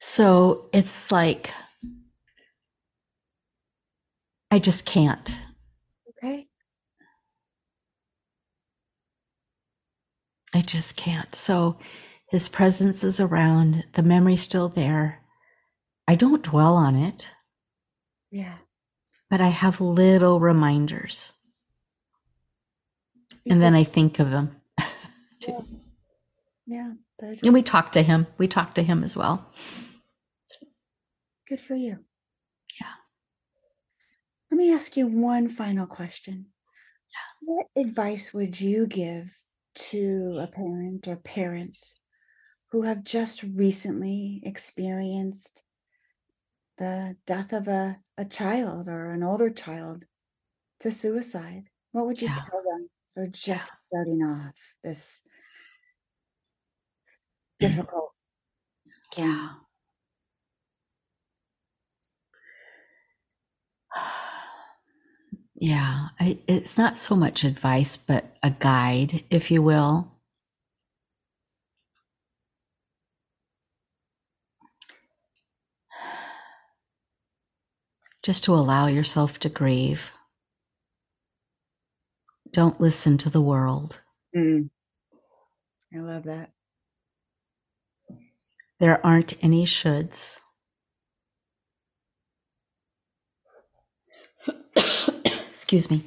So 0.00 0.68
it's 0.72 1.12
like 1.12 1.52
I 4.50 4.58
just 4.58 4.84
can't. 4.84 5.36
Okay. 6.08 6.48
I 10.52 10.60
just 10.60 10.96
can't. 10.96 11.32
So 11.36 11.76
his 12.30 12.48
presence 12.48 13.02
is 13.02 13.18
around, 13.18 13.84
the 13.94 14.04
memory's 14.04 14.42
still 14.42 14.68
there. 14.68 15.20
I 16.06 16.14
don't 16.14 16.44
dwell 16.44 16.76
on 16.76 16.94
it. 16.94 17.28
Yeah. 18.30 18.58
But 19.28 19.40
I 19.40 19.48
have 19.48 19.80
little 19.80 20.38
reminders. 20.38 21.32
Because 23.28 23.52
and 23.52 23.60
then 23.60 23.74
I 23.74 23.82
think 23.82 24.20
of 24.20 24.30
him. 24.30 24.60
yeah. 25.40 25.60
yeah 26.66 26.92
just... 27.20 27.44
And 27.44 27.52
we 27.52 27.62
talk 27.62 27.90
to 27.92 28.02
him. 28.02 28.28
We 28.38 28.46
talk 28.46 28.74
to 28.74 28.84
him 28.84 29.02
as 29.02 29.16
well. 29.16 29.50
Good 31.48 31.60
for 31.60 31.74
you. 31.74 31.98
Yeah. 32.80 32.94
Let 34.52 34.56
me 34.56 34.72
ask 34.72 34.96
you 34.96 35.08
one 35.08 35.48
final 35.48 35.86
question. 35.86 36.46
Yeah. 37.10 37.54
What 37.54 37.66
advice 37.76 38.32
would 38.32 38.60
you 38.60 38.86
give 38.86 39.32
to 39.74 40.38
a 40.40 40.46
parent 40.46 41.08
or 41.08 41.16
parents 41.16 41.96
who 42.72 42.82
have 42.82 43.04
just 43.04 43.42
recently 43.42 44.40
experienced 44.44 45.62
the 46.78 47.16
death 47.26 47.52
of 47.52 47.68
a, 47.68 47.98
a 48.16 48.24
child 48.24 48.88
or 48.88 49.10
an 49.10 49.22
older 49.22 49.50
child 49.50 50.04
to 50.80 50.90
suicide, 50.90 51.64
what 51.92 52.06
would 52.06 52.22
you 52.22 52.28
yeah. 52.28 52.36
tell 52.36 52.62
them? 52.62 52.88
So, 53.06 53.26
just 53.26 53.72
yeah. 53.92 54.00
starting 54.00 54.22
off 54.22 54.54
this 54.82 55.22
mm. 57.60 57.68
difficult 57.68 58.10
yeah. 59.16 59.48
Yeah, 65.62 66.06
I, 66.18 66.38
it's 66.48 66.78
not 66.78 66.98
so 66.98 67.14
much 67.14 67.44
advice, 67.44 67.94
but 67.94 68.34
a 68.42 68.50
guide, 68.50 69.24
if 69.28 69.50
you 69.50 69.60
will. 69.60 70.09
just 78.22 78.44
to 78.44 78.54
allow 78.54 78.86
yourself 78.86 79.38
to 79.40 79.48
grieve. 79.48 80.10
Don't 82.52 82.80
listen 82.80 83.16
to 83.18 83.30
the 83.30 83.40
world. 83.40 84.00
Mm. 84.36 84.70
I 85.94 85.98
love 85.98 86.24
that. 86.24 86.50
There 88.78 89.04
aren't 89.04 89.42
any 89.42 89.64
shoulds. 89.64 90.38
Excuse 95.24 95.90
me. 95.90 96.04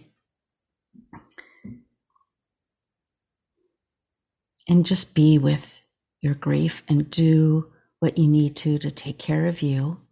And 4.67 4.85
just 4.85 5.13
be 5.13 5.37
with 5.37 5.81
your 6.21 6.33
grief 6.33 6.83
and 6.87 7.09
do 7.09 7.71
what 7.99 8.17
you 8.17 8.27
need 8.27 8.55
to 8.57 8.77
to 8.79 8.89
take 8.91 9.19
care 9.19 9.45
of 9.45 9.61
you 9.61 10.02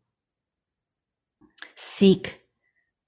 Seek 1.84 2.42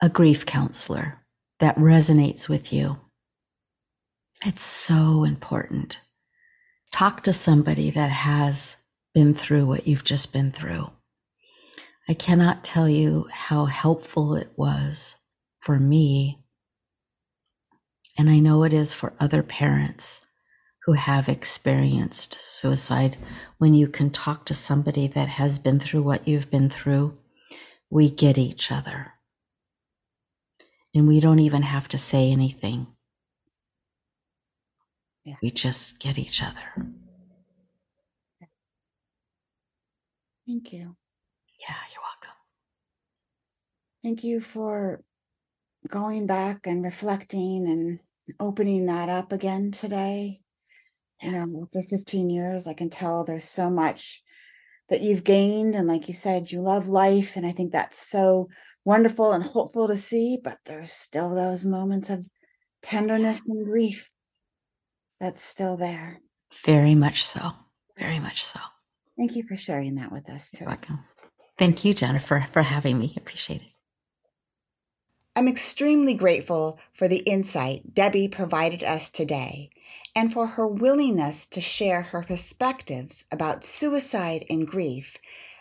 a 0.01 0.09
grief 0.09 0.47
counselor 0.47 1.19
that 1.59 1.77
resonates 1.77 2.49
with 2.49 2.73
you. 2.73 2.97
It's 4.43 4.63
so 4.63 5.23
important. 5.23 5.99
Talk 6.91 7.21
to 7.23 7.33
somebody 7.33 7.91
that 7.91 8.09
has 8.09 8.77
been 9.13 9.35
through 9.35 9.67
what 9.67 9.87
you've 9.87 10.03
just 10.03 10.33
been 10.33 10.51
through. 10.51 10.89
I 12.09 12.15
cannot 12.15 12.63
tell 12.63 12.89
you 12.89 13.27
how 13.31 13.65
helpful 13.65 14.35
it 14.35 14.49
was 14.55 15.17
for 15.59 15.77
me. 15.77 16.43
And 18.17 18.27
I 18.27 18.39
know 18.39 18.63
it 18.63 18.73
is 18.73 18.91
for 18.91 19.13
other 19.19 19.43
parents 19.43 20.25
who 20.87 20.93
have 20.93 21.29
experienced 21.29 22.39
suicide. 22.39 23.17
When 23.59 23.75
you 23.75 23.87
can 23.87 24.09
talk 24.09 24.47
to 24.47 24.55
somebody 24.55 25.05
that 25.09 25.29
has 25.29 25.59
been 25.59 25.79
through 25.79 26.01
what 26.01 26.27
you've 26.27 26.49
been 26.49 26.71
through, 26.71 27.15
we 27.93 28.09
get 28.09 28.39
each 28.39 28.71
other. 28.71 29.13
And 30.95 31.07
we 31.07 31.19
don't 31.19 31.37
even 31.37 31.61
have 31.61 31.87
to 31.89 31.97
say 31.99 32.31
anything. 32.31 32.87
Yeah. 35.23 35.35
We 35.43 35.51
just 35.51 35.99
get 35.99 36.17
each 36.17 36.41
other. 36.41 36.87
Thank 40.47 40.73
you. 40.73 40.95
Yeah, 41.59 41.75
you're 41.93 42.01
welcome. 42.01 42.35
Thank 44.03 44.23
you 44.23 44.41
for 44.41 45.03
going 45.87 46.25
back 46.25 46.65
and 46.65 46.83
reflecting 46.83 47.67
and 47.67 47.99
opening 48.39 48.87
that 48.87 49.09
up 49.09 49.31
again 49.31 49.69
today. 49.71 50.41
You 51.21 51.31
know, 51.31 51.61
after 51.63 51.83
15 51.83 52.31
years, 52.31 52.65
I 52.65 52.73
can 52.73 52.89
tell 52.89 53.23
there's 53.23 53.45
so 53.45 53.69
much 53.69 54.23
that 54.89 55.01
you've 55.01 55.23
gained. 55.23 55.75
And 55.75 55.87
like 55.87 56.07
you 56.07 56.13
said, 56.13 56.51
you 56.51 56.61
love 56.61 56.87
life. 56.87 57.35
And 57.35 57.45
I 57.45 57.51
think 57.51 57.71
that's 57.71 58.07
so 58.09 58.49
wonderful 58.85 59.31
and 59.31 59.43
hopeful 59.43 59.87
to 59.87 59.97
see. 59.97 60.37
But 60.43 60.59
there's 60.65 60.91
still 60.91 61.33
those 61.33 61.65
moments 61.65 62.09
of 62.09 62.27
tenderness 62.81 63.47
and 63.47 63.65
grief 63.65 64.09
that's 65.19 65.41
still 65.41 65.77
there. 65.77 66.19
Very 66.65 66.95
much 66.95 67.25
so. 67.25 67.51
Very 67.97 68.19
much 68.19 68.43
so. 68.43 68.59
Thank 69.17 69.35
you 69.35 69.43
for 69.43 69.55
sharing 69.55 69.95
that 69.95 70.11
with 70.11 70.29
us 70.29 70.51
today. 70.51 70.65
You're 70.65 70.69
welcome. 70.69 70.99
Thank 71.57 71.85
you, 71.85 71.93
Jennifer, 71.93 72.47
for 72.51 72.63
having 72.63 72.97
me. 72.97 73.13
Appreciate 73.15 73.61
it. 73.61 73.67
I'm 75.35 75.47
extremely 75.47 76.13
grateful 76.13 76.79
for 76.93 77.07
the 77.07 77.17
insight 77.17 77.93
Debbie 77.93 78.27
provided 78.27 78.83
us 78.83 79.09
today 79.09 79.69
and 80.15 80.31
for 80.31 80.47
her 80.47 80.67
willingness 80.67 81.45
to 81.47 81.61
share 81.61 82.01
her 82.01 82.23
perspectives 82.23 83.25
about 83.31 83.63
suicide 83.63 84.45
and 84.49 84.67
grief 84.67 85.17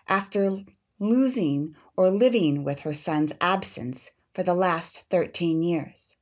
after 0.08 0.60
losing 0.98 1.74
or 1.96 2.10
living 2.10 2.64
with 2.64 2.80
her 2.80 2.94
son's 2.94 3.32
absence 3.40 4.10
for 4.34 4.42
the 4.42 4.54
last 4.54 5.02
13 5.10 5.62
years. 5.62 6.16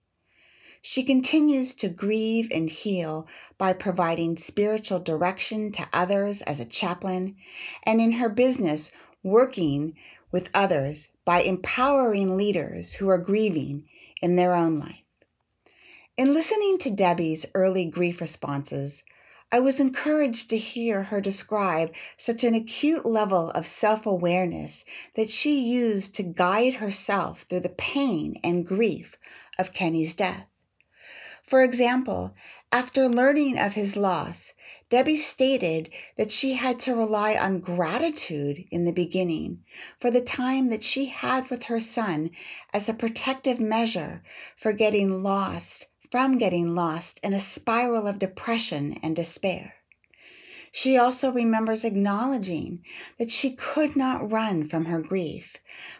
She 0.82 1.02
continues 1.04 1.74
to 1.74 1.90
grieve 1.90 2.48
and 2.50 2.70
heal 2.70 3.28
by 3.58 3.74
providing 3.74 4.38
spiritual 4.38 4.98
direction 4.98 5.72
to 5.72 5.88
others 5.92 6.40
as 6.42 6.58
a 6.58 6.64
chaplain, 6.64 7.36
and 7.84 8.00
in 8.00 8.12
her 8.12 8.30
business, 8.30 8.92
working 9.22 9.94
with 10.32 10.48
others 10.54 11.08
by 11.26 11.42
empowering 11.42 12.36
leaders 12.36 12.94
who 12.94 13.08
are 13.08 13.18
grieving 13.18 13.84
in 14.22 14.36
their 14.36 14.54
own 14.54 14.78
life. 14.78 15.02
In 16.20 16.34
listening 16.34 16.76
to 16.80 16.90
Debbie's 16.90 17.46
early 17.54 17.86
grief 17.86 18.20
responses, 18.20 19.02
I 19.50 19.58
was 19.58 19.80
encouraged 19.80 20.50
to 20.50 20.58
hear 20.58 21.04
her 21.04 21.18
describe 21.18 21.94
such 22.18 22.44
an 22.44 22.54
acute 22.54 23.06
level 23.06 23.48
of 23.52 23.66
self 23.66 24.04
awareness 24.04 24.84
that 25.16 25.30
she 25.30 25.58
used 25.58 26.14
to 26.16 26.22
guide 26.22 26.74
herself 26.74 27.46
through 27.48 27.60
the 27.60 27.70
pain 27.70 28.38
and 28.44 28.66
grief 28.66 29.16
of 29.58 29.72
Kenny's 29.72 30.12
death. 30.12 30.44
For 31.42 31.62
example, 31.62 32.34
after 32.70 33.08
learning 33.08 33.58
of 33.58 33.72
his 33.72 33.96
loss, 33.96 34.52
Debbie 34.90 35.16
stated 35.16 35.88
that 36.18 36.30
she 36.30 36.52
had 36.52 36.78
to 36.80 36.94
rely 36.94 37.34
on 37.34 37.60
gratitude 37.60 38.66
in 38.70 38.84
the 38.84 38.92
beginning 38.92 39.64
for 39.98 40.10
the 40.10 40.20
time 40.20 40.68
that 40.68 40.84
she 40.84 41.06
had 41.06 41.48
with 41.48 41.62
her 41.62 41.80
son 41.80 42.30
as 42.74 42.90
a 42.90 42.94
protective 42.94 43.58
measure 43.58 44.22
for 44.54 44.74
getting 44.74 45.22
lost, 45.22 45.86
from 46.10 46.38
getting 46.38 46.74
lost 46.74 47.20
in 47.22 47.32
a 47.32 47.38
spiral 47.38 48.06
of 48.06 48.18
depression 48.18 48.98
and 49.02 49.14
despair. 49.14 49.74
She 50.72 50.96
also 50.96 51.32
remembers 51.32 51.84
acknowledging 51.84 52.84
that 53.18 53.30
she 53.30 53.50
could 53.50 53.96
not 53.96 54.30
run 54.30 54.68
from 54.68 54.84
her 54.84 55.00
grief, 55.00 55.56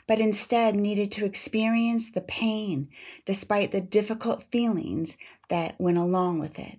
but 0.07 0.21
instead 0.21 0.77
needed 0.77 1.11
to 1.13 1.25
experience 1.25 2.11
the 2.11 2.21
pain 2.21 2.89
despite 3.25 3.73
the 3.73 3.81
difficult 3.81 4.45
feelings 4.45 5.17
that 5.49 5.75
went 5.81 5.99
along 5.99 6.39
with 6.39 6.59
it. 6.59 6.79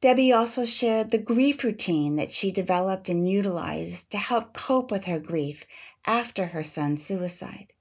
Debbie 0.00 0.32
also 0.32 0.66
shared 0.66 1.10
the 1.10 1.18
grief 1.18 1.64
routine 1.64 2.16
that 2.16 2.30
she 2.30 2.52
developed 2.52 3.08
and 3.08 3.26
utilized 3.26 4.10
to 4.10 4.18
help 4.18 4.52
cope 4.52 4.90
with 4.90 5.06
her 5.06 5.18
grief 5.18 5.64
after 6.04 6.46
her 6.48 6.62
son's 6.62 7.02
suicide. 7.02 7.73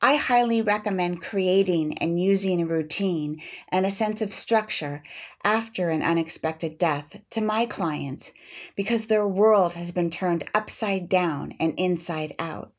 I 0.00 0.14
highly 0.14 0.62
recommend 0.62 1.22
creating 1.22 1.98
and 1.98 2.20
using 2.20 2.62
a 2.62 2.66
routine 2.66 3.42
and 3.70 3.84
a 3.84 3.90
sense 3.90 4.22
of 4.22 4.32
structure 4.32 5.02
after 5.42 5.90
an 5.90 6.02
unexpected 6.02 6.78
death 6.78 7.20
to 7.30 7.40
my 7.40 7.66
clients 7.66 8.32
because 8.76 9.06
their 9.06 9.26
world 9.26 9.74
has 9.74 9.90
been 9.90 10.08
turned 10.08 10.48
upside 10.54 11.08
down 11.08 11.54
and 11.58 11.74
inside 11.76 12.36
out. 12.38 12.72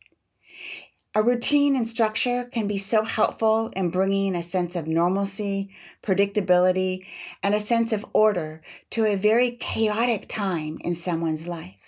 A 1.14 1.24
routine 1.24 1.76
and 1.76 1.88
structure 1.88 2.46
can 2.46 2.68
be 2.68 2.78
so 2.78 3.04
helpful 3.04 3.68
in 3.76 3.90
bringing 3.90 4.36
a 4.36 4.44
sense 4.44 4.76
of 4.76 4.88
normalcy, 4.88 5.72
predictability, 6.02 7.06
and 7.44 7.54
a 7.54 7.60
sense 7.60 7.92
of 7.92 8.06
order 8.14 8.62
to 8.92 9.06
a 9.06 9.16
very 9.16 9.58
chaotic 9.60 10.28
time 10.30 10.78
in 10.82 10.96
someone's 10.96 11.48
life. 11.48 11.79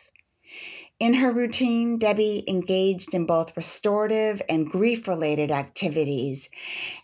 In 1.02 1.16
her 1.16 1.32
routine, 1.32 1.98
Debbie 1.98 2.44
engaged 2.48 3.16
in 3.16 3.26
both 3.26 3.58
restorative 3.58 4.40
and 4.48 4.70
grief 4.70 5.08
related 5.08 5.50
activities, 5.50 6.48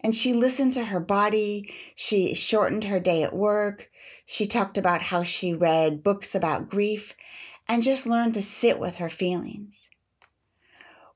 and 0.03 0.13
she 0.13 0.33
listened 0.33 0.73
to 0.73 0.85
her 0.85 0.99
body. 0.99 1.73
She 1.95 2.35
shortened 2.35 2.83
her 2.83 2.99
day 2.99 3.23
at 3.23 3.35
work. 3.35 3.89
She 4.23 4.45
talked 4.45 4.77
about 4.77 5.01
how 5.01 5.23
she 5.23 5.51
read 5.51 6.03
books 6.03 6.35
about 6.35 6.69
grief 6.69 7.15
and 7.67 7.81
just 7.81 8.05
learned 8.05 8.35
to 8.35 8.41
sit 8.43 8.77
with 8.77 8.97
her 8.97 9.09
feelings. 9.09 9.89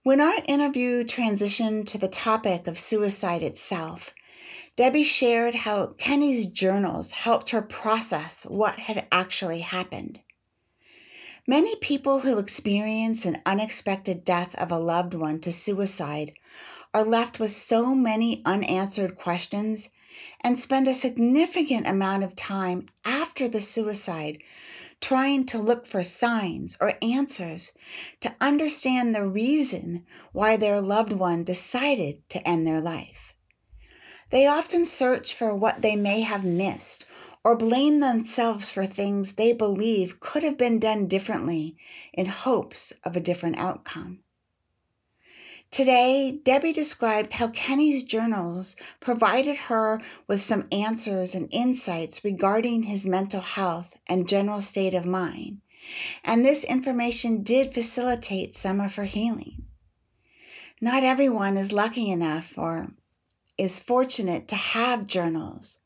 When 0.02 0.20
our 0.20 0.40
interview 0.48 1.04
transitioned 1.04 1.86
to 1.86 2.00
the 2.00 2.08
topic 2.08 2.66
of 2.66 2.80
suicide 2.80 3.44
itself, 3.44 4.12
Debbie 4.76 5.04
shared 5.04 5.54
how 5.54 5.94
Kenny's 6.00 6.48
journals 6.48 7.12
helped 7.12 7.52
her 7.52 7.62
process 7.62 8.42
what 8.44 8.80
had 8.80 9.06
actually 9.12 9.60
happened. 9.60 10.22
Many 11.48 11.76
people 11.78 12.20
who 12.20 12.38
experience 12.38 13.26
an 13.26 13.42
unexpected 13.48 14.24
death 14.24 14.54
of 14.56 14.72
a 14.72 14.78
loved 14.78 15.16
one 15.16 15.40
to 15.40 15.52
suicide 15.52 16.34
are 16.94 17.04
left 17.04 17.40
with 17.40 17.50
so 17.52 17.96
many 17.96 18.44
unanswered 18.46 19.16
questions 19.16 19.90
and 20.42 20.60
spend 20.60 20.88
a 20.88 20.94
significant 20.94 21.88
amount 21.88 22.24
of 22.24 22.36
time 22.36 22.86
after 23.06 23.48
the 23.48 23.62
suicide 23.62 24.38
trying 25.00 25.48
to 25.48 25.58
look 25.58 25.88
for 25.88 26.04
signs 26.04 26.78
or 26.80 26.94
answers 27.02 27.72
to 28.20 28.36
understand 28.40 29.16
the 29.16 29.26
reason 29.26 30.06
why 30.32 30.56
their 30.56 30.80
loved 30.80 31.14
one 31.14 31.44
decided 31.44 32.18
to 32.30 32.48
end 32.48 32.68
their 32.68 32.82
life. 32.82 33.34
They 34.30 34.46
often 34.46 34.86
search 34.86 35.34
for 35.34 35.56
what 35.56 35.82
they 35.82 35.96
may 35.96 36.22
have 36.22 36.46
missed 36.46 37.06
or 37.44 37.58
blame 37.58 38.00
themselves 38.00 38.70
for 38.70 38.86
things 38.86 39.34
they 39.34 39.54
believe 39.54 40.20
could 40.20 40.44
have 40.44 40.58
been 40.58 40.80
done 40.80 41.08
differently 41.08 41.76
in 42.14 42.26
hopes 42.28 42.94
of 43.04 43.16
a 43.16 43.22
different 43.22 43.58
outcome. 43.58 44.20
Today, 45.72 46.38
Debbie 46.44 46.74
described 46.74 47.34
how 47.34 47.48
Kenny's 47.48 48.04
journals 48.04 48.76
provided 49.00 49.56
her 49.56 50.02
with 50.28 50.42
some 50.42 50.68
answers 50.70 51.34
and 51.34 51.48
insights 51.50 52.26
regarding 52.26 52.84
his 52.84 53.06
mental 53.06 53.40
health 53.40 53.98
and 54.06 54.28
general 54.28 54.60
state 54.60 54.94
of 54.94 55.06
mind, 55.06 55.62
and 56.26 56.46
this 56.46 56.66
information 56.66 57.42
did 57.42 57.74
facilitate 57.74 58.54
some 58.54 58.82
of 58.82 58.96
her 58.96 59.06
healing. 59.06 59.64
Not 60.82 61.04
everyone 61.04 61.56
is 61.56 61.72
lucky 61.72 62.12
enough 62.12 62.58
or 62.58 62.90
is 63.58 63.80
fortunate 63.80 64.50
to 64.50 64.56
have 64.56 65.06
journals, 65.06 65.80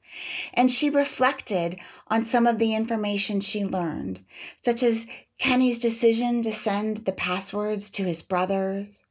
and 0.53 0.71
she 0.71 0.89
reflected 0.89 1.79
on 2.07 2.25
some 2.25 2.47
of 2.47 2.59
the 2.59 2.75
information 2.75 3.39
she 3.39 3.65
learned, 3.65 4.23
such 4.61 4.83
as 4.83 5.07
Kenny's 5.37 5.79
decision 5.79 6.41
to 6.41 6.51
send 6.51 6.97
the 6.97 7.11
passwords 7.11 7.89
to 7.91 8.03
his 8.03 8.21
brothers 8.21 9.03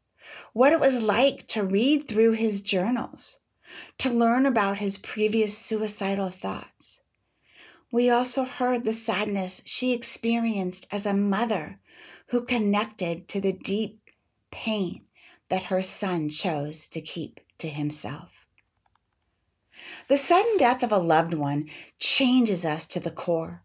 what 0.52 0.72
it 0.72 0.80
was 0.80 1.02
like 1.02 1.46
to 1.48 1.62
read 1.62 2.08
through 2.08 2.32
his 2.32 2.60
journals, 2.60 3.38
to 3.98 4.10
learn 4.10 4.46
about 4.46 4.78
his 4.78 4.98
previous 4.98 5.56
suicidal 5.56 6.30
thoughts. 6.30 7.02
We 7.90 8.10
also 8.10 8.44
heard 8.44 8.84
the 8.84 8.92
sadness 8.92 9.60
she 9.64 9.92
experienced 9.92 10.86
as 10.90 11.06
a 11.06 11.14
mother 11.14 11.78
who 12.28 12.44
connected 12.44 13.28
to 13.28 13.40
the 13.40 13.52
deep 13.52 14.00
pain 14.50 15.02
that 15.48 15.64
her 15.64 15.82
son 15.82 16.28
chose 16.28 16.88
to 16.88 17.00
keep 17.00 17.40
to 17.58 17.68
himself. 17.68 18.33
The 20.08 20.18
sudden 20.18 20.58
death 20.58 20.82
of 20.82 20.92
a 20.92 20.98
loved 20.98 21.34
one 21.34 21.68
changes 21.98 22.64
us 22.64 22.86
to 22.86 23.00
the 23.00 23.10
core, 23.10 23.62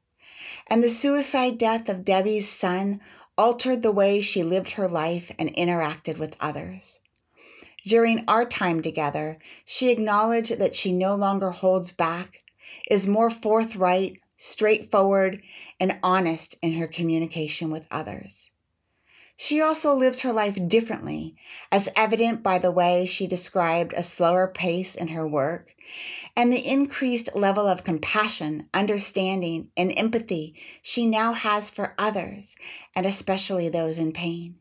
and 0.68 0.84
the 0.84 0.90
suicide 0.90 1.58
death 1.58 1.90
of 1.90 2.06
Debbie's 2.06 2.50
son 2.50 3.02
altered 3.38 3.82
the 3.82 3.92
way 3.92 4.22
she 4.22 4.44
lived 4.44 4.72
her 4.72 4.88
life 4.88 5.32
and 5.40 5.54
interacted 5.56 6.18
with 6.18 6.36
others. 6.40 7.00
During 7.86 8.26
our 8.28 8.46
time 8.46 8.82
together, 8.82 9.40
she 9.66 9.90
acknowledged 9.90 10.60
that 10.60 10.76
she 10.76 10.92
no 10.92 11.16
longer 11.16 11.52
holds 11.52 11.92
back, 11.92 12.44
is 12.92 13.08
more 13.08 13.30
forthright, 13.30 14.20
straightforward, 14.38 15.42
and 15.80 16.00
honest 16.04 16.56
in 16.62 16.74
her 16.74 16.88
communication 16.88 17.72
with 17.72 17.88
others. 17.90 18.49
She 19.42 19.62
also 19.62 19.96
lives 19.96 20.24
her 20.24 20.34
life 20.34 20.58
differently, 20.68 21.34
as 21.72 21.88
evident 21.96 22.44
by 22.44 22.60
the 22.60 22.72
way 22.74 23.06
she 23.06 23.26
described 23.26 23.94
a 23.94 24.04
slower 24.04 24.50
pace 24.50 24.96
in 24.96 25.08
her 25.08 25.26
work 25.26 25.78
and 26.36 26.52
the 26.52 26.68
increased 26.68 27.30
level 27.34 27.66
of 27.66 27.86
compassion, 27.86 28.68
understanding, 28.74 29.72
and 29.78 29.98
empathy 29.98 30.56
she 30.82 31.06
now 31.06 31.32
has 31.32 31.70
for 31.70 31.96
others, 31.98 32.58
and 32.94 33.06
especially 33.06 33.70
those 33.70 33.98
in 33.98 34.12
pain. 34.12 34.58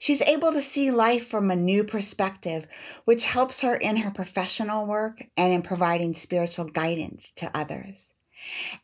She's 0.00 0.22
able 0.22 0.50
to 0.50 0.60
see 0.60 0.90
life 0.90 1.28
from 1.28 1.52
a 1.52 1.56
new 1.56 1.84
perspective, 1.84 2.66
which 3.04 3.26
helps 3.26 3.60
her 3.60 3.76
in 3.76 3.98
her 3.98 4.10
professional 4.10 4.88
work 4.88 5.28
and 5.36 5.52
in 5.52 5.62
providing 5.62 6.14
spiritual 6.14 6.64
guidance 6.64 7.30
to 7.36 7.56
others. 7.56 8.13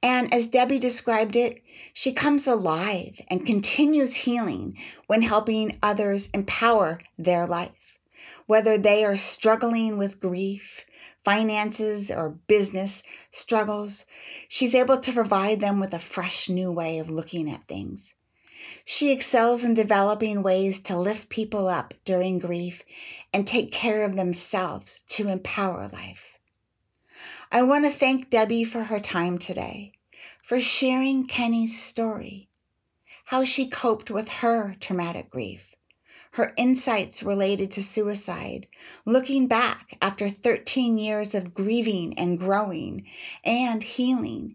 And 0.02 0.32
as 0.32 0.46
Debbie 0.46 0.78
described 0.78 1.36
it, 1.36 1.62
she 1.92 2.12
comes 2.12 2.46
alive 2.46 3.20
and 3.28 3.46
continues 3.46 4.14
healing 4.14 4.76
when 5.06 5.22
helping 5.22 5.78
others 5.82 6.28
empower 6.34 7.00
their 7.18 7.46
life. 7.46 7.98
Whether 8.46 8.78
they 8.78 9.04
are 9.04 9.16
struggling 9.16 9.98
with 9.98 10.20
grief, 10.20 10.84
finances, 11.24 12.10
or 12.10 12.30
business 12.30 13.02
struggles, 13.30 14.06
she's 14.48 14.74
able 14.74 14.98
to 14.98 15.12
provide 15.12 15.60
them 15.60 15.80
with 15.80 15.94
a 15.94 15.98
fresh 15.98 16.48
new 16.48 16.72
way 16.72 16.98
of 16.98 17.10
looking 17.10 17.50
at 17.50 17.68
things. 17.68 18.14
She 18.84 19.10
excels 19.10 19.64
in 19.64 19.74
developing 19.74 20.42
ways 20.42 20.80
to 20.82 20.98
lift 20.98 21.28
people 21.28 21.68
up 21.68 21.94
during 22.04 22.38
grief 22.38 22.82
and 23.32 23.46
take 23.46 23.72
care 23.72 24.04
of 24.04 24.16
themselves 24.16 25.02
to 25.10 25.28
empower 25.28 25.88
life. 25.88 26.29
I 27.52 27.62
want 27.62 27.84
to 27.84 27.90
thank 27.90 28.30
Debbie 28.30 28.62
for 28.62 28.84
her 28.84 29.00
time 29.00 29.36
today, 29.36 29.90
for 30.40 30.60
sharing 30.60 31.26
Kenny's 31.26 31.82
story, 31.82 32.48
how 33.26 33.42
she 33.42 33.66
coped 33.66 34.08
with 34.08 34.28
her 34.34 34.76
traumatic 34.78 35.30
grief, 35.30 35.74
her 36.34 36.52
insights 36.56 37.24
related 37.24 37.72
to 37.72 37.82
suicide, 37.82 38.68
looking 39.04 39.48
back 39.48 39.98
after 40.00 40.28
13 40.28 40.96
years 40.96 41.34
of 41.34 41.52
grieving 41.52 42.16
and 42.16 42.38
growing 42.38 43.04
and 43.42 43.82
healing, 43.82 44.54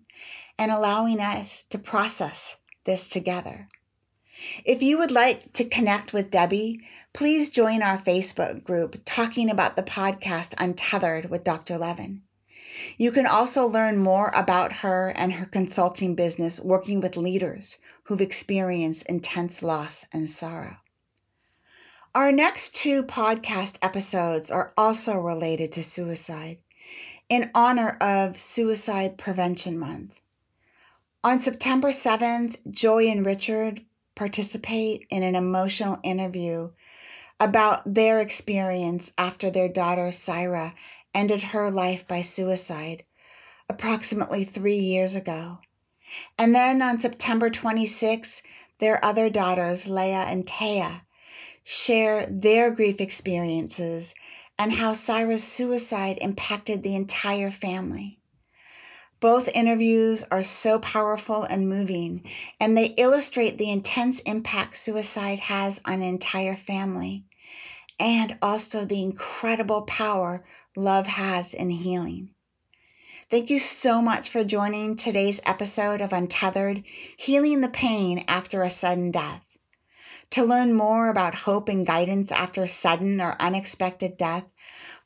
and 0.57 0.71
allowing 0.71 1.19
us 1.19 1.63
to 1.63 1.77
process 1.77 2.55
this 2.85 3.09
together. 3.09 3.67
If 4.63 4.81
you 4.81 4.97
would 4.99 5.11
like 5.11 5.51
to 5.51 5.65
connect 5.65 6.13
with 6.13 6.31
Debbie, 6.31 6.79
please 7.11 7.49
join 7.49 7.81
our 7.81 7.97
Facebook 7.97 8.63
group 8.63 9.01
talking 9.03 9.49
about 9.49 9.75
the 9.75 9.83
podcast 9.83 10.53
Untethered 10.57 11.29
with 11.29 11.43
Dr. 11.43 11.77
Levin. 11.77 12.21
You 12.97 13.11
can 13.11 13.25
also 13.25 13.67
learn 13.67 13.97
more 13.97 14.31
about 14.35 14.77
her 14.77 15.09
and 15.09 15.33
her 15.33 15.45
consulting 15.45 16.15
business 16.15 16.59
working 16.59 17.01
with 17.01 17.17
leaders 17.17 17.77
who've 18.03 18.21
experienced 18.21 19.07
intense 19.07 19.61
loss 19.61 20.05
and 20.11 20.29
sorrow. 20.29 20.77
Our 22.13 22.31
next 22.31 22.75
two 22.75 23.03
podcast 23.03 23.77
episodes 23.81 24.49
are 24.49 24.73
also 24.77 25.17
related 25.17 25.71
to 25.73 25.83
suicide 25.83 26.59
in 27.27 27.51
honor 27.53 27.97
of 27.99 28.37
Suicide 28.37 29.17
Prevention 29.17 29.77
Month. 29.77 30.21
On 31.23 31.39
September 31.39 31.89
7th, 31.89 32.57
Joy 32.71 33.07
and 33.07 33.25
Richard 33.25 33.81
participate 34.15 35.05
in 35.09 35.23
an 35.23 35.35
emotional 35.35 35.99
interview 36.03 36.71
about 37.39 37.81
their 37.93 38.21
experience 38.21 39.11
after 39.17 39.49
their 39.49 39.67
daughter 39.67 40.11
Syra 40.11 40.73
ended 41.15 41.41
her 41.41 41.71
life 41.71 42.07
by 42.07 42.21
suicide 42.21 43.03
approximately 43.67 44.43
three 44.43 44.77
years 44.77 45.15
ago. 45.15 45.59
And 46.37 46.53
then 46.53 46.81
on 46.81 46.99
September 46.99 47.49
26, 47.49 48.43
their 48.79 49.03
other 49.03 49.29
daughters, 49.29 49.87
Leah 49.87 50.25
and 50.27 50.45
Taya, 50.45 51.01
share 51.63 52.27
their 52.27 52.69
grief 52.69 53.01
experiences 53.01 54.13
and 54.59 54.73
how 54.73 54.93
Syra's 54.93 55.43
suicide 55.43 56.19
impacted 56.21 56.83
the 56.83 56.95
entire 56.95 57.49
family. 57.49 58.19
Both 59.19 59.55
interviews 59.55 60.23
are 60.29 60.43
so 60.43 60.77
powerful 60.79 61.43
and 61.43 61.67
moving, 61.67 62.29
and 62.59 62.77
they 62.77 62.93
illustrate 62.97 63.57
the 63.57 63.71
intense 63.71 64.19
impact 64.21 64.77
suicide 64.77 65.39
has 65.39 65.81
on 65.85 65.93
an 65.95 66.01
entire 66.03 66.55
family 66.55 67.25
and 67.99 68.37
also 68.41 68.85
the 68.85 69.01
incredible 69.01 69.83
power 69.83 70.43
love 70.75 71.07
has 71.07 71.53
in 71.53 71.69
healing. 71.69 72.31
Thank 73.29 73.49
you 73.49 73.59
so 73.59 74.01
much 74.01 74.29
for 74.29 74.43
joining 74.43 74.95
today's 74.95 75.41
episode 75.45 75.99
of 75.99 76.13
Untethered 76.13 76.83
Healing 77.17 77.61
the 77.61 77.69
Pain 77.69 78.23
After 78.27 78.61
a 78.61 78.69
Sudden 78.69 79.09
Death. 79.09 79.57
To 80.31 80.43
learn 80.43 80.73
more 80.73 81.09
about 81.09 81.35
hope 81.35 81.69
and 81.69 81.87
guidance 81.87 82.31
after 82.31 82.65
sudden 82.67 83.21
or 83.21 83.35
unexpected 83.39 84.17
death, 84.17 84.45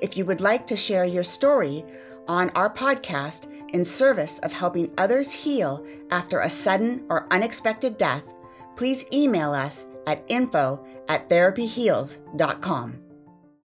If 0.00 0.16
you 0.16 0.24
would 0.24 0.40
like 0.40 0.66
to 0.68 0.78
share 0.78 1.04
your 1.04 1.24
story 1.24 1.84
on 2.26 2.48
our 2.54 2.70
podcast 2.70 3.52
in 3.74 3.84
service 3.84 4.38
of 4.38 4.54
helping 4.54 4.90
others 4.96 5.30
heal 5.30 5.84
after 6.10 6.40
a 6.40 6.48
sudden 6.48 7.04
or 7.10 7.26
unexpected 7.30 7.98
death, 7.98 8.22
please 8.76 9.04
email 9.12 9.52
us 9.52 9.84
at 10.08 10.24
info 10.28 10.84
at 11.08 11.28
therapyheals.com. 11.28 13.07